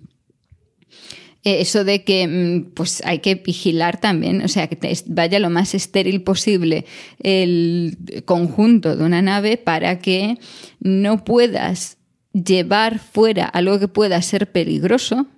eh, 1.42 1.62
eso 1.62 1.84
de 1.84 2.04
que 2.04 2.28
mm, 2.28 2.74
pues 2.74 3.02
hay 3.06 3.20
que 3.20 3.36
vigilar 3.36 3.98
también, 3.98 4.42
o 4.42 4.48
sea, 4.48 4.66
que 4.66 4.78
vaya 5.06 5.38
lo 5.38 5.48
más 5.48 5.74
estéril 5.74 6.22
posible 6.22 6.84
el 7.18 7.96
conjunto 8.26 8.94
de 8.94 9.04
una 9.04 9.22
nave 9.22 9.56
para 9.56 10.00
que 10.00 10.36
no 10.80 11.24
puedas 11.24 11.96
llevar 12.34 12.98
fuera 12.98 13.46
algo 13.46 13.78
que 13.78 13.88
pueda 13.88 14.20
ser 14.20 14.52
peligroso. 14.52 15.28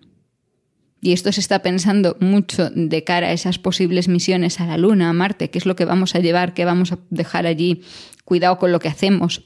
Y 1.01 1.12
esto 1.12 1.31
se 1.31 1.41
está 1.41 1.62
pensando 1.62 2.16
mucho 2.18 2.70
de 2.70 3.05
cara 3.05 3.29
a 3.29 3.33
esas 3.33 3.61
posibles 3.61 4.09
misiones 4.09 4.61
a 4.61 4.66
la 4.66 4.77
Luna, 4.77 5.09
a 5.09 5.12
Marte, 5.12 5.51
qué 5.51 5.59
es 5.59 5.66
lo 5.66 5.77
que 5.77 5.85
vamos 5.85 6.16
a 6.16 6.18
llevar, 6.18 6.53
qué 6.53 6.64
vamos 6.64 6.91
a 6.91 6.99
dejar 7.11 7.47
allí, 7.47 7.83
cuidado 8.25 8.59
con 8.59 8.73
lo 8.73 8.81
que 8.81 8.89
hacemos 8.89 9.45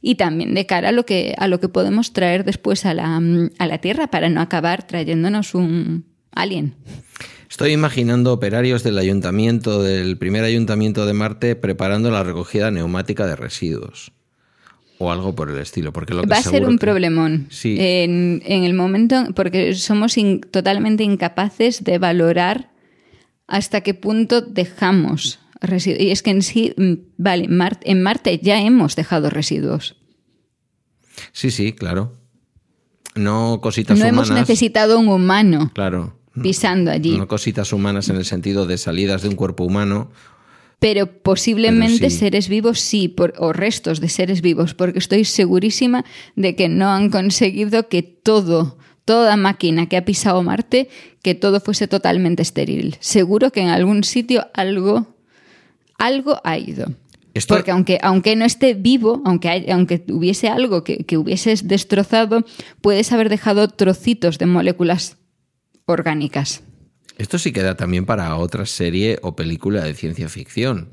y 0.00 0.14
también 0.14 0.54
de 0.54 0.66
cara 0.66 0.90
a 0.90 0.92
lo 0.92 1.04
que, 1.06 1.34
a 1.38 1.48
lo 1.48 1.60
que 1.60 1.68
podemos 1.68 2.12
traer 2.12 2.44
después 2.44 2.84
a 2.86 2.94
la, 2.94 3.16
a 3.58 3.66
la 3.66 3.78
Tierra 3.78 4.08
para 4.08 4.28
no 4.28 4.40
acabar 4.40 4.86
trayéndonos 4.86 5.54
un 5.54 6.04
alien. 6.32 6.74
Estoy 7.50 7.72
imaginando 7.72 8.32
operarios 8.32 8.82
del 8.82 8.98
ayuntamiento, 8.98 9.82
del 9.82 10.18
primer 10.18 10.44
ayuntamiento 10.44 11.06
de 11.06 11.14
Marte, 11.14 11.56
preparando 11.56 12.10
la 12.10 12.22
recogida 12.22 12.70
neumática 12.70 13.26
de 13.26 13.36
residuos. 13.36 14.12
O 15.00 15.12
algo 15.12 15.34
por 15.34 15.48
el 15.50 15.58
estilo. 15.58 15.92
Porque 15.92 16.12
lo 16.12 16.22
que 16.22 16.28
Va 16.28 16.38
a 16.38 16.42
ser 16.42 16.64
un 16.66 16.76
que- 16.76 16.80
problemón. 16.80 17.46
Sí. 17.50 17.76
En, 17.78 18.42
en 18.44 18.64
el 18.64 18.74
momento, 18.74 19.26
porque 19.34 19.74
somos 19.74 20.18
in- 20.18 20.40
totalmente 20.40 21.04
incapaces 21.04 21.84
de 21.84 21.98
valorar 21.98 22.70
hasta 23.46 23.80
qué 23.80 23.94
punto 23.94 24.40
dejamos 24.42 25.38
residuos. 25.60 26.00
Y 26.02 26.10
es 26.10 26.22
que 26.22 26.30
en 26.30 26.42
sí, 26.42 26.72
mm, 26.76 26.92
vale, 27.16 27.48
Mar- 27.48 27.80
en 27.84 28.02
Marte 28.02 28.38
ya 28.42 28.60
hemos 28.60 28.96
dejado 28.96 29.30
residuos. 29.30 29.96
Sí, 31.32 31.50
sí, 31.50 31.72
claro. 31.72 32.16
No 33.14 33.60
cositas 33.60 33.98
No 33.98 34.04
hemos 34.04 34.28
humanas. 34.28 34.48
necesitado 34.48 34.98
un 34.98 35.08
humano 35.08 35.70
Claro. 35.74 36.16
pisando 36.42 36.90
allí. 36.90 37.16
No 37.18 37.26
cositas 37.26 37.72
humanas 37.72 38.08
en 38.08 38.16
el 38.16 38.24
sentido 38.24 38.66
de 38.66 38.78
salidas 38.78 39.22
de 39.22 39.28
un 39.28 39.34
cuerpo 39.34 39.64
humano. 39.64 40.10
Pero 40.78 41.08
posiblemente 41.22 41.98
Pero 41.98 42.10
sí. 42.10 42.16
seres 42.18 42.48
vivos 42.48 42.78
sí, 42.78 43.08
por- 43.08 43.34
o 43.38 43.52
restos 43.52 43.98
de 44.00 44.08
seres 44.08 44.42
vivos, 44.42 44.74
porque 44.74 45.00
estoy 45.00 45.24
segurísima 45.24 46.04
de 46.36 46.54
que 46.54 46.68
no 46.68 46.88
han 46.90 47.10
conseguido 47.10 47.88
que 47.88 48.04
todo, 48.04 48.78
toda 49.04 49.36
máquina 49.36 49.88
que 49.88 49.96
ha 49.96 50.04
pisado 50.04 50.40
Marte, 50.44 50.88
que 51.22 51.34
todo 51.34 51.58
fuese 51.60 51.88
totalmente 51.88 52.42
estéril. 52.42 52.96
Seguro 53.00 53.50
que 53.50 53.60
en 53.60 53.68
algún 53.70 54.04
sitio 54.04 54.46
algo, 54.54 55.16
algo 55.98 56.40
ha 56.44 56.56
ido. 56.58 56.86
Esto- 57.34 57.54
Porque 57.54 57.70
aunque, 57.70 57.98
aunque 58.02 58.34
no 58.36 58.44
esté 58.44 58.74
vivo, 58.74 59.22
aunque, 59.24 59.48
hay- 59.48 59.70
aunque 59.70 60.04
hubiese 60.10 60.48
algo 60.48 60.82
que, 60.82 61.04
que 61.04 61.16
hubieses 61.18 61.68
destrozado, 61.68 62.44
puedes 62.80 63.12
haber 63.12 63.28
dejado 63.28 63.68
trocitos 63.68 64.38
de 64.38 64.46
moléculas 64.46 65.18
orgánicas. 65.84 66.62
Esto 67.16 67.38
sí 67.38 67.52
queda 67.52 67.76
también 67.76 68.06
para 68.06 68.34
otra 68.36 68.64
serie 68.66 69.18
o 69.22 69.36
película 69.36 69.84
de 69.84 69.94
ciencia 69.94 70.28
ficción. 70.28 70.90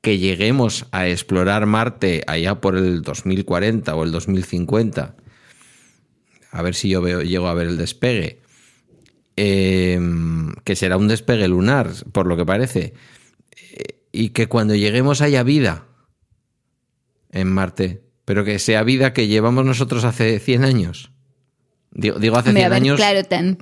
Que 0.00 0.18
lleguemos 0.18 0.86
a 0.92 1.08
explorar 1.08 1.66
Marte 1.66 2.22
allá 2.28 2.60
por 2.60 2.76
el 2.76 3.02
2040 3.02 3.94
o 3.96 4.04
el 4.04 4.12
2050. 4.12 5.16
A 6.52 6.62
ver 6.62 6.74
si 6.76 6.88
yo 6.88 7.02
veo, 7.02 7.22
llego 7.22 7.48
a 7.48 7.54
ver 7.54 7.66
el 7.66 7.76
despegue. 7.76 8.40
Eh, 9.36 10.00
que 10.64 10.76
será 10.76 10.96
un 10.96 11.08
despegue 11.08 11.46
lunar, 11.48 11.90
por 12.12 12.26
lo 12.26 12.36
que 12.36 12.44
parece. 12.46 12.94
Y 14.18 14.30
que 14.30 14.48
cuando 14.48 14.74
lleguemos 14.74 15.20
haya 15.20 15.44
vida 15.44 15.86
en 17.30 17.48
Marte. 17.52 18.02
Pero 18.24 18.44
que 18.44 18.58
sea 18.58 18.82
vida 18.82 19.12
que 19.12 19.28
llevamos 19.28 19.64
nosotros 19.64 20.02
hace 20.04 20.40
100 20.40 20.64
años. 20.64 21.12
Digo, 21.92 22.18
digo 22.18 22.36
hace 22.36 22.50
Hombre, 22.50 22.62
100 22.62 22.66
a 22.66 22.68
ver, 22.68 22.82
años. 22.82 22.96
Claro, 22.96 23.22
tan- 23.24 23.58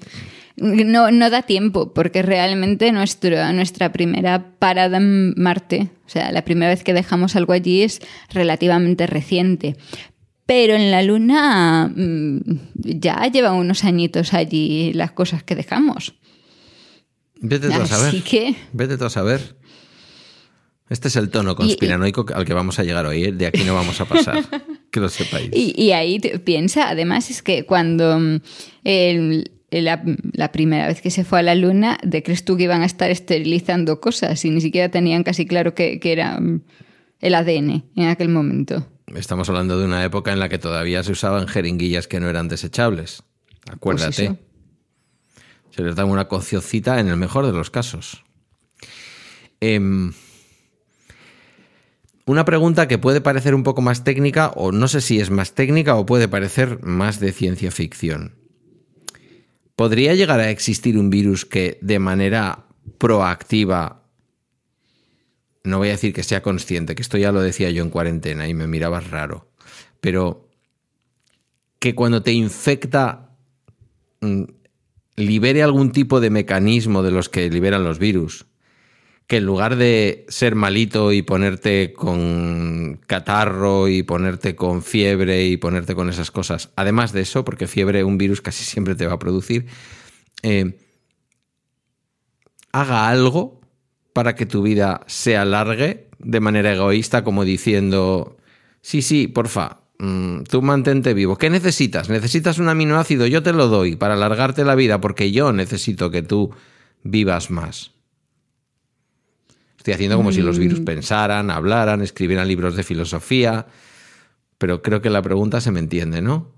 no, 0.56 1.10
no 1.10 1.28
da 1.28 1.42
tiempo, 1.42 1.92
porque 1.92 2.22
realmente 2.22 2.90
nuestro, 2.90 3.52
nuestra 3.52 3.92
primera 3.92 4.56
parada 4.58 4.96
en 4.96 5.34
Marte, 5.36 5.90
o 6.06 6.08
sea, 6.08 6.32
la 6.32 6.42
primera 6.46 6.70
vez 6.70 6.82
que 6.82 6.94
dejamos 6.94 7.36
algo 7.36 7.52
allí 7.52 7.82
es 7.82 8.00
relativamente 8.32 9.06
reciente. 9.06 9.76
Pero 10.46 10.74
en 10.74 10.90
la 10.90 11.02
Luna 11.02 11.92
mm, 11.94 12.40
ya 12.74 13.26
llevan 13.26 13.56
unos 13.56 13.84
añitos 13.84 14.32
allí 14.32 14.94
las 14.94 15.12
cosas 15.12 15.42
que 15.42 15.54
dejamos. 15.54 16.14
Vete 17.40 17.68
tú 17.68 17.82
a 17.82 17.86
saber. 17.86 18.08
Así 18.08 18.22
que 18.22 18.56
Vete 18.72 18.96
tú 18.96 19.04
a 19.04 19.10
saber. 19.10 19.56
Este 20.88 21.08
es 21.08 21.16
el 21.16 21.30
tono 21.30 21.56
conspiranoico 21.56 22.24
al 22.34 22.44
que 22.44 22.54
vamos 22.54 22.78
a 22.78 22.84
llegar 22.84 23.06
hoy. 23.06 23.24
¿eh? 23.24 23.32
De 23.32 23.46
aquí 23.46 23.64
no 23.64 23.74
vamos 23.74 24.00
a 24.00 24.04
pasar. 24.04 24.44
que 24.90 25.00
lo 25.00 25.08
sepáis. 25.08 25.50
Y, 25.52 25.74
y 25.80 25.92
ahí 25.92 26.20
piensa, 26.44 26.88
además, 26.88 27.30
es 27.30 27.42
que 27.42 27.64
cuando 27.66 28.18
mm, 28.18 28.36
el- 28.84 29.50
la, 29.72 30.02
la 30.32 30.52
primera 30.52 30.86
vez 30.86 31.02
que 31.02 31.10
se 31.10 31.24
fue 31.24 31.40
a 31.40 31.42
la 31.42 31.54
Luna, 31.56 31.98
¿de 32.04 32.22
crees 32.22 32.44
tú 32.44 32.56
que 32.56 32.62
iban 32.62 32.82
a 32.82 32.86
estar 32.86 33.10
esterilizando 33.10 34.00
cosas? 34.00 34.42
Y 34.44 34.50
ni 34.50 34.60
siquiera 34.60 34.88
tenían 34.90 35.24
casi 35.24 35.44
claro 35.44 35.74
que, 35.74 35.98
que 35.98 36.12
era 36.12 36.38
mm, 36.40 36.60
el 37.20 37.34
ADN 37.34 37.84
en 37.96 38.06
aquel 38.08 38.28
momento. 38.28 38.86
Estamos 39.14 39.48
hablando 39.48 39.78
de 39.78 39.84
una 39.84 40.04
época 40.04 40.32
en 40.32 40.38
la 40.38 40.48
que 40.48 40.58
todavía 40.58 41.02
se 41.02 41.10
usaban 41.12 41.48
jeringuillas 41.48 42.06
que 42.06 42.20
no 42.20 42.28
eran 42.30 42.46
desechables. 42.48 43.24
Acuérdate. 43.68 44.06
Pues 44.06 44.18
eso. 44.20 44.38
se 45.70 45.82
les 45.82 45.96
da 45.96 46.04
una 46.04 46.28
cociocita 46.28 47.00
en 47.00 47.08
el 47.08 47.16
mejor 47.16 47.44
de 47.46 47.52
los 47.52 47.70
casos. 47.70 48.22
Em, 49.60 50.12
una 52.26 52.44
pregunta 52.44 52.88
que 52.88 52.98
puede 52.98 53.20
parecer 53.20 53.54
un 53.54 53.62
poco 53.62 53.82
más 53.82 54.02
técnica, 54.02 54.48
o 54.48 54.72
no 54.72 54.88
sé 54.88 55.00
si 55.00 55.20
es 55.20 55.30
más 55.30 55.54
técnica 55.54 55.94
o 55.94 56.06
puede 56.06 56.28
parecer 56.28 56.82
más 56.82 57.20
de 57.20 57.32
ciencia 57.32 57.70
ficción. 57.70 58.34
¿Podría 59.76 60.14
llegar 60.14 60.40
a 60.40 60.50
existir 60.50 60.98
un 60.98 61.08
virus 61.08 61.44
que 61.44 61.78
de 61.82 61.98
manera 62.00 62.66
proactiva, 62.98 64.02
no 65.62 65.78
voy 65.78 65.88
a 65.88 65.92
decir 65.92 66.12
que 66.12 66.22
sea 66.22 66.42
consciente, 66.42 66.94
que 66.94 67.02
esto 67.02 67.16
ya 67.18 67.30
lo 67.30 67.40
decía 67.40 67.70
yo 67.70 67.82
en 67.82 67.90
cuarentena 67.90 68.48
y 68.48 68.54
me 68.54 68.66
mirabas 68.66 69.10
raro, 69.10 69.48
pero 70.00 70.48
que 71.78 71.94
cuando 71.94 72.22
te 72.22 72.32
infecta 72.32 73.36
mm, 74.20 74.44
libere 75.16 75.62
algún 75.62 75.92
tipo 75.92 76.20
de 76.20 76.30
mecanismo 76.30 77.02
de 77.02 77.10
los 77.12 77.28
que 77.28 77.48
liberan 77.50 77.84
los 77.84 77.98
virus, 77.98 78.46
que 79.26 79.38
en 79.38 79.46
lugar 79.46 79.76
de 79.76 80.24
ser 80.28 80.54
malito 80.54 81.12
y 81.12 81.22
ponerte 81.22 81.92
con 81.92 83.00
catarro 83.06 83.88
y 83.88 84.02
ponerte 84.02 84.54
con 84.54 84.82
fiebre 84.82 85.46
y 85.46 85.56
ponerte 85.56 85.94
con 85.94 86.08
esas 86.08 86.30
cosas, 86.30 86.70
además 86.76 87.12
de 87.12 87.22
eso, 87.22 87.44
porque 87.44 87.66
fiebre 87.66 88.04
un 88.04 88.18
virus 88.18 88.40
casi 88.40 88.64
siempre 88.64 88.94
te 88.94 89.06
va 89.06 89.14
a 89.14 89.18
producir, 89.18 89.66
eh, 90.42 90.78
haga 92.70 93.08
algo 93.08 93.60
para 94.12 94.34
que 94.34 94.46
tu 94.46 94.62
vida 94.62 95.02
se 95.06 95.36
alargue 95.36 96.08
de 96.18 96.40
manera 96.40 96.72
egoísta, 96.72 97.24
como 97.24 97.44
diciendo, 97.44 98.36
sí, 98.80 99.02
sí, 99.02 99.26
porfa, 99.26 99.80
mm, 99.98 100.44
tú 100.44 100.62
mantente 100.62 101.14
vivo. 101.14 101.36
¿Qué 101.36 101.50
necesitas? 101.50 102.08
¿Necesitas 102.08 102.58
un 102.58 102.68
aminoácido? 102.68 103.26
Yo 103.26 103.42
te 103.42 103.52
lo 103.52 103.66
doy 103.66 103.96
para 103.96 104.14
alargarte 104.14 104.64
la 104.64 104.74
vida 104.76 105.00
porque 105.00 105.32
yo 105.32 105.52
necesito 105.52 106.10
que 106.10 106.22
tú 106.22 106.52
vivas 107.02 107.50
más. 107.50 107.95
Estoy 109.86 109.94
haciendo 109.94 110.16
como 110.16 110.32
si 110.32 110.42
los 110.42 110.58
virus 110.58 110.80
pensaran, 110.80 111.48
hablaran, 111.48 112.02
escribieran 112.02 112.48
libros 112.48 112.74
de 112.74 112.82
filosofía, 112.82 113.66
pero 114.58 114.82
creo 114.82 115.00
que 115.00 115.10
la 115.10 115.22
pregunta 115.22 115.60
se 115.60 115.70
me 115.70 115.78
entiende, 115.78 116.20
¿no? 116.20 116.50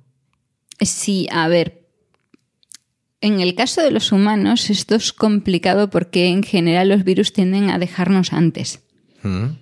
Sí, 0.81 1.29
a 1.31 1.47
ver. 1.47 1.91
En 3.21 3.41
el 3.41 3.55
caso 3.55 3.83
de 3.83 3.91
los 3.91 4.13
humanos, 4.13 4.71
esto 4.71 4.95
es 4.95 5.13
complicado 5.13 5.91
porque 5.91 6.29
en 6.29 6.43
general 6.43 6.89
los 6.89 7.05
virus 7.05 7.35
tienden 7.35 7.69
a 7.69 7.79
dejarnos 7.79 8.33
antes. 8.33 8.81
Mm. 9.23 9.59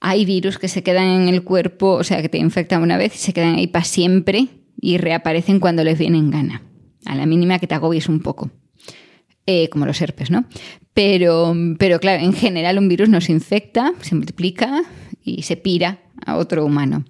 Hay 0.00 0.26
virus 0.26 0.58
que 0.58 0.68
se 0.68 0.82
quedan 0.82 1.06
en 1.06 1.28
el 1.30 1.42
cuerpo, 1.42 1.92
o 1.92 2.04
sea, 2.04 2.20
que 2.20 2.28
te 2.28 2.36
infectan 2.36 2.82
una 2.82 2.98
vez 2.98 3.14
y 3.14 3.18
se 3.18 3.32
quedan 3.32 3.54
ahí 3.54 3.66
para 3.66 3.86
siempre 3.86 4.48
y 4.78 4.98
reaparecen 4.98 5.58
cuando 5.58 5.84
les 5.84 5.98
viene 5.98 6.18
en 6.18 6.30
gana. 6.30 6.64
A 7.06 7.14
la 7.14 7.24
mínima 7.24 7.58
que 7.58 7.66
te 7.66 7.76
agobies 7.76 8.10
un 8.10 8.20
poco. 8.20 8.50
Eh, 9.46 9.70
como 9.70 9.86
los 9.86 10.00
herpes, 10.02 10.30
¿no? 10.30 10.44
Pero, 11.02 11.54
pero 11.78 11.98
claro, 11.98 12.22
en 12.22 12.34
general 12.34 12.76
un 12.76 12.86
virus 12.90 13.08
nos 13.08 13.30
infecta, 13.30 13.94
se 14.02 14.14
multiplica 14.14 14.82
y 15.24 15.44
se 15.44 15.56
pira 15.56 16.00
a 16.26 16.36
otro 16.36 16.62
humano. 16.62 17.06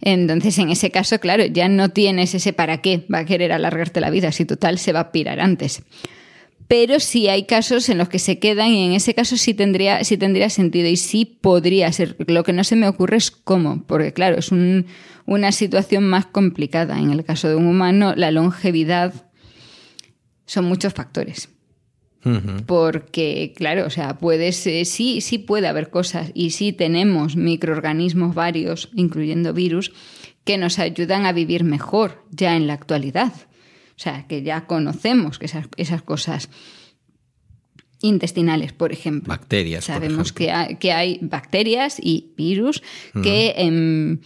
Entonces, 0.00 0.56
en 0.58 0.70
ese 0.70 0.90
caso, 0.90 1.18
claro, 1.20 1.44
ya 1.44 1.68
no 1.68 1.90
tienes 1.90 2.34
ese 2.34 2.54
para 2.54 2.80
qué 2.80 3.04
va 3.12 3.18
a 3.18 3.24
querer 3.26 3.52
alargarte 3.52 4.00
la 4.00 4.08
vida, 4.08 4.32
si 4.32 4.46
total 4.46 4.78
se 4.78 4.92
va 4.94 5.00
a 5.00 5.12
pirar 5.12 5.40
antes. 5.40 5.82
Pero 6.68 7.00
sí 7.00 7.28
hay 7.28 7.44
casos 7.44 7.90
en 7.90 7.98
los 7.98 8.08
que 8.08 8.18
se 8.18 8.38
quedan 8.38 8.70
y 8.70 8.86
en 8.86 8.92
ese 8.92 9.14
caso 9.14 9.36
sí 9.36 9.52
tendría, 9.52 10.02
sí 10.04 10.16
tendría 10.16 10.48
sentido 10.48 10.88
y 10.88 10.96
sí 10.96 11.26
podría 11.26 11.92
ser. 11.92 12.16
Lo 12.26 12.44
que 12.44 12.54
no 12.54 12.64
se 12.64 12.76
me 12.76 12.88
ocurre 12.88 13.18
es 13.18 13.30
cómo, 13.30 13.82
porque 13.86 14.14
claro, 14.14 14.38
es 14.38 14.52
un- 14.52 14.86
una 15.26 15.52
situación 15.52 16.04
más 16.04 16.24
complicada. 16.24 16.98
En 16.98 17.10
el 17.10 17.22
caso 17.24 17.50
de 17.50 17.56
un 17.56 17.66
humano, 17.66 18.14
la 18.16 18.30
longevidad 18.30 19.12
son 20.46 20.64
muchos 20.64 20.94
factores. 20.94 21.50
Porque, 22.66 23.52
claro, 23.54 23.86
o 23.86 23.90
sea, 23.90 24.16
puedes, 24.16 24.66
eh, 24.66 24.84
sí, 24.84 25.20
sí 25.20 25.38
puede 25.38 25.66
haber 25.66 25.90
cosas 25.90 26.30
y 26.32 26.50
sí 26.50 26.72
tenemos 26.72 27.36
microorganismos 27.36 28.34
varios, 28.34 28.88
incluyendo 28.94 29.52
virus, 29.52 29.92
que 30.44 30.56
nos 30.56 30.78
ayudan 30.78 31.26
a 31.26 31.32
vivir 31.32 31.64
mejor 31.64 32.24
ya 32.30 32.56
en 32.56 32.66
la 32.66 32.72
actualidad. 32.72 33.32
O 33.96 33.98
sea, 33.98 34.26
que 34.26 34.42
ya 34.42 34.66
conocemos 34.66 35.38
que 35.38 35.46
esas, 35.46 35.66
esas 35.76 36.02
cosas 36.02 36.48
intestinales, 38.00 38.72
por 38.72 38.92
ejemplo. 38.92 39.28
Bacterias, 39.28 39.86
por 39.86 39.94
Sabemos 39.94 40.30
ejemplo. 40.30 40.34
que 40.34 40.52
hay, 40.52 40.76
que 40.76 40.92
hay 40.92 41.18
bacterias 41.22 41.96
y 42.00 42.32
virus 42.36 42.82
que 43.22 43.54
em, 43.56 44.18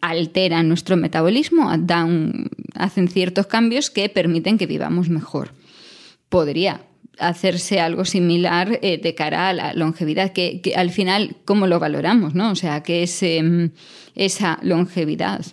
alteran 0.00 0.68
nuestro 0.68 0.96
metabolismo, 0.96 1.72
dan, 1.78 2.50
hacen 2.74 3.08
ciertos 3.08 3.46
cambios 3.46 3.90
que 3.90 4.08
permiten 4.08 4.58
que 4.58 4.66
vivamos 4.66 5.08
mejor. 5.08 5.52
Podría 6.28 6.85
hacerse 7.18 7.80
algo 7.80 8.04
similar 8.04 8.78
eh, 8.82 8.98
de 8.98 9.14
cara 9.14 9.48
a 9.48 9.52
la 9.52 9.74
longevidad, 9.74 10.32
que, 10.32 10.60
al 10.76 10.90
final, 10.90 11.36
¿cómo 11.44 11.66
lo 11.66 11.78
valoramos? 11.78 12.34
¿no? 12.34 12.50
O 12.50 12.54
sea, 12.54 12.82
que 12.82 13.02
es 13.02 13.22
em, 13.22 13.70
esa 14.14 14.58
longevidad, 14.62 15.44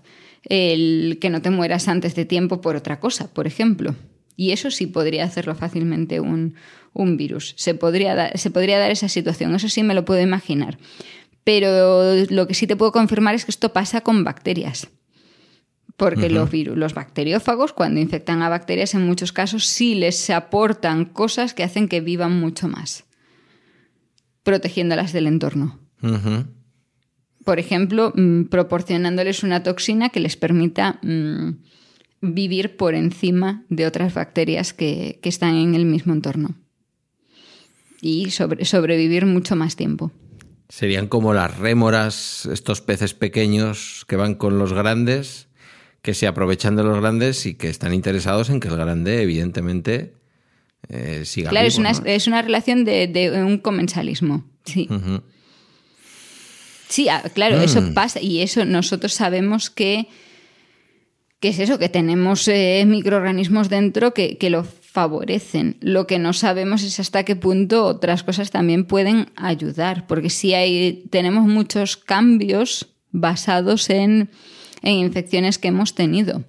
el 0.50 1.18
que 1.22 1.30
no 1.30 1.42
te 1.42 1.50
mueras 1.50 1.88
antes 1.88 2.16
de 2.16 2.26
tiempo 2.26 2.62
por 2.62 2.76
otra 2.76 3.00
cosa, 3.00 3.34
por 3.34 3.48
ejemplo. 3.48 3.96
Y 4.36 4.52
eso 4.52 4.72
sí 4.72 4.88
podría 4.88 5.26
hacerlo 5.26 5.56
fácilmente 5.56 6.20
un, 6.20 6.56
un 6.94 7.18
virus. 7.18 7.54
Se 7.58 7.76
podría, 7.76 8.36
se 8.36 8.52
podría 8.52 8.80
dar 8.80 8.92
esa 8.92 9.10
situación, 9.10 9.54
eso 9.56 9.70
sí 9.70 9.84
me 9.84 9.94
lo 9.94 10.06
puedo 10.06 10.22
imaginar. 10.22 10.78
Pero 11.44 12.16
lo 12.30 12.48
que 12.48 12.54
sí 12.54 12.68
te 12.68 12.76
puedo 12.76 12.92
confirmar 12.92 13.36
es 13.36 13.46
que 13.46 13.52
esto 13.52 13.74
pasa 13.74 14.02
con 14.02 14.24
bacterias. 14.24 14.88
Porque 15.98 16.30
los 16.30 16.50
virus, 16.50 16.78
los 16.78 16.94
bacteriófagos, 16.94 17.72
cuando 17.74 18.00
infectan 18.02 18.42
a 18.42 18.50
bacterias, 18.50 18.96
en 18.96 19.06
muchos 19.06 19.32
casos 19.32 19.68
sí 19.68 19.94
les 19.96 20.30
aportan 20.32 21.06
cosas 21.06 21.54
que 21.54 21.64
hacen 21.64 21.88
que 21.88 22.02
vivan 22.02 22.40
mucho 22.40 22.68
más, 22.68 23.06
protegiéndolas 24.44 25.14
del 25.14 25.28
entorno. 25.28 25.80
Por 27.46 27.60
ejemplo, 27.60 28.12
mm, 28.16 28.46
proporcionándoles 28.46 29.44
una 29.44 29.64
toxina 29.64 30.10
que 30.10 30.20
les 30.20 30.36
permita 30.36 31.00
mm, 31.04 31.50
vivir 32.22 32.76
por 32.78 32.96
encima 32.96 33.64
de 33.70 33.86
otras 33.86 34.14
bacterias 34.14 34.74
que, 34.74 35.20
que 35.22 35.30
están 35.30 35.56
en 35.56 35.76
el 35.76 35.86
mismo 35.86 36.14
entorno. 36.14 36.56
Y 38.02 38.32
sobre- 38.32 38.66
sobrevivir 38.66 39.26
mucho 39.26 39.56
más 39.56 39.76
tiempo. 39.76 40.12
Serían 40.70 41.08
como 41.08 41.34
las 41.34 41.58
rémoras, 41.58 42.46
estos 42.48 42.82
peces 42.82 43.14
pequeños 43.14 44.06
que 44.08 44.16
van 44.16 44.36
con 44.36 44.58
los 44.58 44.74
grandes, 44.74 45.48
que 46.04 46.14
se 46.14 46.28
aprovechan 46.28 46.76
de 46.76 46.84
los 46.84 47.00
grandes 47.00 47.46
y 47.48 47.56
que 47.56 47.70
están 47.70 47.94
interesados 47.94 48.50
en 48.52 48.60
que 48.60 48.68
el 48.68 48.76
grande, 48.78 49.24
evidentemente, 49.24 50.14
eh, 50.90 51.24
siga 51.26 51.50
Claro, 51.50 51.66
es 51.68 51.78
una, 51.78 51.94
¿no? 51.94 52.02
es 52.06 52.28
una 52.28 52.42
relación 52.42 52.84
de, 52.86 53.08
de 53.08 53.42
un 53.42 53.58
comensalismo. 53.58 54.44
Sí. 54.66 54.88
Sí, 56.90 57.10
ah, 57.10 57.24
claro, 57.34 57.58
Mm. 57.58 57.62
eso 57.62 57.94
pasa 57.94 58.22
y 58.22 58.42
eso 58.42 58.66
nosotros 58.66 59.14
sabemos 59.14 59.70
que, 59.70 60.08
que 61.40 61.50
es 61.50 61.60
eso, 61.60 61.80
que 61.80 61.90
tenemos 61.90 62.48
eh, 62.48 62.84
microorganismos 62.86 63.70
dentro 63.70 64.14
que, 64.14 64.38
que 64.38 64.50
lo 64.50 64.64
favorecen. 64.64 65.78
Lo 65.80 66.06
que 66.06 66.20
no 66.20 66.34
sabemos 66.34 66.84
es 66.84 67.00
hasta 67.00 67.24
qué 67.24 67.36
punto 67.36 67.86
otras 67.86 68.24
cosas 68.24 68.52
también 68.52 68.86
pueden 68.86 69.32
ayudar, 69.36 70.06
porque 70.06 70.30
sí 70.30 70.54
hay, 70.54 71.06
tenemos 71.10 71.48
muchos 71.48 71.98
cambios 71.98 72.90
basados 73.12 73.90
en, 73.90 74.30
en 74.84 74.98
infecciones 74.98 75.58
que 75.58 75.70
hemos 75.70 75.96
tenido. 75.96 76.44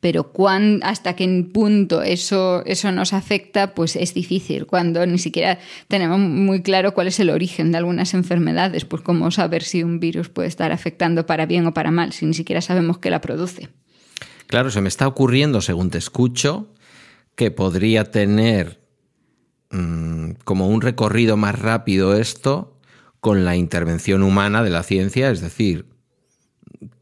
Pero 0.00 0.32
hasta 0.82 1.14
qué 1.14 1.46
punto 1.52 2.02
eso, 2.02 2.64
eso 2.66 2.90
nos 2.92 3.12
afecta, 3.12 3.74
pues 3.74 3.96
es 3.96 4.14
difícil. 4.14 4.66
Cuando 4.66 5.06
ni 5.06 5.18
siquiera 5.18 5.58
tenemos 5.88 6.18
muy 6.18 6.62
claro 6.62 6.92
cuál 6.92 7.08
es 7.08 7.20
el 7.20 7.30
origen 7.30 7.72
de 7.72 7.78
algunas 7.78 8.14
enfermedades, 8.14 8.84
pues 8.84 9.02
cómo 9.02 9.30
saber 9.30 9.62
si 9.62 9.82
un 9.82 10.00
virus 10.00 10.28
puede 10.28 10.48
estar 10.48 10.72
afectando 10.72 11.26
para 11.26 11.46
bien 11.46 11.66
o 11.66 11.74
para 11.74 11.90
mal, 11.90 12.12
si 12.12 12.26
ni 12.26 12.34
siquiera 12.34 12.60
sabemos 12.60 12.98
qué 12.98 13.10
la 13.10 13.20
produce. 13.20 13.68
Claro, 14.46 14.70
se 14.70 14.80
me 14.80 14.88
está 14.88 15.06
ocurriendo, 15.06 15.60
según 15.60 15.90
te 15.90 15.98
escucho, 15.98 16.74
que 17.36 17.50
podría 17.50 18.10
tener 18.10 18.80
mm, 19.70 20.32
como 20.44 20.68
un 20.68 20.80
recorrido 20.80 21.36
más 21.36 21.58
rápido 21.58 22.16
esto 22.16 22.76
con 23.20 23.44
la 23.44 23.56
intervención 23.56 24.22
humana 24.24 24.64
de 24.64 24.70
la 24.70 24.82
ciencia, 24.82 25.30
es 25.30 25.40
decir, 25.40 25.91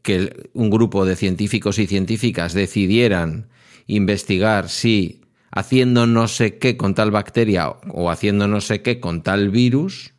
que 0.01 0.49
un 0.53 0.69
grupo 0.69 1.05
de 1.05 1.15
científicos 1.15 1.79
y 1.79 1.87
científicas 1.87 2.53
decidieran 2.53 3.49
investigar 3.87 4.69
si 4.69 5.21
haciendo 5.51 6.07
no 6.07 6.27
sé 6.27 6.57
qué 6.57 6.77
con 6.77 6.95
tal 6.95 7.11
bacteria 7.11 7.69
o 7.69 8.09
haciendo 8.09 8.47
no 8.47 8.61
sé 8.61 8.81
qué 8.81 8.99
con 8.99 9.21
tal 9.21 9.49
virus, 9.49 10.13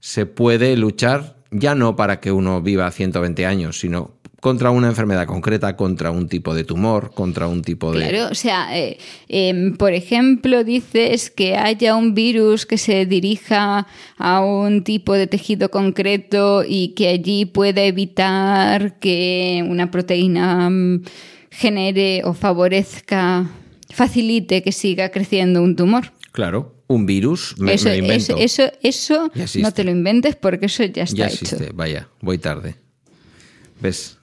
se 0.00 0.26
puede 0.26 0.76
luchar 0.76 1.33
ya 1.54 1.74
no 1.74 1.96
para 1.96 2.20
que 2.20 2.32
uno 2.32 2.60
viva 2.60 2.90
120 2.90 3.46
años, 3.46 3.78
sino 3.78 4.10
contra 4.40 4.70
una 4.70 4.88
enfermedad 4.88 5.26
concreta, 5.26 5.74
contra 5.74 6.10
un 6.10 6.28
tipo 6.28 6.52
de 6.52 6.64
tumor, 6.64 7.12
contra 7.14 7.48
un 7.48 7.62
tipo 7.62 7.92
de... 7.92 8.06
Claro, 8.06 8.28
o 8.30 8.34
sea, 8.34 8.76
eh, 8.76 8.98
em, 9.28 9.74
por 9.74 9.94
ejemplo, 9.94 10.64
dices 10.64 11.30
que 11.30 11.56
haya 11.56 11.96
un 11.96 12.12
virus 12.14 12.66
que 12.66 12.76
se 12.76 13.06
dirija 13.06 13.86
a 14.18 14.40
un 14.40 14.84
tipo 14.84 15.14
de 15.14 15.28
tejido 15.28 15.70
concreto 15.70 16.62
y 16.68 16.88
que 16.88 17.08
allí 17.08 17.46
pueda 17.46 17.84
evitar 17.84 18.98
que 18.98 19.64
una 19.66 19.90
proteína 19.90 20.68
mm, 20.68 21.04
genere 21.50 22.22
o 22.24 22.34
favorezca, 22.34 23.48
facilite 23.88 24.62
que 24.62 24.72
siga 24.72 25.08
creciendo 25.08 25.62
un 25.62 25.74
tumor. 25.74 26.12
Claro, 26.32 26.74
un 26.94 27.06
virus, 27.06 27.54
me, 27.58 27.74
eso, 27.74 27.86
me 27.86 27.96
lo 27.96 28.02
invento. 28.04 28.36
eso, 28.38 28.64
eso, 28.82 29.30
eso 29.34 29.60
no 29.60 29.72
te 29.72 29.84
lo 29.84 29.90
inventes 29.90 30.36
porque 30.36 30.66
eso 30.66 30.84
ya 30.84 31.04
está 31.04 31.16
ya 31.16 31.26
hecho. 31.26 31.44
existe, 31.44 31.70
vaya, 31.74 32.08
voy 32.20 32.38
tarde. 32.38 32.76
¿Ves? 33.80 34.18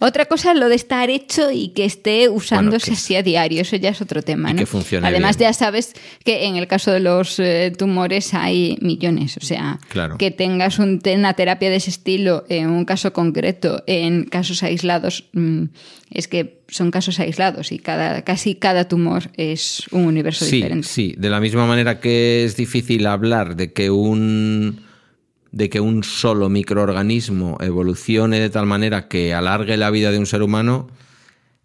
Otra 0.00 0.26
cosa 0.26 0.52
es 0.52 0.58
lo 0.58 0.68
de 0.68 0.74
estar 0.74 1.08
hecho 1.10 1.50
y 1.50 1.68
que 1.68 1.84
esté 1.84 2.28
usándose 2.28 2.86
que- 2.90 2.92
así 2.92 3.16
a 3.16 3.22
diario, 3.22 3.62
eso 3.62 3.76
ya 3.76 3.90
es 3.90 4.00
otro 4.02 4.22
tema. 4.22 4.50
Y 4.50 4.54
¿no? 4.54 4.58
que 4.58 4.66
funcione 4.66 5.06
Además, 5.08 5.38
bien. 5.38 5.48
ya 5.48 5.52
sabes 5.54 5.92
que 6.24 6.44
en 6.46 6.56
el 6.56 6.66
caso 6.66 6.92
de 6.92 7.00
los 7.00 7.38
eh, 7.38 7.72
tumores 7.76 8.34
hay 8.34 8.76
millones, 8.82 9.36
o 9.36 9.44
sea, 9.44 9.78
Claro. 9.88 10.18
que 10.18 10.30
tengas 10.30 10.78
un- 10.78 11.00
una 11.06 11.34
terapia 11.34 11.70
de 11.70 11.76
ese 11.76 11.90
estilo 11.90 12.44
en 12.48 12.68
un 12.68 12.84
caso 12.84 13.12
concreto, 13.12 13.82
en 13.86 14.24
casos 14.24 14.62
aislados, 14.62 15.24
mm, 15.32 15.64
es 16.10 16.28
que 16.28 16.60
son 16.68 16.90
casos 16.90 17.18
aislados 17.20 17.72
y 17.72 17.78
cada, 17.78 18.22
casi 18.22 18.54
cada 18.56 18.88
tumor 18.88 19.30
es 19.36 19.84
un 19.92 20.04
universo 20.06 20.44
Sí, 20.44 20.56
diferente. 20.56 20.88
sí. 20.88 21.14
De 21.16 21.30
la 21.30 21.40
misma 21.40 21.66
manera 21.66 22.00
que 22.00 22.44
es 22.44 22.56
difícil 22.56 23.06
hablar 23.06 23.56
de 23.56 23.72
que 23.72 23.90
un 23.90 24.84
de 25.56 25.70
que 25.70 25.80
un 25.80 26.04
solo 26.04 26.50
microorganismo 26.50 27.56
evolucione 27.62 28.38
de 28.38 28.50
tal 28.50 28.66
manera 28.66 29.08
que 29.08 29.32
alargue 29.32 29.78
la 29.78 29.88
vida 29.88 30.10
de 30.10 30.18
un 30.18 30.26
ser 30.26 30.42
humano, 30.42 30.88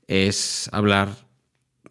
es 0.07 0.69
hablar, 0.71 1.09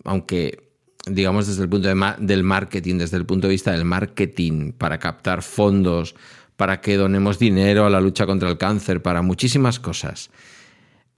aunque 0.04 0.70
digamos 1.04 1.46
desde 1.46 1.62
el 1.62 1.68
punto 1.68 1.94
de 1.94 2.14
del 2.20 2.42
marketing, 2.42 2.96
desde 2.96 3.18
el 3.18 3.26
punto 3.26 3.48
de 3.48 3.52
vista 3.52 3.72
del 3.72 3.84
marketing, 3.84 4.72
para 4.72 4.98
captar 4.98 5.42
fondos, 5.42 6.14
para 6.56 6.80
que 6.80 6.96
donemos 6.96 7.38
dinero 7.38 7.84
a 7.84 7.90
la 7.90 8.00
lucha 8.00 8.24
contra 8.24 8.48
el 8.48 8.56
cáncer, 8.56 9.02
para 9.02 9.20
muchísimas 9.20 9.78
cosas. 9.78 10.30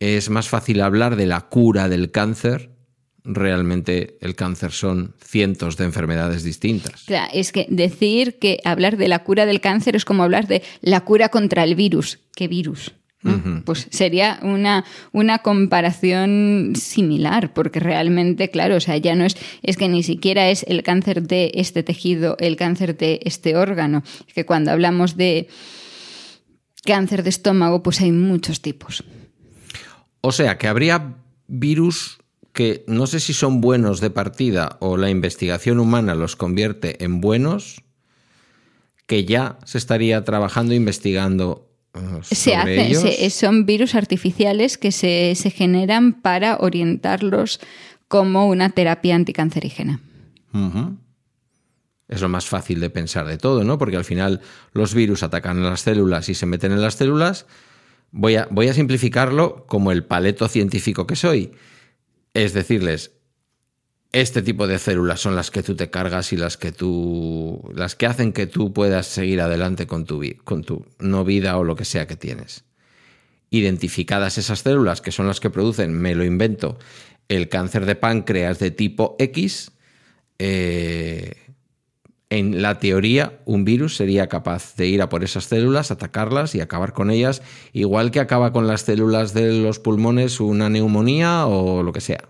Es 0.01 0.31
más 0.31 0.49
fácil 0.49 0.81
hablar 0.81 1.15
de 1.15 1.27
la 1.27 1.43
cura 1.43 1.89
del 1.89 2.11
cáncer. 2.11 2.72
Realmente 3.25 4.17
el 4.21 4.35
cáncer 4.35 4.73
son 4.73 5.15
cientos 5.25 5.77
de 5.77 5.85
enfermedades 5.85 6.43
distintas. 6.43 7.05
Claro, 7.05 7.31
es 7.33 7.53
que 7.53 7.67
decir 7.71 8.39
que 8.41 8.59
hablar 8.65 8.97
de 8.97 9.07
la 9.07 9.21
cura 9.23 9.47
del 9.47 9.61
cáncer 9.61 9.95
es 9.95 10.05
como 10.05 10.25
hablar 10.25 10.49
de 10.49 10.63
la 10.81 11.03
cura 11.03 11.29
contra 11.29 11.63
el 11.63 11.77
virus. 11.77 12.19
¿Qué 12.35 12.49
virus? 12.49 12.93
Pues 13.65 13.87
sería 13.91 14.41
una, 14.43 14.85
una 15.13 15.39
comparación 15.39 16.73
similar, 16.75 17.55
porque 17.55 17.79
realmente, 17.79 18.51
claro, 18.51 18.77
o 18.77 18.81
sea, 18.81 18.97
ya 18.97 19.15
no 19.15 19.25
es, 19.25 19.37
es 19.63 19.77
que 19.77 19.89
ni 19.89 20.03
siquiera 20.03 20.51
es 20.51 20.65
el 20.67 20.83
cáncer 20.83 21.23
de 21.23 21.53
este 21.55 21.85
tejido, 21.85 22.37
el 22.41 22.57
cáncer 22.57 22.97
de 22.97 23.21
este 23.25 23.57
órgano. 23.57 24.03
Es 24.27 24.35
que 24.35 24.45
cuando 24.45 24.73
hablamos 24.73 25.17
de 25.17 25.47
cáncer 26.85 27.23
de 27.23 27.31
estómago, 27.31 27.83
pues 27.85 28.01
hay 28.01 28.11
muchos 28.11 28.61
tipos. 28.61 29.05
O 30.21 30.33
sea, 30.33 30.59
que 30.59 30.67
habría 30.67 31.15
virus 31.47 32.19
que 32.53 32.85
no 32.87 33.07
sé 33.07 33.21
si 33.21 33.33
son 33.33 33.61
buenos 33.61 34.01
de 34.01 34.11
partida 34.11 34.77
o 34.81 34.97
la 34.97 35.11
investigación 35.11 35.81
humana 35.81 36.15
los 36.15 36.37
convierte 36.37 37.03
en 37.05 37.21
buenos, 37.21 37.83
que 39.07 39.25
ya 39.25 39.59
se 39.65 39.79
estaría 39.79 40.23
trabajando 40.25 40.75
investigando 40.75 41.69
se 42.23 42.55
hace, 42.55 43.29
son 43.31 43.67
virus 43.67 43.95
artificiales 43.95 44.79
que 44.79 44.93
se, 44.93 45.35
generan 45.51 46.15
para 46.15 46.57
orientarlos 46.57 47.61
como 48.09 48.49
una 48.49 48.71
terapia 48.71 49.15
anticancerígena. 49.15 50.01
Es 52.09 52.21
lo 52.21 52.29
más 52.29 52.47
fácil 52.47 52.81
de 52.81 52.91
pensar 52.91 53.27
de 53.27 53.39
todo, 53.39 53.65
¿no? 53.65 53.79
Porque 53.79 53.97
al 53.97 54.05
final 54.05 54.41
los 54.73 54.95
virus 54.95 55.23
atacan 55.23 55.59
a 55.59 55.71
las 55.71 55.81
células 55.81 56.29
y 56.29 56.35
se 56.35 56.47
meten 56.47 56.73
en 56.73 56.81
las 56.81 56.95
células. 56.95 57.47
Voy 58.11 58.37
a, 58.37 58.49
voy 58.51 58.69
a 58.69 58.75
simplificarlo 58.75 59.65
como 59.67 59.93
el 59.93 60.05
paleto 60.05 60.49
científico 60.49 61.07
que 61.07 61.17
soy. 61.17 61.53
Es 62.35 62.55
decirles, 62.55 63.13
este 64.13 64.43
tipo 64.43 64.67
de 64.67 64.79
células 64.79 65.21
son 65.21 65.35
las 65.35 65.51
que 65.51 65.63
tú 65.63 65.75
te 65.75 65.91
cargas 65.91 66.33
y 66.33 66.37
las 66.37 66.57
que 66.57 66.71
tú 66.71 67.71
las 67.75 67.95
que 67.95 68.07
hacen 68.07 68.33
que 68.33 68.47
tú 68.47 68.73
puedas 68.73 69.07
seguir 69.07 69.41
adelante 69.41 69.87
con 69.87 70.05
tu 70.05 70.23
con 70.45 70.65
tu 70.65 70.87
no 70.99 71.25
vida 71.25 71.57
o 71.57 71.65
lo 71.65 71.77
que 71.77 71.85
sea 71.85 72.07
que 72.07 72.17
tienes. 72.17 72.65
Identificadas 73.51 74.39
esas 74.39 74.61
células 74.61 75.01
que 75.01 75.13
son 75.13 75.27
las 75.27 75.41
que 75.41 75.51
producen, 75.51 75.93
me 75.93 76.15
lo 76.15 76.25
invento, 76.25 76.79
el 77.29 77.49
cáncer 77.49 77.87
de 77.87 77.97
páncreas 77.97 78.59
de 78.59 78.71
tipo 78.71 79.17
X, 79.19 79.73
eh, 80.39 81.35
en 82.39 82.63
la 82.63 82.79
teoría 82.79 83.41
un 83.45 83.65
virus 83.65 83.97
sería 83.97 84.27
capaz 84.27 84.75
de 84.77 84.89
ir 84.89 85.03
a 85.03 85.09
por 85.11 85.23
esas 85.23 85.45
células, 85.45 85.91
atacarlas 85.91 86.55
y 86.55 86.61
acabar 86.61 86.95
con 86.95 87.11
ellas, 87.11 87.43
igual 87.73 88.11
que 88.11 88.21
acaba 88.21 88.53
con 88.53 88.67
las 88.67 88.83
células 88.83 89.35
de 89.35 89.53
los 89.53 89.79
pulmones 89.79 90.41
una 90.41 90.71
neumonía 90.71 91.47
o 91.47 91.83
lo 91.83 91.93
que 91.93 92.01
sea. 92.01 92.29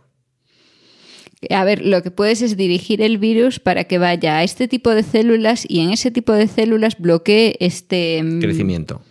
A 1.50 1.64
ver, 1.64 1.84
lo 1.84 2.02
que 2.02 2.10
puedes 2.10 2.42
es 2.42 2.56
dirigir 2.56 3.00
el 3.00 3.18
virus 3.18 3.60
para 3.60 3.84
que 3.84 3.98
vaya 3.98 4.38
a 4.38 4.44
este 4.44 4.66
tipo 4.66 4.90
de 4.90 5.04
células 5.04 5.64
y 5.68 5.80
en 5.80 5.90
ese 5.90 6.10
tipo 6.10 6.32
de 6.32 6.48
células 6.48 6.98
bloquee 6.98 7.56
este... 7.60 8.22
Mm, 8.22 8.40
Crecimiento, 8.40 9.02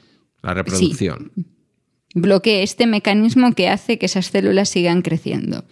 la 0.42 0.54
reproducción. 0.54 1.32
bloquee 2.16 2.64
este 2.64 2.86
mecanismo 2.86 3.54
que 3.54 3.70
hace 3.70 3.98
que 3.98 4.08
esas 4.08 4.28
células 4.28 4.70
sigan 4.70 5.02
creciendo. 5.02 5.64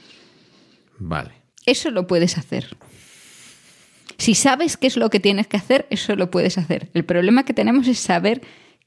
Vale. 0.97 1.31
Eso 1.65 1.91
lo 1.91 2.07
puedes 2.07 2.37
hacer. 2.37 2.77
Si 4.19 4.35
sabes 4.35 4.77
qué 4.77 4.87
es 4.87 4.97
lo 4.97 5.09
que 5.09 5.19
tienes 5.19 5.47
que 5.47 5.57
hacer, 5.57 5.87
eso 5.89 6.15
lo 6.15 6.29
puedes 6.29 6.57
hacer. 6.57 6.89
El 6.93 7.05
problema 7.05 7.45
que 7.45 7.53
tenemos 7.53 7.87
es 7.87 7.99
saber 7.99 8.41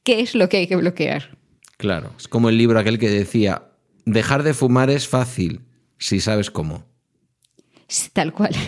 qué 0.05 0.21
es 0.21 0.35
lo 0.35 0.49
que 0.49 0.59
hay 0.59 0.67
que 0.67 0.77
bloquear. 0.77 1.37
Claro, 1.79 2.13
es 2.17 2.29
como 2.29 2.51
el 2.51 2.59
libro 2.59 2.79
aquel 2.79 2.99
que 2.99 3.09
decía, 3.09 3.63
dejar 4.05 4.43
de 4.43 4.55
fumar 4.55 4.91
es 4.91 5.09
fácil 5.09 5.63
si 5.99 6.21
sabes 6.21 6.51
cómo. 6.51 6.85
Tal 8.13 8.33
cual. 8.33 8.55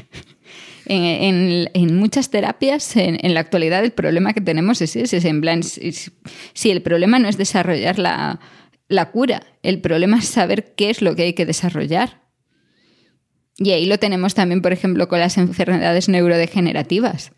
En, 0.87 1.97
muchas 1.97 2.29
terapias, 2.29 2.95
en, 2.97 3.33
la 3.33 3.41
actualidad, 3.41 3.83
el 3.83 3.93
problema 3.93 4.35
que 4.35 4.43
tenemos 4.43 4.83
es 4.83 4.97
ese. 4.97 5.27
En 5.27 5.41
plan, 5.41 5.63
si, 5.63 6.71
el 6.71 6.83
problema 6.83 7.19
no 7.19 7.27
es 7.27 7.39
desarrollar 7.39 7.99
la, 7.99 9.11
cura, 9.11 9.47
el 9.63 9.81
problema 9.81 10.19
es 10.19 10.27
saber 10.27 10.75
qué 10.75 10.91
es 10.91 11.01
lo 11.01 11.17
que 11.17 11.23
hay 11.23 11.33
que 11.33 11.47
desarrollar. 11.47 12.24
Y 13.57 13.71
ahí 13.71 13.87
lo 13.87 13.99
tenemos 13.99 14.35
también, 14.35 14.63
por 14.63 14.73
ejemplo, 14.73 15.09
con 15.09 15.21
las 15.21 15.39
enfermedades 15.39 16.09
neurodegenerativas. 16.09 17.33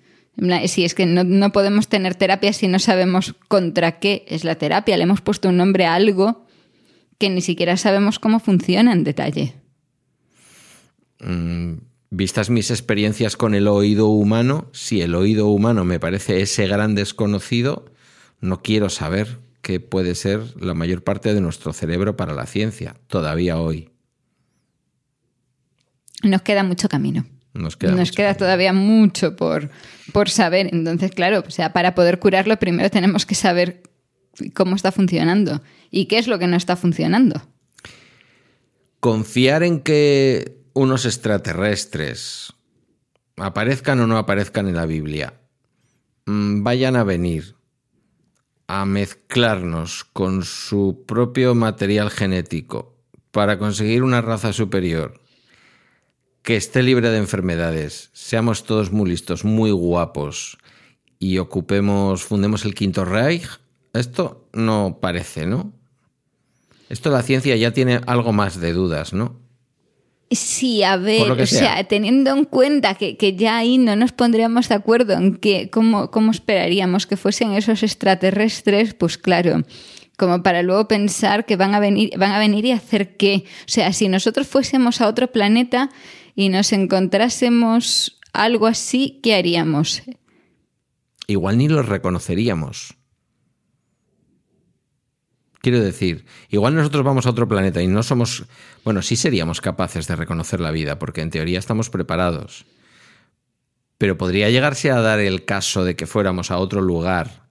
Si 0.67 0.85
es 0.85 0.95
que 0.95 1.07
no, 1.07 1.25
no, 1.25 1.53
podemos 1.53 1.89
tener 1.89 2.15
terapia 2.15 2.53
si 2.53 2.69
no 2.69 2.79
sabemos 2.79 3.35
contra 3.49 3.99
qué 3.99 4.25
es 4.29 4.45
la 4.45 4.57
terapia, 4.57 4.97
le 4.97 5.05
hemos 5.05 5.23
puesto 5.23 5.49
un 5.49 5.57
nombre 5.57 5.87
a 5.87 5.95
algo 5.95 6.47
que 7.19 7.31
ni 7.31 7.41
siquiera 7.41 7.77
sabemos 7.77 8.19
cómo 8.19 8.41
funciona 8.41 8.93
en 8.93 9.05
detalle. 9.05 9.55
Mm, 11.21 11.79
vistas 12.11 12.51
mis 12.51 12.71
experiencias 12.71 13.37
con 13.37 13.55
el 13.55 13.69
oído 13.69 14.09
humano, 14.09 14.69
si 14.73 15.01
el 15.01 15.15
oído 15.15 15.47
humano 15.49 15.85
me 15.85 15.99
parece 15.99 16.43
ese 16.43 16.67
gran 16.67 16.95
desconocido, 16.95 17.87
no 18.41 18.61
quiero 18.63 18.91
saber 18.91 19.39
qué 19.63 19.81
puede 19.81 20.15
ser 20.15 20.43
la 20.61 20.75
mayor 20.75 21.03
parte 21.03 21.35
de 21.35 21.41
nuestro 21.41 21.73
cerebro 21.73 22.17
para 22.17 22.35
la 22.35 22.47
ciencia, 22.47 22.97
todavía 23.09 23.59
hoy. 23.59 23.91
Nos 26.23 26.43
queda 26.43 26.63
mucho 26.63 26.89
camino. 26.89 27.27
Nos 27.57 27.77
queda, 27.77 28.35
todavía 28.35 28.73
mucho 28.73 29.37
por, 29.37 29.71
por 30.13 30.29
saber. 30.31 30.69
Entonces, 30.73 31.11
claro, 31.11 31.43
o 31.47 31.51
sea, 31.51 31.73
para 31.73 31.95
poder 31.95 32.19
curarlo, 32.19 32.59
primero 32.59 32.91
tenemos 32.91 33.27
que 33.27 33.35
saber 33.35 33.83
cómo 34.55 34.77
está 34.77 34.93
funcionando 34.93 35.63
y 35.91 36.07
qué 36.07 36.19
es 36.19 36.27
lo 36.27 36.39
que 36.39 36.47
no 36.47 36.57
está 36.57 36.77
funcionando. 36.77 37.43
Confiar 39.01 39.63
en 39.63 39.81
que 39.81 40.59
unos 40.75 41.07
extraterrestres, 41.07 42.53
aparezcan 43.37 44.01
o 44.01 44.07
no 44.07 44.19
aparezcan 44.19 44.69
en 44.69 44.75
la 44.75 44.87
Biblia, 44.87 45.35
mm, 46.27 46.63
vayan 46.63 46.97
a 46.97 47.05
venir 47.05 47.55
a 48.67 48.85
mezclarnos 48.85 50.05
con 50.05 50.43
su 50.43 51.05
propio 51.07 51.55
material 51.55 52.11
genético 52.11 52.97
para 53.31 53.59
conseguir 53.59 54.03
una 54.03 54.21
raza 54.21 54.53
superior 54.53 55.21
que 56.47 56.55
esté 56.55 56.85
libre 56.85 57.11
de 57.11 57.19
enfermedades, 57.19 58.09
seamos 58.13 58.63
todos 58.63 58.93
muy 58.93 59.11
listos, 59.11 59.45
muy 59.45 59.73
guapos 59.73 60.59
y 61.19 61.39
ocupemos, 61.39 62.23
fundemos 62.23 62.65
el 62.65 62.73
quinto 62.73 63.05
Reich, 63.05 63.49
esto 63.93 64.47
no 64.53 64.99
parece, 65.01 65.45
¿no? 65.45 65.73
Esto 66.89 67.11
la 67.11 67.25
ciencia 67.25 67.57
ya 67.57 67.73
tiene 67.73 68.01
algo 68.07 68.33
más 68.33 68.61
de 68.61 68.73
dudas, 68.73 69.13
¿no? 69.13 69.41
Sí, 70.31 70.85
a 70.85 70.97
ver, 70.97 71.33
o 71.33 71.47
sea. 71.47 71.83
teniendo 71.83 72.31
en 72.31 72.45
cuenta 72.45 72.95
que, 72.95 73.35
ya 73.37 73.57
ahí 73.57 73.77
no 73.79 73.97
nos 73.97 74.13
pondríamos 74.13 74.69
de 74.69 74.77
acuerdo 74.77 75.15
en 75.15 75.39
que, 75.39 75.69
cómo, 75.69 76.13
cómo 76.13 76.31
esperaríamos 76.31 77.09
que 77.09 77.17
fuesen 77.17 77.55
esos 77.55 77.83
extraterrestres, 77.83 78.95
pues 78.95 79.19
claro, 79.19 79.65
como 80.17 80.45
para 80.45 80.63
luego 80.63 80.87
pensar 80.87 81.45
que 81.45 81.57
van 81.57 81.75
a 81.75 81.81
venir, 81.81 82.17
van 82.17 82.31
a 82.31 82.39
venir 82.39 82.65
y 82.67 82.71
hacer 82.71 83.17
qué. 83.17 83.45
O 83.63 83.69
sea, 83.69 83.93
si 83.93 84.09
nosotros 84.09 84.47
fuésemos 84.47 85.01
a 85.01 85.09
otro 85.09 85.33
planeta 85.33 85.91
y 86.37 86.51
nos 86.51 86.73
encontrásemos 86.73 88.21
algo 88.33 88.67
así, 88.67 89.19
¿qué 89.23 89.35
haríamos? 89.35 90.03
Igual 91.27 91.59
ni 91.59 91.67
los 91.67 91.87
reconoceríamos. 91.87 92.95
Quiero 95.63 95.81
decir, 95.81 96.27
igual 96.51 96.77
nosotros 96.77 97.05
vamos 97.05 97.27
a 97.27 97.31
otro 97.31 97.49
planeta 97.49 97.83
y 97.83 97.89
no 97.89 98.05
somos, 98.05 98.45
bueno, 98.85 99.03
sí 99.03 99.17
seríamos 99.17 99.61
capaces 99.61 100.07
de 100.07 100.15
reconocer 100.15 100.61
la 100.61 100.71
vida, 100.71 100.99
porque 101.01 101.23
en 101.23 101.31
teoría 101.31 101.59
estamos 101.59 101.91
preparados. 101.91 102.67
Pero 103.99 104.19
podría 104.19 104.51
llegarse 104.51 104.93
a 104.93 105.01
dar 105.01 105.19
el 105.19 105.45
caso 105.45 105.85
de 105.85 105.97
que 105.97 106.07
fuéramos 106.07 106.51
a 106.51 106.59
otro 106.59 106.83
lugar 106.83 107.49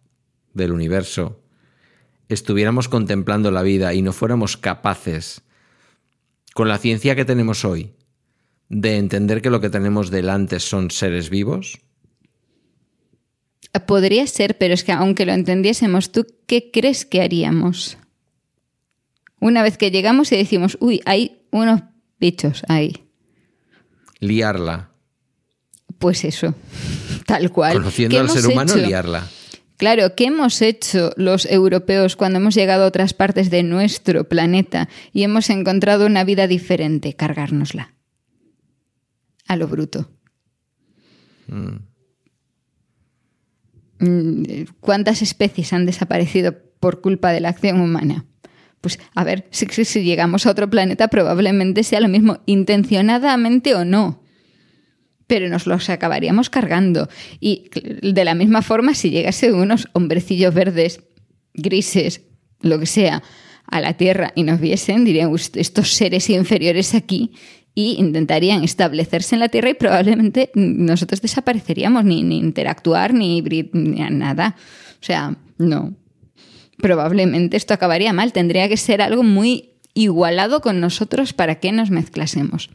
del 0.54 0.72
universo, 0.72 1.42
estuviéramos 2.30 2.88
contemplando 2.88 3.52
la 3.52 3.64
vida 3.64 3.94
y 3.96 4.04
no 4.04 4.14
fuéramos 4.14 4.56
capaces, 4.56 5.42
con 6.54 6.70
la 6.70 6.78
ciencia 6.78 7.16
que 7.16 7.26
tenemos 7.26 7.66
hoy, 7.66 7.95
de 8.70 8.98
entender 8.98 9.42
que 9.42 9.50
lo 9.50 9.62
que 9.62 9.70
tenemos 9.70 10.10
delante 10.10 10.60
son 10.60 10.92
seres 10.92 11.30
vivos? 11.30 11.80
Podría 13.86 14.26
ser, 14.28 14.58
pero 14.58 14.74
es 14.74 14.84
que 14.84 14.94
aunque 14.94 15.26
lo 15.26 15.34
entendiésemos, 15.34 16.12
¿tú 16.12 16.26
qué 16.48 16.72
crees 16.72 17.06
que 17.06 17.22
haríamos? 17.22 17.98
Una 19.40 19.64
vez 19.64 19.78
que 19.78 19.92
llegamos 19.92 20.32
y 20.32 20.38
decimos, 20.38 20.78
uy, 20.80 21.02
hay 21.06 21.42
unos 21.52 21.82
bichos 22.20 22.64
ahí. 22.70 23.06
Liarla. 24.20 24.92
Pues 26.00 26.24
eso, 26.24 26.56
tal 27.26 27.52
cual. 27.52 27.74
Conociendo 27.74 28.20
al 28.20 28.30
ser 28.30 28.48
humano, 28.48 28.76
liarla. 28.76 29.28
Claro, 29.78 30.16
¿qué 30.16 30.26
hemos 30.26 30.62
hecho 30.62 31.12
los 31.18 31.46
europeos 31.46 32.16
cuando 32.16 32.40
hemos 32.40 32.56
llegado 32.56 32.86
a 32.86 32.88
otras 32.88 33.14
partes 33.14 33.50
de 33.50 33.62
nuestro 33.62 34.24
planeta 34.24 34.88
y 35.12 35.24
hemos 35.24 35.50
encontrado 35.50 36.06
una 36.06 36.24
vida 36.24 36.48
diferente? 36.48 37.14
Cargárnosla. 37.14 37.95
A 39.48 39.56
lo 39.56 39.68
bruto. 39.68 40.10
Mm. 41.48 41.76
Mm, 44.00 44.44
¿Cuántas 44.80 45.22
especies 45.22 45.74
han 45.74 45.86
desaparecido 45.86 46.56
por 46.80 47.02
culpa 47.02 47.32
de 47.32 47.40
la 47.40 47.50
acción 47.50 47.80
humana? 47.80 48.26
Pues 48.82 49.00
a 49.16 49.24
ver, 49.24 49.48
si, 49.52 49.66
llegamos 50.04 50.46
a 50.46 50.52
otro 50.52 50.70
planeta 50.70 51.08
probablemente 51.08 51.84
sea 51.84 52.02
lo 52.02 52.08
mismo, 52.08 52.40
intencionadamente 52.46 53.74
o 53.76 53.86
no 53.86 54.22
pero 55.28 55.50
nos 55.50 55.66
los 55.66 55.90
acabaríamos 55.90 56.50
cargando. 56.50 57.10
Y 57.40 57.70
de 58.02 58.26
la 58.26 58.36
misma 58.36 58.62
forma, 58.62 58.94
si 58.94 59.10
llegase 59.10 59.52
unos 59.52 59.88
hombrecillos 59.94 60.54
verdes, 60.54 61.02
grises, 61.54 62.22
lo 62.62 62.80
que 62.80 62.86
sea, 62.86 63.24
a 63.66 63.82
la 63.82 63.94
Tierra 63.98 64.32
y 64.36 64.44
nos 64.44 64.60
viesen, 64.60 65.06
dirían, 65.06 65.34
estos 65.34 65.94
seres 65.94 66.30
inferiores 66.30 66.94
aquí, 66.94 67.32
y 67.76 67.98
intentarían 68.00 68.64
establecerse 68.64 69.36
en 69.36 69.42
la 69.42 69.50
Tierra 69.50 69.70
y 69.70 69.74
probablemente 69.74 70.50
nosotros 70.56 71.22
desapareceríamos, 71.22 72.06
ni, 72.06 72.24
ni 72.24 72.38
interactuar, 72.38 73.14
ni, 73.14 73.42
ni 73.42 74.10
nada. 74.10 74.56
O 75.02 75.06
sea, 75.06 75.36
no. 75.58 75.94
Probablemente 76.78 77.58
esto 77.58 77.74
acabaría 77.74 78.14
mal. 78.14 78.32
Tendría 78.32 78.70
que 78.70 78.78
ser 78.78 79.02
algo 79.02 79.24
muy 79.24 79.72
igualado 79.94 80.62
con 80.62 80.80
nosotros 80.80 81.34
para 81.34 81.60
que 81.60 81.74
nos 81.74 81.92
mezclásemos. 81.92 82.70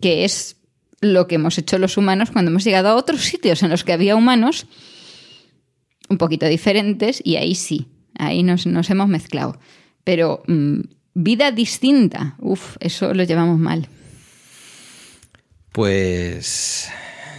Que 0.00 0.24
es 0.24 0.56
lo 1.00 1.26
que 1.26 1.34
hemos 1.34 1.58
hecho 1.58 1.78
los 1.78 1.96
humanos 1.96 2.30
cuando 2.30 2.50
hemos 2.50 2.64
llegado 2.64 2.88
a 2.88 2.94
otros 2.94 3.22
sitios 3.22 3.62
en 3.62 3.70
los 3.70 3.84
que 3.84 3.92
había 3.92 4.16
humanos 4.16 4.66
un 6.08 6.18
poquito 6.18 6.46
diferentes 6.46 7.20
y 7.24 7.36
ahí 7.36 7.54
sí, 7.54 7.88
ahí 8.18 8.42
nos, 8.42 8.66
hemos 8.66 9.08
mezclado. 9.08 9.58
Pero 10.04 10.42
mm, 10.46 10.80
vida 11.14 11.50
distinta, 11.50 12.36
uff, 12.38 12.76
eso 12.80 13.12
lo 13.12 13.24
llevamos 13.24 13.58
mal. 13.58 13.88
Pues 15.76 16.88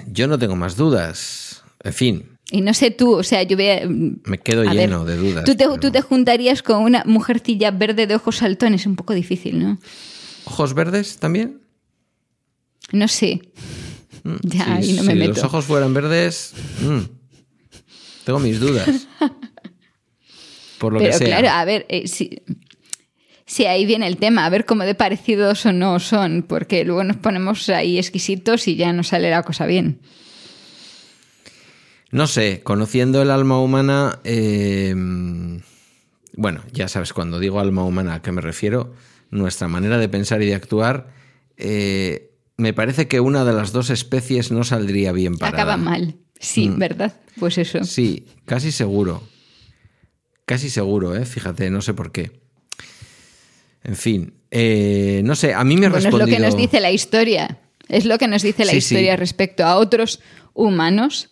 yo 0.06 0.28
no 0.28 0.38
tengo 0.38 0.56
más 0.56 0.76
dudas. 0.78 1.64
En 1.84 1.92
fin. 1.92 2.38
Y 2.52 2.62
no 2.62 2.72
sé 2.76 2.92
tú, 2.92 3.16
o 3.16 3.24
sea, 3.24 3.42
yo 3.42 3.58
voy 3.58 3.66
mm, 3.84 4.22
Me 4.26 4.38
quedo 4.38 4.64
lleno 4.64 5.06
de 5.06 5.18
dudas. 5.18 5.44
Tú 5.44 5.56
te, 5.56 5.66
tú 5.80 5.90
te 5.90 6.02
juntarías 6.02 6.62
con 6.62 6.84
una 6.84 7.02
mujercilla 7.08 7.72
verde 7.72 8.06
de 8.06 8.14
ojos 8.14 8.36
saltones, 8.36 8.86
un 8.86 8.96
poco 8.96 9.16
difícil, 9.16 9.58
¿no? 9.58 9.80
¿Ojos 10.46 10.76
verdes 10.76 11.18
también? 11.18 11.62
No 12.92 13.08
sé. 13.08 13.42
Mm, 14.24 14.36
ya, 14.44 14.76
ahí 14.76 14.94
no 14.94 15.02
me 15.02 15.14
si 15.14 15.28
los 15.30 15.44
ojos 15.44 15.66
fueran 15.66 15.96
verdes, 15.96 16.54
mm, 16.82 17.00
tengo 18.24 18.38
mis 18.38 18.60
dudas. 18.60 19.08
Por 20.78 20.94
lo 20.94 21.00
Pero 21.00 21.12
que 21.12 21.18
sea. 21.18 21.28
claro, 21.28 21.50
a 21.50 21.66
ver, 21.66 21.88
eh, 21.90 22.08
si, 22.08 22.40
si, 23.48 23.66
ahí 23.66 23.86
viene 23.86 24.08
el 24.08 24.18
tema, 24.18 24.46
a 24.46 24.50
ver 24.50 24.66
cómo 24.66 24.84
de 24.84 24.94
parecidos 24.94 25.66
o 25.66 25.72
no 25.72 26.00
son, 26.00 26.44
porque 26.48 26.84
luego 26.84 27.04
nos 27.04 27.18
ponemos 27.18 27.70
ahí 27.70 27.98
exquisitos 27.98 28.68
y 28.68 28.76
ya 28.76 28.94
no 28.94 29.04
sale 29.04 29.32
la 29.32 29.42
cosa 29.44 29.66
bien. 29.66 30.00
No 32.12 32.28
sé, 32.28 32.62
conociendo 32.62 33.22
el 33.22 33.32
alma 33.32 33.60
humana, 33.60 34.20
eh, 34.24 34.94
bueno, 36.34 36.62
ya 36.72 36.88
sabes, 36.88 37.14
cuando 37.14 37.40
digo 37.40 37.60
alma 37.60 37.84
humana 37.84 38.16
a 38.16 38.22
qué 38.22 38.32
me 38.32 38.42
refiero, 38.42 38.94
nuestra 39.32 39.68
manera 39.68 39.98
de 39.98 40.10
pensar 40.10 40.42
y 40.42 40.46
de 40.46 40.56
actuar, 40.56 41.08
eh, 41.58 42.32
me 42.58 42.74
parece 42.74 43.08
que 43.08 43.20
una 43.20 43.46
de 43.46 43.54
las 43.54 43.72
dos 43.72 43.90
especies 43.90 44.52
no 44.52 44.64
saldría 44.64 45.12
bien 45.14 45.38
para. 45.38 45.52
Acaba 45.52 45.78
mal. 45.78 46.16
Sí, 46.40 46.70
mm. 46.70 46.80
¿verdad? 46.80 47.14
Pues 47.40 47.58
eso. 47.58 47.84
Sí, 47.84 48.26
casi 48.46 48.72
seguro. 48.72 49.24
Casi 50.46 50.70
seguro, 50.70 51.16
¿eh? 51.16 51.26
Fíjate, 51.26 51.70
no 51.70 51.82
sé 51.82 51.94
por 51.94 52.12
qué. 52.12 52.47
En 53.88 53.96
fin, 53.96 54.34
eh, 54.52 55.22
no 55.24 55.34
sé, 55.34 55.54
a 55.54 55.64
mí 55.64 55.78
me 55.78 55.88
ha 55.88 55.90
respondido... 55.90 56.26
Es 56.26 56.30
lo 56.30 56.36
que 56.36 56.42
nos 56.44 56.58
dice 56.58 56.80
la 56.82 56.92
historia. 56.92 57.58
Es 57.88 58.06
lo 58.06 58.18
que 58.18 58.28
nos 58.28 58.42
dice 58.44 58.66
la 58.66 58.74
historia 58.74 59.16
respecto 59.16 59.66
a 59.66 59.78
otros 59.78 60.20
humanos, 60.54 61.30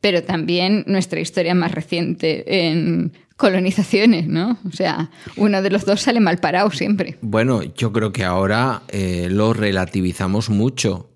pero 0.00 0.24
también 0.24 0.82
nuestra 0.88 1.20
historia 1.20 1.54
más 1.54 1.70
reciente 1.70 2.68
en 2.68 3.12
colonizaciones, 3.36 4.26
¿no? 4.26 4.58
O 4.66 4.72
sea, 4.72 5.10
uno 5.36 5.62
de 5.62 5.70
los 5.70 5.84
dos 5.84 6.00
sale 6.00 6.18
mal 6.18 6.38
parado 6.38 6.72
siempre. 6.72 7.18
Bueno, 7.20 7.62
yo 7.62 7.92
creo 7.92 8.12
que 8.12 8.24
ahora 8.24 8.82
eh, 8.88 9.28
lo 9.30 9.52
relativizamos 9.52 10.50
mucho, 10.50 11.10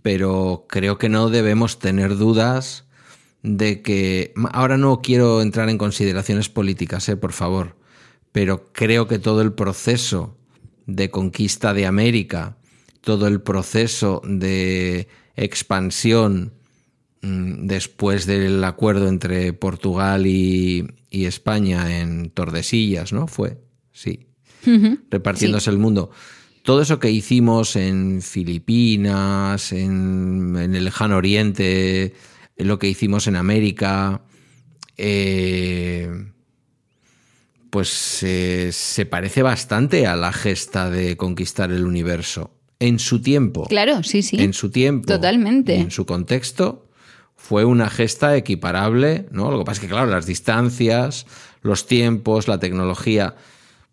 pero 0.00 0.64
creo 0.66 0.96
que 0.96 1.10
no 1.10 1.28
debemos 1.28 1.78
tener 1.78 2.16
dudas 2.16 2.84
de 3.42 3.82
que... 3.82 4.32
Ahora 4.52 4.78
no 4.78 5.02
quiero 5.02 5.42
entrar 5.42 5.68
en 5.68 5.76
consideraciones 5.76 6.48
políticas, 6.48 7.06
eh, 7.10 7.18
por 7.18 7.32
favor, 7.32 7.76
pero 8.32 8.72
creo 8.72 9.08
que 9.08 9.18
todo 9.18 9.42
el 9.42 9.52
proceso 9.52 10.36
de 10.86 11.10
conquista 11.10 11.74
de 11.74 11.86
América, 11.86 12.56
todo 13.00 13.26
el 13.26 13.40
proceso 13.40 14.20
de 14.24 15.08
expansión 15.36 16.52
mm, 17.22 17.66
después 17.66 18.26
del 18.26 18.62
acuerdo 18.64 19.08
entre 19.08 19.52
Portugal 19.52 20.26
y, 20.26 20.86
y 21.10 21.24
España 21.24 22.00
en 22.00 22.30
Tordesillas, 22.30 23.12
¿no? 23.12 23.26
Fue, 23.26 23.58
sí, 23.92 24.26
repartiéndose 25.10 25.70
el 25.70 25.78
mundo. 25.78 26.10
Todo 26.62 26.82
eso 26.82 26.98
que 26.98 27.10
hicimos 27.10 27.74
en 27.76 28.20
Filipinas, 28.22 29.72
en, 29.72 30.56
el 30.56 30.84
lejano 30.84 31.16
oriente, 31.16 32.14
lo 32.56 32.78
que 32.78 32.88
hicimos 32.88 33.26
en 33.26 33.36
América, 33.36 34.22
eh, 34.96 36.10
pues 37.70 38.22
eh, 38.22 38.70
se 38.72 39.06
parece 39.06 39.42
bastante 39.42 40.06
a 40.06 40.16
la 40.16 40.32
gesta 40.32 40.90
de 40.90 41.16
conquistar 41.16 41.70
el 41.70 41.86
universo. 41.86 42.52
En 42.78 42.98
su 42.98 43.20
tiempo. 43.20 43.66
Claro, 43.66 44.02
sí, 44.02 44.22
sí. 44.22 44.36
En 44.40 44.54
su 44.54 44.70
tiempo. 44.70 45.06
Totalmente. 45.06 45.76
en 45.76 45.90
su 45.90 46.06
contexto 46.06 46.88
fue 47.36 47.64
una 47.64 47.90
gesta 47.90 48.36
equiparable, 48.36 49.26
¿no? 49.30 49.50
Lo 49.50 49.58
que 49.58 49.64
pasa 49.64 49.80
es 49.80 49.80
que, 49.80 49.92
claro, 49.92 50.10
las 50.10 50.26
distancias, 50.26 51.26
los 51.62 51.86
tiempos, 51.86 52.48
la 52.48 52.58
tecnología, 52.58 53.34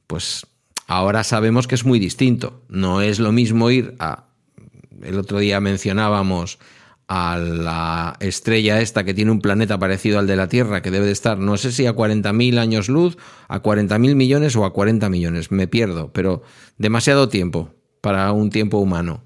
pues 0.06 0.48
ahora 0.88 1.24
sabemos 1.24 1.68
que 1.68 1.76
es 1.76 1.86
muy 1.86 2.00
distinto. 2.00 2.62
No 2.70 3.02
es 3.02 3.20
lo 3.20 3.32
mismo 3.32 3.70
ir 3.70 3.96
a. 4.00 4.26
El 5.02 5.20
otro 5.20 5.40
día 5.40 5.60
mencionábamos 5.60 6.60
a 7.08 7.38
la 7.38 8.18
estrella 8.20 8.82
esta 8.82 9.04
que 9.04 9.14
tiene 9.14 9.32
un 9.32 9.40
planeta 9.40 9.80
parecido 9.80 10.20
al 10.20 10.28
de 10.28 10.36
la 10.36 10.50
Tierra, 10.50 10.82
que 10.82 10.92
debe 10.92 11.06
de 11.06 11.12
estar, 11.12 11.38
no 11.40 11.58
sé 11.58 11.72
si 11.72 11.86
a 11.86 11.96
40.000 11.96 12.60
años 12.60 12.90
luz, 12.90 13.18
a 13.48 13.62
40.000 13.62 14.16
millones 14.16 14.56
o 14.56 14.66
a 14.66 14.74
40 14.74 15.10
millones, 15.10 15.52
me 15.52 15.68
pierdo, 15.68 16.12
pero 16.12 16.44
demasiado 16.78 17.30
tiempo 17.30 17.74
para 18.02 18.32
un 18.34 18.50
tiempo 18.50 18.78
humano. 18.78 19.24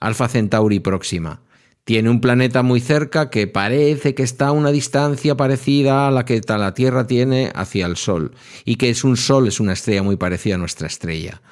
Alfa 0.00 0.28
Centauri 0.28 0.80
próxima 0.80 1.42
tiene 1.84 2.10
un 2.10 2.20
planeta 2.20 2.62
muy 2.62 2.80
cerca 2.80 3.28
que 3.28 3.48
parece 3.48 4.14
que 4.14 4.22
está 4.22 4.48
a 4.48 4.52
una 4.52 4.70
distancia 4.70 5.36
parecida 5.36 6.06
a 6.06 6.10
la 6.10 6.24
que 6.24 6.40
la 6.46 6.74
Tierra 6.74 7.06
tiene 7.06 7.50
hacia 7.54 7.86
el 7.86 7.96
Sol 7.96 8.32
y 8.64 8.76
que 8.76 8.90
es 8.90 9.02
un 9.04 9.16
Sol, 9.16 9.48
es 9.48 9.58
una 9.58 9.72
estrella 9.72 10.02
muy 10.02 10.16
parecida 10.16 10.54
a 10.54 10.58
nuestra 10.58 10.86
estrella. 10.86 11.42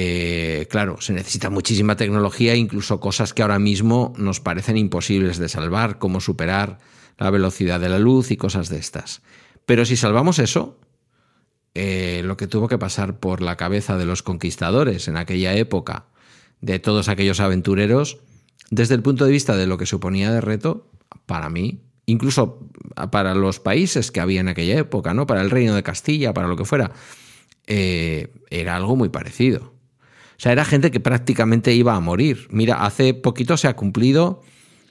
Eh, 0.00 0.68
claro, 0.70 1.00
se 1.00 1.12
necesita 1.12 1.50
muchísima 1.50 1.96
tecnología, 1.96 2.54
incluso 2.54 3.00
cosas 3.00 3.34
que 3.34 3.42
ahora 3.42 3.58
mismo 3.58 4.12
nos 4.16 4.38
parecen 4.38 4.76
imposibles 4.76 5.38
de 5.38 5.48
salvar, 5.48 5.98
como 5.98 6.20
superar 6.20 6.78
la 7.18 7.30
velocidad 7.30 7.80
de 7.80 7.88
la 7.88 7.98
luz 7.98 8.30
y 8.30 8.36
cosas 8.36 8.68
de 8.68 8.78
estas. 8.78 9.22
Pero 9.66 9.84
si 9.84 9.96
salvamos 9.96 10.38
eso, 10.38 10.78
eh, 11.74 12.22
lo 12.24 12.36
que 12.36 12.46
tuvo 12.46 12.68
que 12.68 12.78
pasar 12.78 13.18
por 13.18 13.42
la 13.42 13.56
cabeza 13.56 13.98
de 13.98 14.04
los 14.04 14.22
conquistadores 14.22 15.08
en 15.08 15.16
aquella 15.16 15.54
época, 15.54 16.06
de 16.60 16.78
todos 16.78 17.08
aquellos 17.08 17.40
aventureros, 17.40 18.18
desde 18.70 18.94
el 18.94 19.02
punto 19.02 19.24
de 19.24 19.32
vista 19.32 19.56
de 19.56 19.66
lo 19.66 19.78
que 19.78 19.86
suponía 19.86 20.30
de 20.30 20.40
reto, 20.40 20.92
para 21.26 21.50
mí, 21.50 21.82
incluso 22.06 22.70
para 23.10 23.34
los 23.34 23.58
países 23.58 24.12
que 24.12 24.20
había 24.20 24.42
en 24.42 24.48
aquella 24.48 24.78
época, 24.78 25.12
¿no? 25.12 25.26
Para 25.26 25.40
el 25.40 25.50
reino 25.50 25.74
de 25.74 25.82
Castilla, 25.82 26.32
para 26.32 26.46
lo 26.46 26.54
que 26.54 26.64
fuera, 26.64 26.92
eh, 27.66 28.32
era 28.48 28.76
algo 28.76 28.94
muy 28.94 29.08
parecido. 29.08 29.76
O 30.38 30.40
sea, 30.40 30.52
era 30.52 30.64
gente 30.64 30.92
que 30.92 31.00
prácticamente 31.00 31.74
iba 31.74 31.96
a 31.96 32.00
morir. 32.00 32.46
Mira, 32.50 32.84
hace 32.84 33.12
poquito 33.12 33.56
se 33.56 33.66
ha 33.66 33.74
cumplido, 33.74 34.42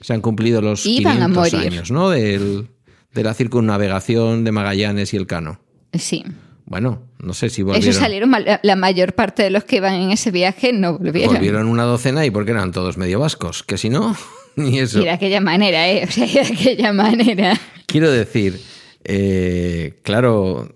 se 0.02 0.12
han 0.12 0.20
cumplido 0.20 0.60
los 0.60 0.82
500 0.82 1.54
años, 1.54 1.90
¿no? 1.90 2.10
de 2.10 3.24
la 3.24 3.32
circunnavegación 3.34 4.44
de 4.44 4.52
Magallanes 4.52 5.14
y 5.14 5.16
el 5.16 5.26
Cano. 5.26 5.60
Sí. 5.94 6.22
Bueno, 6.66 7.02
no 7.18 7.32
sé 7.32 7.48
si 7.48 7.62
volvieron. 7.62 7.88
Eso 7.88 7.98
salieron, 7.98 8.30
la 8.62 8.76
mayor 8.76 9.14
parte 9.14 9.42
de 9.42 9.48
los 9.48 9.64
que 9.64 9.76
iban 9.76 9.94
en 9.94 10.10
ese 10.10 10.30
viaje 10.30 10.74
no 10.74 10.98
volvieron. 10.98 11.34
Volvieron 11.34 11.66
una 11.66 11.84
docena 11.84 12.26
y 12.26 12.30
porque 12.30 12.50
eran 12.50 12.72
todos 12.72 12.98
medio 12.98 13.18
vascos, 13.18 13.62
que 13.62 13.78
si 13.78 13.88
no, 13.88 14.14
ni 14.56 14.78
eso. 14.78 15.00
Y 15.00 15.04
de 15.04 15.10
aquella 15.10 15.40
manera, 15.40 15.88
¿eh? 15.88 16.04
O 16.06 16.12
sea, 16.12 16.26
de 16.26 16.40
aquella 16.40 16.92
manera. 16.92 17.58
Quiero 17.86 18.10
decir, 18.10 18.60
eh, 19.04 19.98
claro, 20.02 20.74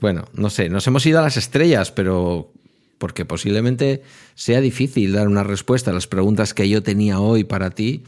bueno, 0.00 0.24
no 0.34 0.50
sé, 0.50 0.68
nos 0.68 0.84
hemos 0.88 1.06
ido 1.06 1.20
a 1.20 1.22
las 1.22 1.36
estrellas, 1.36 1.92
pero 1.92 2.52
porque 2.98 3.24
posiblemente 3.24 4.02
sea 4.34 4.60
difícil 4.60 5.12
dar 5.12 5.28
una 5.28 5.44
respuesta 5.44 5.90
a 5.90 5.94
las 5.94 6.06
preguntas 6.06 6.54
que 6.54 6.68
yo 6.68 6.82
tenía 6.82 7.20
hoy 7.20 7.44
para 7.44 7.70
ti 7.70 8.04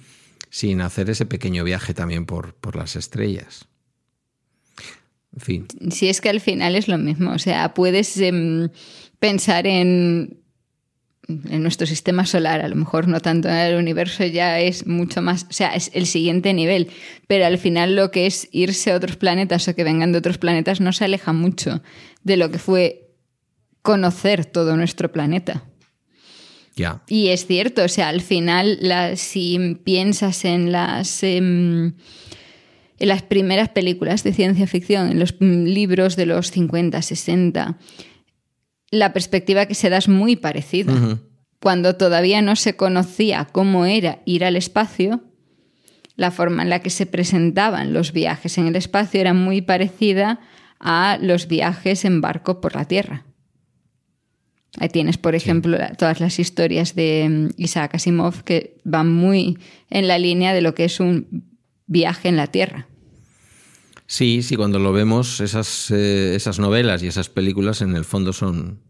sin 0.51 0.81
hacer 0.81 1.09
ese 1.09 1.27
pequeño 1.27 1.65
viaje 1.65 1.95
también 1.95 2.27
por, 2.27 2.55
por 2.55 2.77
las 2.77 2.97
estrellas. 2.97 3.67
En 5.33 5.41
fin. 5.41 5.67
Si 5.91 6.09
es 6.09 6.21
que 6.21 6.29
al 6.29 6.41
final 6.41 6.75
es 6.75 6.89
lo 6.89 6.99
mismo, 6.99 7.33
o 7.33 7.39
sea, 7.39 7.73
puedes 7.73 8.17
em, 8.19 8.69
pensar 9.21 9.69
en, 9.69 10.41
en 11.29 11.63
nuestro 11.63 11.87
sistema 11.87 12.27
solar, 12.27 12.61
a 12.61 12.69
lo 12.69 12.75
mejor 12.75 13.07
no 13.07 13.21
tanto 13.21 13.49
en 13.49 13.55
el 13.55 13.77
universo 13.77 14.25
ya 14.27 14.59
es 14.59 14.87
mucho 14.89 15.23
más, 15.23 15.47
o 15.49 15.53
sea, 15.53 15.71
es 15.75 15.93
el 15.95 16.07
siguiente 16.07 16.53
nivel, 16.53 16.89
pero 17.29 17.47
al 17.47 17.59
final 17.59 17.95
lo 17.95 18.11
que 18.11 18.27
es 18.27 18.49
irse 18.51 18.91
a 18.91 18.97
otros 18.97 19.17
planetas 19.17 19.69
o 19.69 19.75
que 19.77 19.85
vengan 19.85 20.11
de 20.11 20.19
otros 20.19 20.39
planetas 20.39 20.81
no 20.81 20.93
se 20.93 21.05
aleja 21.05 21.33
mucho 21.33 21.81
de 22.25 22.37
lo 22.37 22.51
que 22.51 22.59
fue 22.59 23.10
conocer 23.83 24.45
todo 24.45 24.77
nuestro 24.77 25.13
planeta. 25.13 25.65
Y 27.09 27.29
es 27.29 27.47
cierto, 27.47 27.85
o 27.85 27.89
sea, 27.89 28.09
al 28.09 28.21
final, 28.21 28.79
si 29.17 29.79
piensas 29.85 30.45
en 30.45 30.73
las. 30.73 31.23
Em, 31.23 31.95
en 32.99 33.09
las 33.09 33.23
primeras 33.23 33.71
películas 33.71 34.25
de 34.25 34.35
ciencia 34.35 34.67
ficción, 34.67 35.11
en 35.11 35.19
los 35.19 35.35
mm, 35.41 35.65
libros 35.65 36.17
de 36.17 36.27
los 36.27 36.51
50, 36.51 37.01
60, 37.01 37.79
la 38.91 39.13
perspectiva 39.15 39.65
que 39.65 39.75
se 39.75 39.89
da 39.89 39.97
es 39.97 40.09
muy 40.09 40.37
parecida. 40.37 41.19
Cuando 41.61 41.97
todavía 41.97 42.43
no 42.43 42.57
se 42.57 42.77
conocía 42.77 43.47
cómo 43.51 43.87
era 43.87 44.21
ir 44.27 44.45
al 44.45 44.57
espacio, 44.57 45.23
la 46.17 46.31
forma 46.31 46.63
en 46.63 46.69
la 46.69 46.81
que 46.81 46.91
se 46.91 47.07
presentaban 47.07 47.95
los 47.95 48.13
viajes 48.13 48.59
en 48.59 48.67
el 48.67 48.77
espacio 48.77 49.21
era 49.21 49.33
muy 49.33 49.63
parecida 49.63 50.41
a 50.79 51.19
los 51.21 51.49
viajes 51.49 52.05
en 52.05 52.21
barco 52.21 52.61
por 52.61 52.75
la 52.75 52.85
Tierra. 52.85 53.25
Ahí 54.79 54.89
tienes, 54.89 55.19
por 55.19 55.35
ejemplo, 55.35 55.77
todas 55.99 56.21
las 56.21 56.39
historias 56.39 56.95
de 56.95 57.27
mm, 57.29 57.61
Isaac 57.61 57.95
Asimov 57.95 58.45
que 58.45 58.79
van 58.85 59.13
muy 59.13 59.59
en 59.91 60.07
la 60.07 60.19
línea 60.19 60.55
de 60.55 60.61
lo 60.61 60.75
que 60.75 60.85
es 60.85 61.01
un 61.01 61.45
viaje 61.87 62.29
en 62.29 62.37
la 62.37 62.47
Tierra. 62.47 62.87
Sí, 64.07 64.43
sí, 64.43 64.57
cuando 64.57 64.79
lo 64.79 64.93
vemos, 64.93 65.41
esas, 65.41 65.91
eh, 65.91 66.35
esas 66.35 66.59
novelas 66.59 67.03
y 67.03 67.07
esas 67.07 67.29
películas 67.29 67.81
en 67.81 67.95
el 67.95 68.05
fondo 68.05 68.33
son 68.33 68.81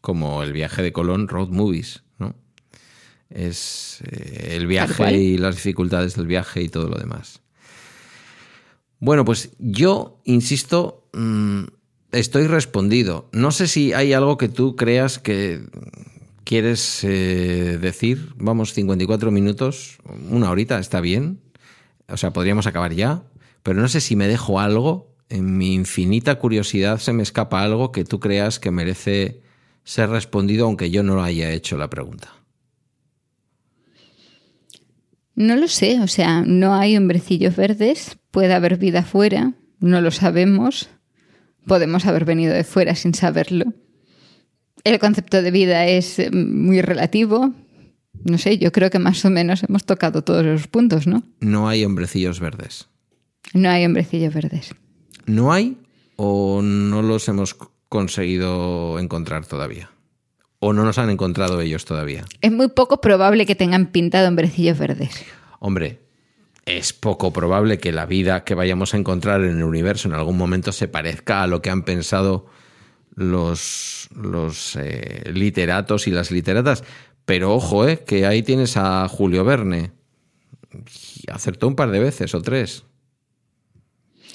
como 0.00 0.42
el 0.42 0.52
viaje 0.52 0.82
de 0.82 0.92
Colón, 0.92 1.28
road 1.28 1.48
movies, 1.48 2.02
¿no? 2.18 2.34
Es 3.30 4.02
eh, 4.10 4.56
el 4.56 4.66
viaje 4.66 5.16
y 5.16 5.38
las 5.38 5.56
dificultades 5.56 6.16
del 6.16 6.26
viaje 6.26 6.62
y 6.62 6.68
todo 6.68 6.88
lo 6.88 6.98
demás. 6.98 7.40
Bueno, 8.98 9.24
pues 9.24 9.50
yo, 9.58 10.20
insisto, 10.24 11.08
mm, 11.12 11.64
estoy 12.12 12.46
respondido. 12.46 13.28
No 13.32 13.50
sé 13.50 13.66
si 13.66 13.92
hay 13.92 14.12
algo 14.12 14.36
que 14.36 14.48
tú 14.48 14.76
creas 14.76 15.18
que 15.18 15.62
quieres 16.44 17.02
eh, 17.02 17.78
decir. 17.80 18.34
Vamos, 18.36 18.74
54 18.74 19.30
minutos, 19.30 19.98
una 20.30 20.50
horita, 20.50 20.78
está 20.78 21.00
bien. 21.00 21.40
O 22.08 22.16
sea, 22.16 22.32
podríamos 22.32 22.66
acabar 22.66 22.92
ya, 22.92 23.24
pero 23.62 23.80
no 23.80 23.88
sé 23.88 24.00
si 24.00 24.16
me 24.16 24.28
dejo 24.28 24.60
algo. 24.60 25.10
En 25.28 25.56
mi 25.56 25.74
infinita 25.74 26.38
curiosidad 26.38 26.98
se 26.98 27.14
me 27.14 27.22
escapa 27.22 27.62
algo 27.62 27.90
que 27.90 28.04
tú 28.04 28.20
creas 28.20 28.58
que 28.58 28.70
merece 28.70 29.40
ser 29.82 30.10
respondido 30.10 30.66
aunque 30.66 30.90
yo 30.90 31.02
no 31.02 31.14
lo 31.14 31.22
haya 31.22 31.50
hecho 31.52 31.78
la 31.78 31.88
pregunta. 31.88 32.28
No 35.34 35.56
lo 35.56 35.68
sé, 35.68 35.98
o 36.00 36.08
sea, 36.08 36.42
no 36.42 36.74
hay 36.74 36.98
hombrecillos 36.98 37.56
verdes, 37.56 38.18
puede 38.30 38.52
haber 38.52 38.76
vida 38.76 39.00
afuera, 39.00 39.54
no 39.80 40.02
lo 40.02 40.10
sabemos 40.10 40.90
podemos 41.66 42.06
haber 42.06 42.24
venido 42.24 42.54
de 42.54 42.64
fuera 42.64 42.94
sin 42.94 43.14
saberlo. 43.14 43.72
El 44.84 44.98
concepto 44.98 45.42
de 45.42 45.50
vida 45.50 45.86
es 45.86 46.18
eh, 46.18 46.30
muy 46.30 46.82
relativo. 46.82 47.52
No 48.24 48.38
sé, 48.38 48.58
yo 48.58 48.72
creo 48.72 48.90
que 48.90 48.98
más 48.98 49.24
o 49.24 49.30
menos 49.30 49.62
hemos 49.62 49.84
tocado 49.84 50.22
todos 50.22 50.44
los 50.44 50.66
puntos, 50.66 51.06
¿no? 51.06 51.22
No 51.40 51.68
hay 51.68 51.84
hombrecillos 51.84 52.40
verdes. 52.40 52.88
No 53.54 53.70
hay 53.70 53.84
hombrecillos 53.84 54.34
verdes. 54.34 54.74
¿No 55.26 55.52
hay 55.52 55.76
o 56.16 56.60
no 56.62 57.02
los 57.02 57.28
hemos 57.28 57.56
conseguido 57.88 58.98
encontrar 58.98 59.46
todavía? 59.46 59.90
¿O 60.58 60.72
no 60.72 60.84
nos 60.84 60.98
han 60.98 61.10
encontrado 61.10 61.60
ellos 61.60 61.84
todavía? 61.84 62.24
Es 62.40 62.52
muy 62.52 62.68
poco 62.68 63.00
probable 63.00 63.46
que 63.46 63.56
tengan 63.56 63.86
pintado 63.86 64.28
hombrecillos 64.28 64.78
verdes. 64.78 65.24
Hombre, 65.58 66.00
es 66.64 66.92
poco 66.92 67.32
probable 67.32 67.78
que 67.78 67.92
la 67.92 68.06
vida 68.06 68.44
que 68.44 68.54
vayamos 68.54 68.94
a 68.94 68.96
encontrar 68.96 69.42
en 69.42 69.58
el 69.58 69.64
universo 69.64 70.08
en 70.08 70.14
algún 70.14 70.36
momento 70.36 70.72
se 70.72 70.88
parezca 70.88 71.42
a 71.42 71.46
lo 71.46 71.60
que 71.60 71.70
han 71.70 71.82
pensado 71.82 72.46
los, 73.14 74.08
los 74.14 74.76
eh, 74.76 75.30
literatos 75.32 76.06
y 76.06 76.10
las 76.10 76.30
literatas. 76.30 76.84
Pero 77.24 77.54
ojo, 77.54 77.86
eh, 77.88 78.00
que 78.06 78.26
ahí 78.26 78.42
tienes 78.42 78.76
a 78.76 79.08
Julio 79.08 79.44
Verne. 79.44 79.92
Acertó 81.30 81.68
un 81.68 81.76
par 81.76 81.90
de 81.90 82.00
veces 82.00 82.34
o 82.34 82.42
tres. 82.42 82.84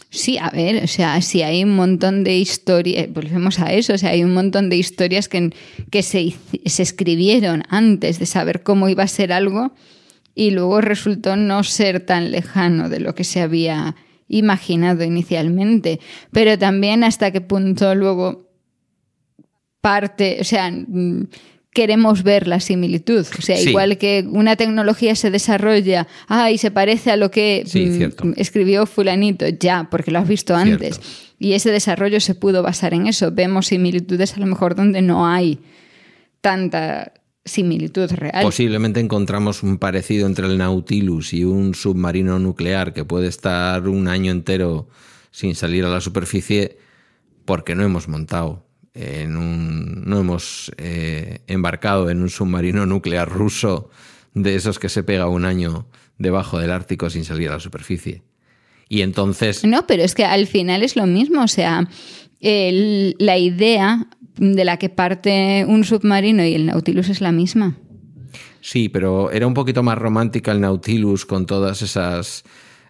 Sí, 0.09 0.38
a 0.38 0.49
ver, 0.49 0.84
o 0.84 0.88
sea, 0.88 1.21
si 1.21 1.41
hay 1.43 1.63
un 1.63 1.75
montón 1.75 2.23
de 2.23 2.38
historias, 2.38 3.11
volvemos 3.11 3.59
a 3.59 3.73
eso, 3.73 3.93
o 3.93 3.97
sea, 3.97 4.11
hay 4.11 4.23
un 4.23 4.34
montón 4.34 4.69
de 4.69 4.78
historias 4.78 5.28
que, 5.28 5.53
que 5.91 6.01
se, 6.01 6.34
se 6.65 6.84
escribieron 6.84 7.63
antes 7.67 8.17
de 8.17 8.25
saber 8.25 8.63
cómo 8.63 8.88
iba 8.88 9.03
a 9.03 9.07
ser 9.07 9.34
algo 9.34 9.73
y 10.38 10.52
luego 10.52 10.82
resultó 10.82 11.36
no 11.36 11.64
ser 11.64 12.00
tan 12.06 12.30
lejano 12.30 12.90
de 12.90 13.00
lo 13.00 13.16
que 13.16 13.24
se 13.24 13.42
había 13.42 13.96
imaginado 14.28 15.04
inicialmente, 15.04 16.00
pero 16.32 16.60
también 16.60 17.04
hasta 17.04 17.32
qué 17.32 17.42
punto 17.42 17.96
luego 17.96 18.48
parte, 19.82 20.38
o 20.40 20.44
sea, 20.44 20.70
mm, 20.70 21.28
queremos 21.74 22.22
ver 22.22 22.48
la 22.48 22.60
similitud. 22.60 23.26
O 23.38 23.42
sea, 23.42 23.60
igual 23.60 23.98
que 23.98 24.28
una 24.30 24.56
tecnología 24.56 25.16
se 25.16 25.32
desarrolla, 25.32 26.08
ah, 26.28 26.52
y 26.52 26.60
se 26.60 26.70
parece 26.70 27.10
a 27.10 27.18
lo 27.18 27.32
que 27.32 27.64
mm, 28.24 28.34
escribió 28.36 28.86
fulanito, 28.86 29.48
ya, 29.48 29.88
porque 29.90 30.12
lo 30.12 30.20
has 30.20 30.28
visto 30.28 30.56
antes. 30.56 31.00
Y 31.40 31.54
ese 31.54 31.72
desarrollo 31.72 32.20
se 32.20 32.36
pudo 32.36 32.62
basar 32.62 32.94
en 32.94 33.08
eso. 33.08 33.32
Vemos 33.32 33.68
similitudes 33.68 34.36
a 34.36 34.40
lo 34.40 34.46
mejor 34.46 34.76
donde 34.76 35.02
no 35.02 35.26
hay 35.28 35.58
tanta 36.42 37.14
similitud 37.48 38.10
real. 38.12 38.43
Posiblemente 38.43 39.00
encontramos 39.00 39.64
un 39.64 39.78
parecido 39.78 40.28
entre 40.28 40.48
el 40.48 40.58
Nautilus 40.58 41.34
y 41.34 41.43
un 41.43 41.74
submarino 41.74 42.39
nuclear 42.39 42.93
que 42.93 43.06
puede 43.06 43.28
estar 43.28 43.88
un 43.88 44.08
año 44.08 44.32
entero 44.32 44.88
sin 45.32 45.56
salir 45.56 45.86
a 45.86 45.89
la 45.89 46.02
superficie 46.02 46.78
porque 47.45 47.76
no 47.76 47.84
hemos 47.84 48.08
montado 48.08 48.66
en 48.93 49.38
un, 49.38 50.04
no 50.06 50.20
hemos 50.20 50.72
eh, 50.78 51.39
embarcado 51.48 52.10
en 52.10 52.22
un 52.22 52.30
submarino 52.30 52.86
nuclear 52.86 53.30
ruso 53.30 53.89
de 54.34 54.56
esos 54.56 54.80
que 54.80 54.89
se 54.89 55.04
pega 55.04 55.28
un 55.28 55.45
año 55.45 55.88
debajo 56.18 56.60
del 56.60 56.72
Ártico 56.72 57.10
sin 57.10 57.24
salir 57.24 57.50
a 57.50 57.54
la 57.54 57.60
superficie. 57.60 58.24
Y 58.89 59.02
entonces... 59.02 59.64
No, 59.66 59.86
pero 59.86 60.04
es 60.04 60.16
que 60.16 60.26
al 60.26 60.48
final 60.48 60.84
es 60.84 60.95
lo 60.95 61.06
mismo, 61.06 61.43
o 61.43 61.48
sea, 61.48 61.88
la 62.39 63.38
idea 63.38 64.08
de 64.38 64.66
la 64.66 64.78
que 64.78 64.90
parte 64.90 65.66
un 65.68 65.84
submarino 65.84 66.46
y 66.46 66.54
el 66.54 66.68
Nautilus 66.68 67.10
es 67.10 67.22
la 67.22 67.32
misma. 67.32 67.78
Sí, 68.62 68.90
pero 68.90 69.32
era 69.32 69.48
un 69.48 69.54
poquito 69.54 69.84
más 69.84 69.98
romántica 69.98 70.52
el 70.52 70.62
Nautilus 70.62 71.26
con 71.26 71.46
todas 71.46 71.82
esas... 71.82 72.44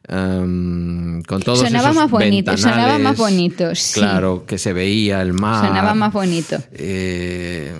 Um, 0.10 1.22
con 1.24 1.42
todos 1.42 1.60
sonaba 1.60 1.92
más 1.92 2.10
bonito, 2.10 2.56
sonaba 2.56 2.98
más 2.98 3.18
bonito. 3.18 3.76
Sí. 3.76 4.00
Claro, 4.00 4.46
que 4.46 4.58
se 4.58 4.72
veía 4.72 5.22
el 5.22 5.34
mar. 5.34 5.68
Sonaba 5.68 5.94
más 5.96 6.14
bonito. 6.14 6.58
Eh, 6.72 7.74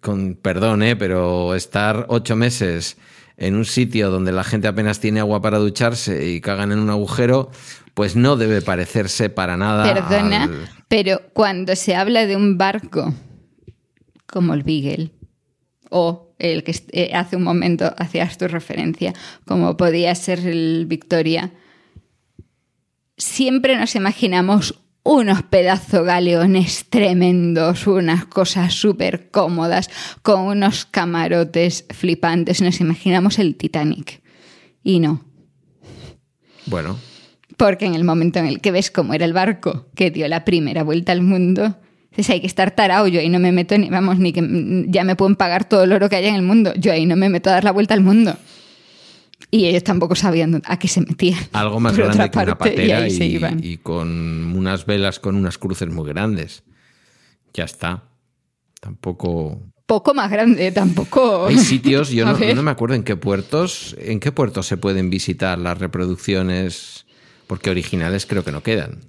con 0.00 0.34
perdón, 0.34 0.82
eh, 0.82 0.96
pero 0.96 1.54
estar 1.54 2.06
ocho 2.08 2.36
meses 2.36 2.96
en 3.38 3.54
un 3.54 3.64
sitio 3.64 4.10
donde 4.10 4.32
la 4.32 4.44
gente 4.44 4.68
apenas 4.68 5.00
tiene 5.00 5.20
agua 5.20 5.40
para 5.40 5.58
ducharse 5.58 6.28
y 6.28 6.40
cagan 6.40 6.72
en 6.72 6.80
un 6.80 6.90
agujero, 6.90 7.50
pues 7.94 8.16
no 8.16 8.36
debe 8.36 8.60
parecerse 8.62 9.30
para 9.30 9.56
nada. 9.56 9.94
Perdona, 9.94 10.50
pero 10.88 11.22
cuando 11.32 11.74
se 11.76 11.94
habla 11.94 12.26
de 12.26 12.36
un 12.36 12.58
barco 12.58 13.14
como 14.26 14.54
el 14.54 14.62
Beagle, 14.62 15.12
o 15.90 16.34
el 16.38 16.64
que 16.64 16.74
eh, 16.92 17.12
hace 17.14 17.36
un 17.36 17.42
momento 17.44 17.94
hacías 17.96 18.36
tu 18.36 18.46
referencia, 18.48 19.14
como 19.46 19.76
podía 19.76 20.14
ser 20.14 20.40
el 20.40 20.86
Victoria, 20.86 21.52
siempre 23.16 23.76
nos 23.76 23.94
imaginamos 23.94 24.80
unos 25.08 25.42
pedazos 25.42 26.04
galeones 26.04 26.84
tremendos, 26.90 27.86
unas 27.86 28.26
cosas 28.26 28.74
súper 28.74 29.30
cómodas, 29.30 29.88
con 30.20 30.42
unos 30.42 30.84
camarotes 30.84 31.86
flipantes. 31.90 32.60
Nos 32.60 32.80
imaginamos 32.80 33.38
el 33.38 33.56
Titanic. 33.56 34.20
Y 34.84 35.00
no. 35.00 35.24
Bueno, 36.66 36.98
porque 37.56 37.86
en 37.86 37.94
el 37.94 38.04
momento 38.04 38.38
en 38.38 38.46
el 38.46 38.60
que 38.60 38.70
ves 38.70 38.90
cómo 38.90 39.14
era 39.14 39.24
el 39.24 39.32
barco 39.32 39.86
que 39.94 40.10
dio 40.10 40.28
la 40.28 40.44
primera 40.44 40.82
vuelta 40.82 41.12
al 41.12 41.22
mundo, 41.22 41.76
dices, 42.10 42.28
hay 42.28 42.40
que 42.42 42.46
estar 42.46 42.72
tarao, 42.72 43.08
yo 43.08 43.20
ahí 43.20 43.30
no 43.30 43.38
me 43.38 43.50
meto 43.50 43.78
ni, 43.78 43.88
vamos, 43.88 44.18
ni 44.18 44.34
que 44.34 44.84
ya 44.88 45.04
me 45.04 45.16
pueden 45.16 45.36
pagar 45.36 45.66
todo 45.66 45.84
el 45.84 45.92
oro 45.94 46.10
que 46.10 46.16
haya 46.16 46.28
en 46.28 46.34
el 46.34 46.42
mundo, 46.42 46.74
yo 46.76 46.92
ahí 46.92 47.06
no 47.06 47.16
me 47.16 47.30
meto 47.30 47.48
a 47.48 47.54
dar 47.54 47.64
la 47.64 47.72
vuelta 47.72 47.94
al 47.94 48.02
mundo. 48.02 48.36
Y 49.50 49.66
ellos 49.66 49.82
tampoco 49.82 50.14
sabían 50.14 50.62
a 50.64 50.78
qué 50.78 50.88
se 50.88 51.00
metían. 51.00 51.40
Algo 51.52 51.80
más 51.80 51.96
grande 51.96 52.30
que 52.30 52.38
una 52.38 52.58
patera 52.58 53.08
y, 53.08 53.48
y, 53.62 53.76
con 53.78 54.54
unas 54.54 54.84
velas 54.84 55.18
con 55.20 55.36
unas 55.36 55.56
cruces 55.56 55.88
muy 55.88 56.06
grandes. 56.08 56.64
Ya 57.54 57.64
está. 57.64 58.04
Tampoco 58.80 59.62
poco 59.88 60.12
más 60.12 60.30
grande, 60.30 60.70
tampoco. 60.70 61.46
Hay 61.46 61.58
sitios, 61.58 62.10
yo 62.10 62.26
no, 62.38 62.54
no, 62.54 62.62
me 62.62 62.70
acuerdo 62.70 62.94
en 62.94 63.02
qué 63.02 63.16
puertos, 63.16 63.96
en 63.98 64.20
qué 64.20 64.30
puertos 64.32 64.66
se 64.66 64.76
pueden 64.76 65.08
visitar 65.08 65.58
las 65.58 65.78
reproducciones 65.78 67.06
porque 67.46 67.70
originales 67.70 68.26
creo 68.26 68.44
que 68.44 68.52
no 68.52 68.62
quedan. 68.62 69.00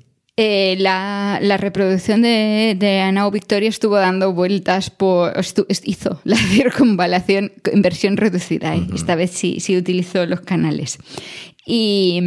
Eh, 0.42 0.78
la, 0.80 1.58
reproducción 1.58 2.22
de, 2.22 2.74
de 2.80 3.02
Anao 3.02 3.30
Victoria 3.30 3.68
estuvo 3.68 3.98
dando 3.98 4.32
vueltas 4.32 4.90
por. 4.90 5.34
hizo 5.84 6.22
la 6.24 6.38
circunvalación 6.54 7.52
en 7.66 7.82
versión 7.82 8.16
reducida. 8.16 8.74
¿eh? 8.74 8.88
Esta 8.96 9.16
vez 9.16 9.32
sí, 9.32 9.60
sí 9.60 9.76
utilizó 9.76 10.26
los 10.26 10.40
canales. 10.40 10.98
Y, 11.66 12.22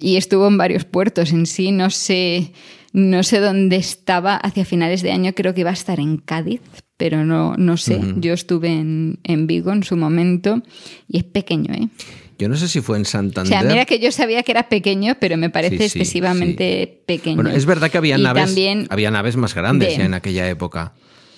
y, 0.00 0.16
estuvo 0.16 0.48
en 0.48 0.56
varios 0.56 0.86
puertos 0.86 1.30
en 1.30 1.44
sí. 1.44 1.72
No 1.72 1.90
sé, 1.90 2.52
no 2.94 3.22
sé 3.22 3.40
dónde 3.40 3.76
estaba 3.76 4.36
hacia 4.36 4.64
finales 4.64 5.02
de 5.02 5.12
año. 5.12 5.34
Creo 5.34 5.52
que 5.52 5.60
iba 5.60 5.68
a 5.68 5.74
estar 5.74 6.00
en 6.00 6.16
Cádiz, 6.16 6.62
pero 6.96 7.26
no, 7.26 7.54
no 7.58 7.76
sé. 7.76 8.00
Yo 8.16 8.32
estuve 8.32 8.68
en, 8.68 9.18
en 9.24 9.46
Vigo 9.46 9.72
en 9.72 9.82
su 9.82 9.98
momento 9.98 10.62
y 11.06 11.18
es 11.18 11.24
pequeño, 11.24 11.74
¿eh? 11.74 11.90
Yo 12.38 12.48
no 12.48 12.56
sé 12.56 12.68
si 12.68 12.80
fue 12.80 12.96
en 12.96 13.02
O 13.02 13.06
Santander. 13.06 13.48
sea, 13.60 13.62
mira 13.62 13.84
que 13.86 13.98
yo 13.98 14.12
sabía 14.12 14.42
que 14.42 14.52
era 14.52 14.68
pequeño, 14.68 15.16
pero 15.20 15.36
me 15.36 15.48
parece 15.50 15.78
Sí, 15.78 15.88
sí, 15.88 15.98
excesivamente 16.00 17.02
pequeño. 17.06 17.36
Bueno, 17.36 17.50
es 17.50 17.64
verdad 17.66 17.90
que 17.90 17.98
había 17.98 18.18
Y 18.18 18.22
naves, 18.22 18.44
también 18.46 18.86
había 18.90 19.10
naves 19.10 19.36
más 19.36 19.54
grandes 19.54 19.90
de- 19.90 19.98
ya 19.98 20.04
en 20.04 20.14
aquella 20.14 20.48
época, 20.50 20.92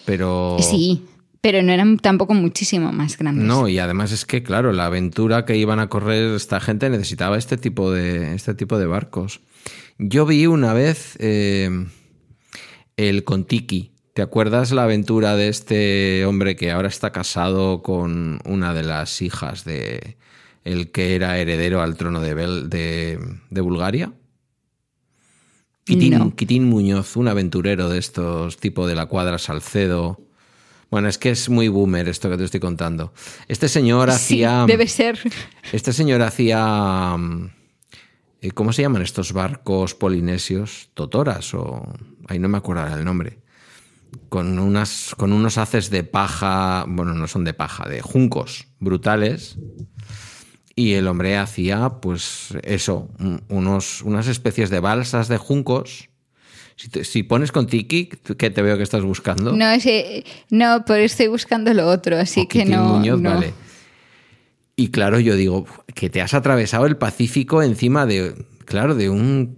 pero 0.05 0.57
Sí, 0.61 1.05
pero 1.41 1.63
no 1.63 1.73
eran 1.73 1.99
tampoco 1.99 2.35
muchísimo 2.35 2.93
más 2.93 3.17
grandes. 3.17 3.45
no 3.47 3.69
y 3.69 3.79
además 3.79 4.11
es 4.11 4.25
que 4.27 4.43
claro 4.43 4.73
la 4.73 4.87
aventura 4.87 5.45
que 5.45 5.57
iban 5.57 5.79
a 5.79 5.89
correr 5.89 6.35
esta 6.35 6.59
gente 6.61 6.91
necesitaba 6.91 7.39
este 7.39 7.57
tipo 7.57 7.93
de 7.93 8.35
este 8.35 8.55
tipo 8.55 8.77
de 8.79 8.87
barcos. 8.87 9.41
Yo 9.99 10.27
vi 10.27 10.47
una 10.47 10.73
vez 10.73 11.17
eh, 11.21 11.71
el 12.97 13.25
Contiki. 13.25 13.93
¿Te 14.15 14.23
acuerdas 14.23 14.73
la 14.73 14.83
aventura 14.85 15.37
de 15.37 15.49
este 15.49 16.25
hombre 16.25 16.57
que 16.57 16.73
ahora 16.73 16.89
está 16.89 17.13
casado 17.13 17.83
con 17.83 18.41
una 18.45 18.75
de 18.75 18.83
las 18.83 19.23
hijas 19.23 19.65
de 19.65 20.17
el 20.73 20.91
que 20.91 21.15
era 21.15 21.39
heredero 21.39 21.83
al 21.83 21.97
trono 21.97 22.21
de, 22.21 22.35
Bel- 22.37 22.69
de, 22.69 23.19
de 23.51 23.61
Bulgaria? 23.61 24.13
Quitín, 25.85 26.19
No. 26.19 26.37
Quitín 26.37 26.65
Muñoz, 26.65 27.17
un 27.17 27.29
aventurero 27.29 27.89
de 27.89 27.99
estos, 27.99 28.59
tipo 28.59 28.87
de 28.87 28.95
la 28.95 29.07
cuadra 29.07 29.39
Salcedo. 29.39 30.21
Bueno, 30.91 31.09
es 31.09 31.17
que 31.19 31.31
es 31.31 31.49
muy 31.49 31.69
boomer 31.69 32.09
esto 32.09 32.29
que 32.31 32.37
te 32.37 32.45
estoy 32.45 32.61
contando. 32.61 33.13
Este 33.47 33.69
señor 33.69 34.11
Sí, 34.11 34.43
hacía. 34.45 34.65
debe 34.67 34.87
ser. 34.87 35.19
Este 35.73 35.93
señor 35.93 36.23
hacía. 36.23 37.17
eh, 38.41 38.51
¿Cómo 38.53 38.73
se 38.73 38.83
llaman 38.83 39.03
estos 39.03 39.33
barcos 39.33 39.95
polinesios? 39.95 40.91
¿Totoras? 40.95 41.53
O. 41.55 41.83
Ahí 42.27 42.39
no 42.39 42.49
me 42.49 42.59
acuerdo 42.59 42.87
el 42.95 43.05
nombre. 43.05 43.39
Con, 44.31 44.59
unas, 44.59 45.15
con 45.17 45.33
unos 45.33 45.57
haces 45.59 45.91
de 45.91 46.05
paja. 46.05 46.85
Bueno, 46.89 47.15
no 47.15 47.27
son 47.29 47.45
de 47.45 47.55
paja, 47.55 47.89
de 47.89 48.01
juncos 48.03 48.69
brutales. 48.79 49.57
Y 50.79 50.93
el 50.95 51.09
hombre 51.09 51.37
hacía, 51.37 51.89
pues, 52.01 52.51
eso, 52.63 53.09
un- 53.19 53.43
unos, 53.49 54.03
unas 54.03 54.29
especies 54.29 54.71
de 54.71 54.79
balsas 54.79 55.27
de 55.27 55.37
juncos. 55.37 56.09
Si, 56.77 56.89
te- 56.89 57.03
si 57.03 57.25
pones 57.25 57.51
con 57.51 57.67
tiki, 57.67 58.07
que 58.07 58.51
te 58.51 58.63
veo 58.63 58.77
que 58.77 58.85
estás 58.85 59.03
buscando. 59.03 59.53
No, 59.57 59.69
ese, 59.71 60.25
no, 60.51 60.85
pero 60.87 61.03
estoy 61.03 61.27
buscando 61.27 61.75
lo 61.75 61.89
otro, 61.89 62.17
así 62.17 62.43
O 62.43 62.49
que 62.49 62.65
no. 62.65 62.85
Muñoz, 62.85 63.21
no. 63.21 63.31
vale. 63.31 63.55
Y 64.77 64.91
claro, 64.93 65.19
yo 65.19 65.35
digo, 65.35 65.67
que 65.97 66.09
te 66.11 66.21
has 66.23 66.33
atravesado 66.35 66.87
el 66.87 66.97
Pacífico 66.97 67.61
encima 67.65 68.07
de, 68.07 68.47
claro, 68.65 68.95
de 68.95 69.11
un, 69.11 69.57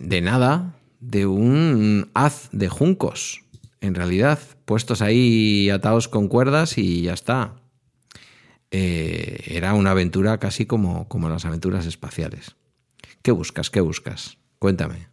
de 0.00 0.20
nada, 0.22 0.74
de 1.00 1.26
un 1.26 2.08
haz 2.14 2.48
de 2.52 2.70
juncos, 2.70 3.42
en 3.82 3.94
realidad, 3.94 4.38
puestos 4.64 5.02
ahí 5.02 5.68
atados 5.68 6.08
con 6.08 6.28
cuerdas 6.28 6.78
y 6.78 7.02
ya 7.02 7.12
está. 7.12 7.56
Eh, 8.70 9.42
era 9.46 9.74
una 9.74 9.92
aventura 9.92 10.38
casi 10.38 10.66
como, 10.66 11.06
como 11.08 11.28
las 11.28 11.44
aventuras 11.44 11.86
espaciales. 11.86 12.56
¿Qué 13.22 13.30
buscas? 13.32 13.70
¿Qué 13.70 13.80
buscas? 13.80 14.38
Cuéntame. 14.58 15.08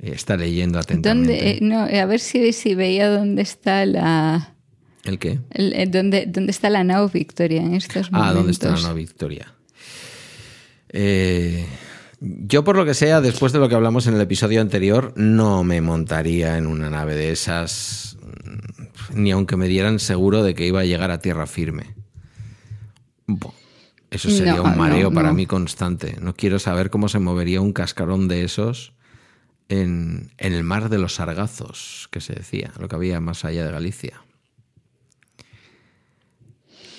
Eh, 0.00 0.12
Está 0.14 0.36
leyendo 0.36 0.78
atentamente. 0.78 1.32
¿Dónde? 1.34 1.50
eh, 1.50 1.58
no, 1.62 1.80
a 1.80 2.04
ver 2.06 2.20
si, 2.20 2.52
si 2.52 2.74
veía 2.74 3.08
dónde 3.10 3.42
está 3.42 3.84
la. 3.86 4.54
¿El 5.04 5.18
qué? 5.18 5.38
el- 5.52 5.90
dónde, 5.90 6.26
dónde 6.26 6.50
está 6.50 6.68
la 6.68 6.82
nao 6.84 7.08
Victoria 7.08 7.62
en 7.62 7.74
estos 7.74 8.10
momentos. 8.10 8.30
Ah, 8.30 8.34
¿dónde 8.34 8.52
está 8.52 8.70
la 8.70 8.76
nueva 8.80 8.94
Victoria? 8.94 9.52
Eh, 10.88 11.66
yo, 12.20 12.64
por 12.64 12.76
lo 12.76 12.84
que 12.84 12.94
sea, 12.94 13.20
después 13.20 13.52
de 13.52 13.58
lo 13.58 13.68
que 13.68 13.74
hablamos 13.74 14.06
en 14.06 14.14
el 14.14 14.20
episodio 14.20 14.60
anterior, 14.60 15.12
no 15.16 15.64
me 15.64 15.80
montaría 15.80 16.56
en 16.58 16.66
una 16.66 16.90
nave 16.90 17.14
de 17.14 17.30
esas, 17.32 18.16
mm, 18.44 19.18
ni 19.20 19.30
aunque 19.32 19.56
me 19.56 19.68
dieran 19.68 19.98
seguro 19.98 20.42
de 20.42 20.54
que 20.54 20.66
iba 20.66 20.80
a 20.80 20.84
llegar 20.84 21.10
a 21.10 21.18
tierra 21.20 21.46
firme. 21.46 21.94
Eso 24.10 24.30
sería 24.30 24.54
No, 24.56 24.62
un 24.64 24.76
mareo 24.78 25.10
no, 25.10 25.14
para 25.14 25.28
no. 25.28 25.34
mí 25.34 25.46
constante. 25.46 26.16
No 26.20 26.34
quiero 26.34 26.58
saber 26.58 26.90
cómo 26.90 27.08
se 27.08 27.18
movería 27.18 27.60
un 27.60 27.72
cascarón 27.72 28.28
de 28.28 28.44
esos 28.44 28.92
en, 29.68 30.30
en 30.38 30.52
el 30.52 30.62
mar 30.62 30.88
de 30.88 30.98
los 30.98 31.14
sargazos, 31.16 32.08
que 32.12 32.20
se 32.20 32.34
decía, 32.34 32.72
lo 32.78 32.88
que 32.88 32.94
había 32.96 33.20
más 33.20 33.44
allá 33.44 33.64
de 33.64 33.72
Galicia. 33.72 34.22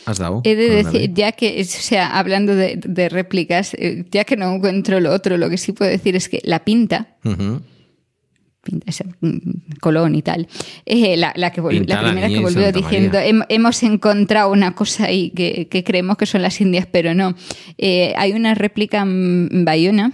¿Has 0.06 0.20
dado? 0.20 0.42
He 0.46 0.56
de 0.56 0.70
decir, 0.84 1.14
ya 1.14 1.34
que, 1.34 1.60
o 1.62 1.66
sea, 1.66 2.18
hablando 2.18 2.56
de, 2.56 2.78
de 2.82 3.10
réplicas, 3.10 3.74
eh, 3.74 4.06
ya 4.10 4.24
que 4.24 4.38
no 4.38 4.54
encuentro 4.56 5.02
lo 5.02 5.12
otro, 5.12 5.38
lo 5.38 5.50
que 5.50 5.58
sí 5.58 5.74
puedo 5.74 5.92
decir 5.92 6.16
es 6.16 6.30
que 6.30 6.42
la 6.46 6.64
pinta, 6.64 7.18
Colón 9.80 10.16
y 10.16 10.22
tal, 10.22 10.48
eh, 10.86 11.18
la, 11.18 11.34
la 11.36 11.52
que 11.52 11.62
la 11.62 11.72
la 11.72 12.02
primera 12.04 12.28
que 12.28 12.34
y 12.36 12.40
volvió 12.40 12.72
diciendo, 12.72 13.14
María. 13.18 13.32
"Hem- 13.32 13.46
hemos 13.50 13.82
encontrado 13.84 14.52
una 14.52 14.76
cosa 14.76 15.06
ahí 15.06 15.32
que, 15.32 15.68
que 15.70 15.84
creemos 15.84 16.18
que 16.18 16.26
son 16.26 16.42
las 16.42 16.60
indias, 16.62 16.88
pero 16.92 17.14
no. 17.14 17.36
Eh, 17.78 18.14
hay 18.18 18.34
una 18.34 18.54
réplica 18.56 19.02
en 19.02 19.64
Bayona 19.66 20.12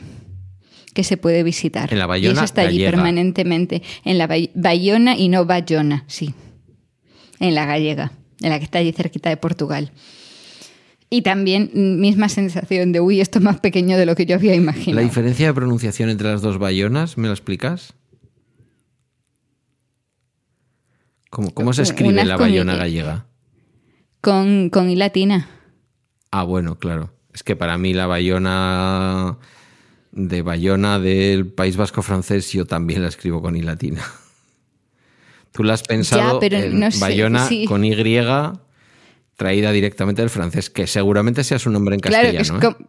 que 0.93 1.03
se 1.03 1.17
puede 1.17 1.41
visitar. 1.43 1.91
En 1.91 1.97
la 1.99 2.05
y 2.05 2.07
Bayona 2.07 2.33
esa 2.33 2.45
está 2.45 2.61
allí 2.61 2.77
gallega. 2.77 2.91
permanentemente. 2.91 3.81
En 4.05 4.17
la 4.17 4.27
Bay- 4.27 4.51
Bayona 4.53 5.17
y 5.17 5.27
no 5.29 5.45
Bayona, 5.45 6.03
sí. 6.07 6.33
En 7.39 7.55
la 7.55 7.65
gallega, 7.65 8.11
en 8.41 8.49
la 8.51 8.59
que 8.59 8.65
está 8.65 8.77
allí 8.79 8.91
cerquita 8.91 9.29
de 9.29 9.37
Portugal. 9.37 9.91
Y 11.09 11.21
también 11.21 11.69
mm, 11.73 11.99
misma 11.99 12.29
sensación 12.29 12.91
de, 12.91 12.99
uy, 12.99 13.21
esto 13.21 13.39
es 13.39 13.43
más 13.45 13.59
pequeño 13.59 13.97
de 13.97 14.05
lo 14.05 14.15
que 14.15 14.25
yo 14.25 14.35
había 14.35 14.51
¿La 14.51 14.57
imaginado. 14.57 15.03
diferencia 15.05 15.47
de 15.47 15.53
pronunciación 15.53 16.09
entre 16.09 16.27
las 16.29 16.41
dos 16.41 16.57
bayonas, 16.59 17.17
me 17.17 17.27
lo 17.27 17.33
explicas? 17.33 17.93
¿Cómo, 21.33 21.51
cómo 21.51 21.73
se 21.73 21.81
escribe 21.81 22.23
la 22.23 22.37
bayona 22.37 22.75
gallega? 22.75 23.25
Con, 24.21 24.69
con 24.69 24.87
I 24.87 24.95
latina. 24.95 25.49
Ah, 26.29 26.43
bueno, 26.43 26.77
claro. 26.77 27.11
Es 27.33 27.41
que 27.41 27.55
para 27.55 27.75
mí 27.79 27.91
la 27.95 28.05
bayona 28.05 29.39
de 30.11 30.43
Bayona 30.43 30.99
del 30.99 31.47
País 31.47 31.75
Vasco 31.75 32.03
francés 32.03 32.51
yo 32.53 32.65
también 32.65 33.01
la 33.01 33.07
escribo 33.07 33.41
con 33.41 33.55
I 33.55 33.63
latina. 33.63 34.03
Tú 35.53 35.63
la 35.63 35.73
has 35.73 35.81
pensado 35.81 36.33
Ya, 36.33 36.39
pero 36.39 36.57
en 36.57 36.79
no 36.79 36.91
sé, 36.91 36.99
Bayona 36.99 37.47
sí. 37.47 37.65
con 37.65 37.83
Y 37.83 37.95
traída 39.35 39.71
directamente 39.71 40.21
del 40.21 40.29
francés, 40.29 40.69
que 40.69 40.85
seguramente 40.85 41.43
sea 41.43 41.57
su 41.57 41.71
nombre 41.71 41.95
en 41.95 41.99
Claro, 42.01 42.31
castellano. 42.31 42.59
¿eh? 42.59 42.61
com- 42.61 42.85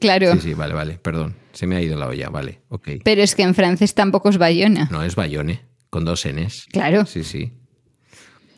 claro. 0.00 0.32
Sí, 0.34 0.40
sí, 0.40 0.54
vale, 0.54 0.74
vale, 0.74 0.98
perdón. 1.00 1.36
Se 1.52 1.68
me 1.68 1.76
ha 1.76 1.80
ido 1.82 1.96
la 1.96 2.08
olla, 2.08 2.30
vale, 2.30 2.62
ok. 2.68 2.88
Pero 3.04 3.22
es 3.22 3.36
que 3.36 3.42
en 3.44 3.54
francés 3.54 3.94
tampoco 3.94 4.28
es 4.28 4.38
Bayona. 4.38 4.88
No, 4.90 5.04
es 5.04 5.14
Bayone, 5.14 5.62
con 5.88 6.04
dos 6.04 6.26
Ns. 6.26 6.66
Claro. 6.72 7.06
Sí, 7.06 7.22
sí. 7.22 7.52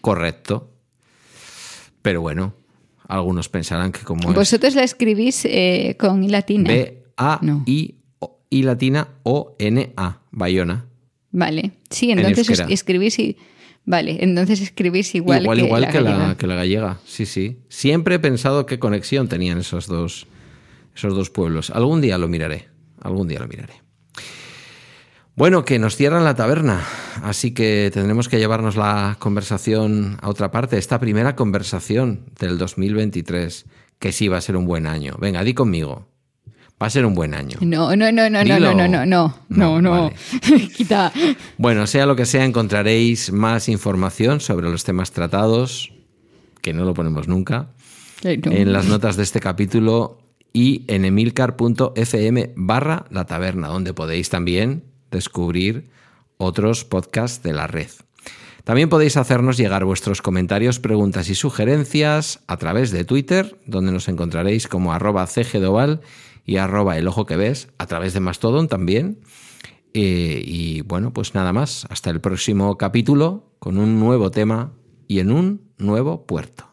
Correcto. 0.01 0.71
Pero 2.03 2.21
bueno, 2.21 2.55
algunos 3.09 3.49
pensarán 3.49 3.93
que 3.93 4.01
como 4.01 4.31
es 4.31 4.35
Vosotros 4.35 4.75
la 4.75 4.83
escribís 4.83 5.45
eh, 5.45 5.97
con 5.99 6.23
I 6.25 6.29
latina. 6.29 6.69
B-A-I 6.71 7.95
o- 8.21 8.41
I 8.51 8.63
latina 8.63 9.09
O-N-A, 9.25 10.21
Bayona. 10.31 10.87
Vale. 11.31 11.73
Sí, 11.91 12.11
En 12.11 12.19
entonces 12.21 12.61
escribís 12.69 13.19
y. 13.19 13.37
Vale, 13.85 14.19
entonces 14.23 14.61
escribís 14.61 15.15
igual, 15.15 15.43
igual, 15.43 15.59
que, 15.59 15.65
igual 15.65 15.81
la 15.83 15.89
que, 15.91 16.01
la, 16.03 16.11
gallega. 16.11 16.37
que 16.37 16.47
la 16.47 16.55
gallega. 16.57 16.99
Sí, 17.07 17.25
sí. 17.25 17.59
Siempre 17.71 18.17
he 18.17 18.19
pensado 18.19 18.67
qué 18.67 18.79
conexión 18.79 19.29
tenían 19.29 19.59
esos 19.59 19.87
dos, 19.87 20.27
esos 20.95 21.15
dos 21.15 21.31
pueblos. 21.31 21.71
Algún 21.71 22.03
día 22.03 22.19
lo 22.19 22.29
miraré. 22.29 22.69
Algún 23.01 23.29
día 23.29 23.39
lo 23.39 23.49
miraré. 23.49 23.75
Bueno, 25.39 25.65
que 25.65 25.79
nos 25.79 25.95
cierran 25.95 26.25
la 26.25 26.35
taberna, 26.35 26.83
así 27.23 27.53
que 27.53 27.93
tendremos 27.95 28.29
que 28.29 28.41
llevarnos 28.41 28.75
la 28.75 29.15
conversación 29.21 30.19
a 30.21 30.31
otra 30.31 30.51
parte. 30.51 30.79
Esta 30.79 30.99
primera 30.99 31.37
conversación 31.37 32.25
del 32.41 32.59
2023, 32.59 33.67
que 34.01 34.11
sí 34.11 34.27
va 34.27 34.39
a 34.39 34.41
ser 34.41 34.57
un 34.57 34.67
buen 34.67 34.89
año. 34.89 35.15
Venga, 35.21 35.45
di 35.45 35.55
conmigo. 35.55 36.09
Va 36.83 36.89
a 36.89 36.91
ser 36.91 37.07
un 37.07 37.15
buen 37.15 37.35
año. 37.35 37.57
No, 37.61 37.95
no, 37.95 38.11
no, 38.11 38.29
no, 38.29 38.31
no, 38.31 38.43
Dilo. 38.43 38.75
no, 38.75 38.89
no, 38.89 39.07
no, 39.07 39.33
no, 39.49 39.81
No. 39.81 40.11
Quita. 40.77 41.13
Bueno, 41.57 41.87
sea 41.87 42.05
lo 42.05 42.17
que 42.17 42.27
sea, 42.27 42.45
encontraréis 42.45 43.31
más 43.31 43.69
información 43.69 44.41
sobre 44.41 44.69
los 44.69 44.83
temas 44.83 45.13
tratados, 45.13 45.93
que 46.63 46.73
no 46.73 46.85
lo 46.85 46.95
ponemos 46.95 47.29
nunca, 47.29 47.69
no. 48.25 48.51
en 48.51 48.73
las 48.73 48.87
notas 48.87 49.17
de 49.17 49.23
este 49.23 49.39
capítulo 49.39 50.19
y 50.53 50.85
en 50.89 51.05
emilcar.fm 51.05 52.55
barra 52.57 53.05
la 53.11 53.25
taberna, 53.25 53.69
donde 53.69 53.95
podéis 53.95 54.31
también 54.31 54.88
descubrir 55.11 55.91
otros 56.37 56.85
podcasts 56.85 57.43
de 57.43 57.53
la 57.53 57.67
red. 57.67 57.89
También 58.65 58.91
podéis 58.91 59.17
hacernos 59.17 59.57
llegar 59.57 59.85
vuestros 59.85 60.21
comentarios, 60.21 60.79
preguntas 60.79 61.31
y 61.31 61.35
sugerencias 61.35 62.41
a 62.47 62.59
través 62.59 62.91
de 62.91 63.05
Twitter, 63.05 63.59
donde 63.65 63.93
nos 63.93 64.09
encontraréis 64.09 64.69
como 64.69 64.93
arroba 64.93 65.27
cgdoval 65.27 66.03
y 66.45 66.59
arroba 66.59 66.99
el 66.99 67.09
ojo 67.09 67.25
que 67.25 67.37
ves, 67.37 67.69
a 67.79 67.87
través 67.87 68.13
de 68.13 68.21
Mastodon 68.21 68.69
también. 68.69 69.21
Eh, 69.95 70.43
y 70.45 70.83
bueno, 70.83 71.15
pues 71.15 71.35
nada 71.35 71.53
más, 71.55 71.87
hasta 71.89 72.11
el 72.11 72.21
próximo 72.21 72.77
capítulo 72.77 73.55
con 73.59 73.79
un 73.79 73.99
nuevo 73.99 74.31
tema 74.31 74.75
y 75.07 75.21
en 75.21 75.33
un 75.33 75.73
nuevo 75.79 76.27
puerto. 76.27 76.68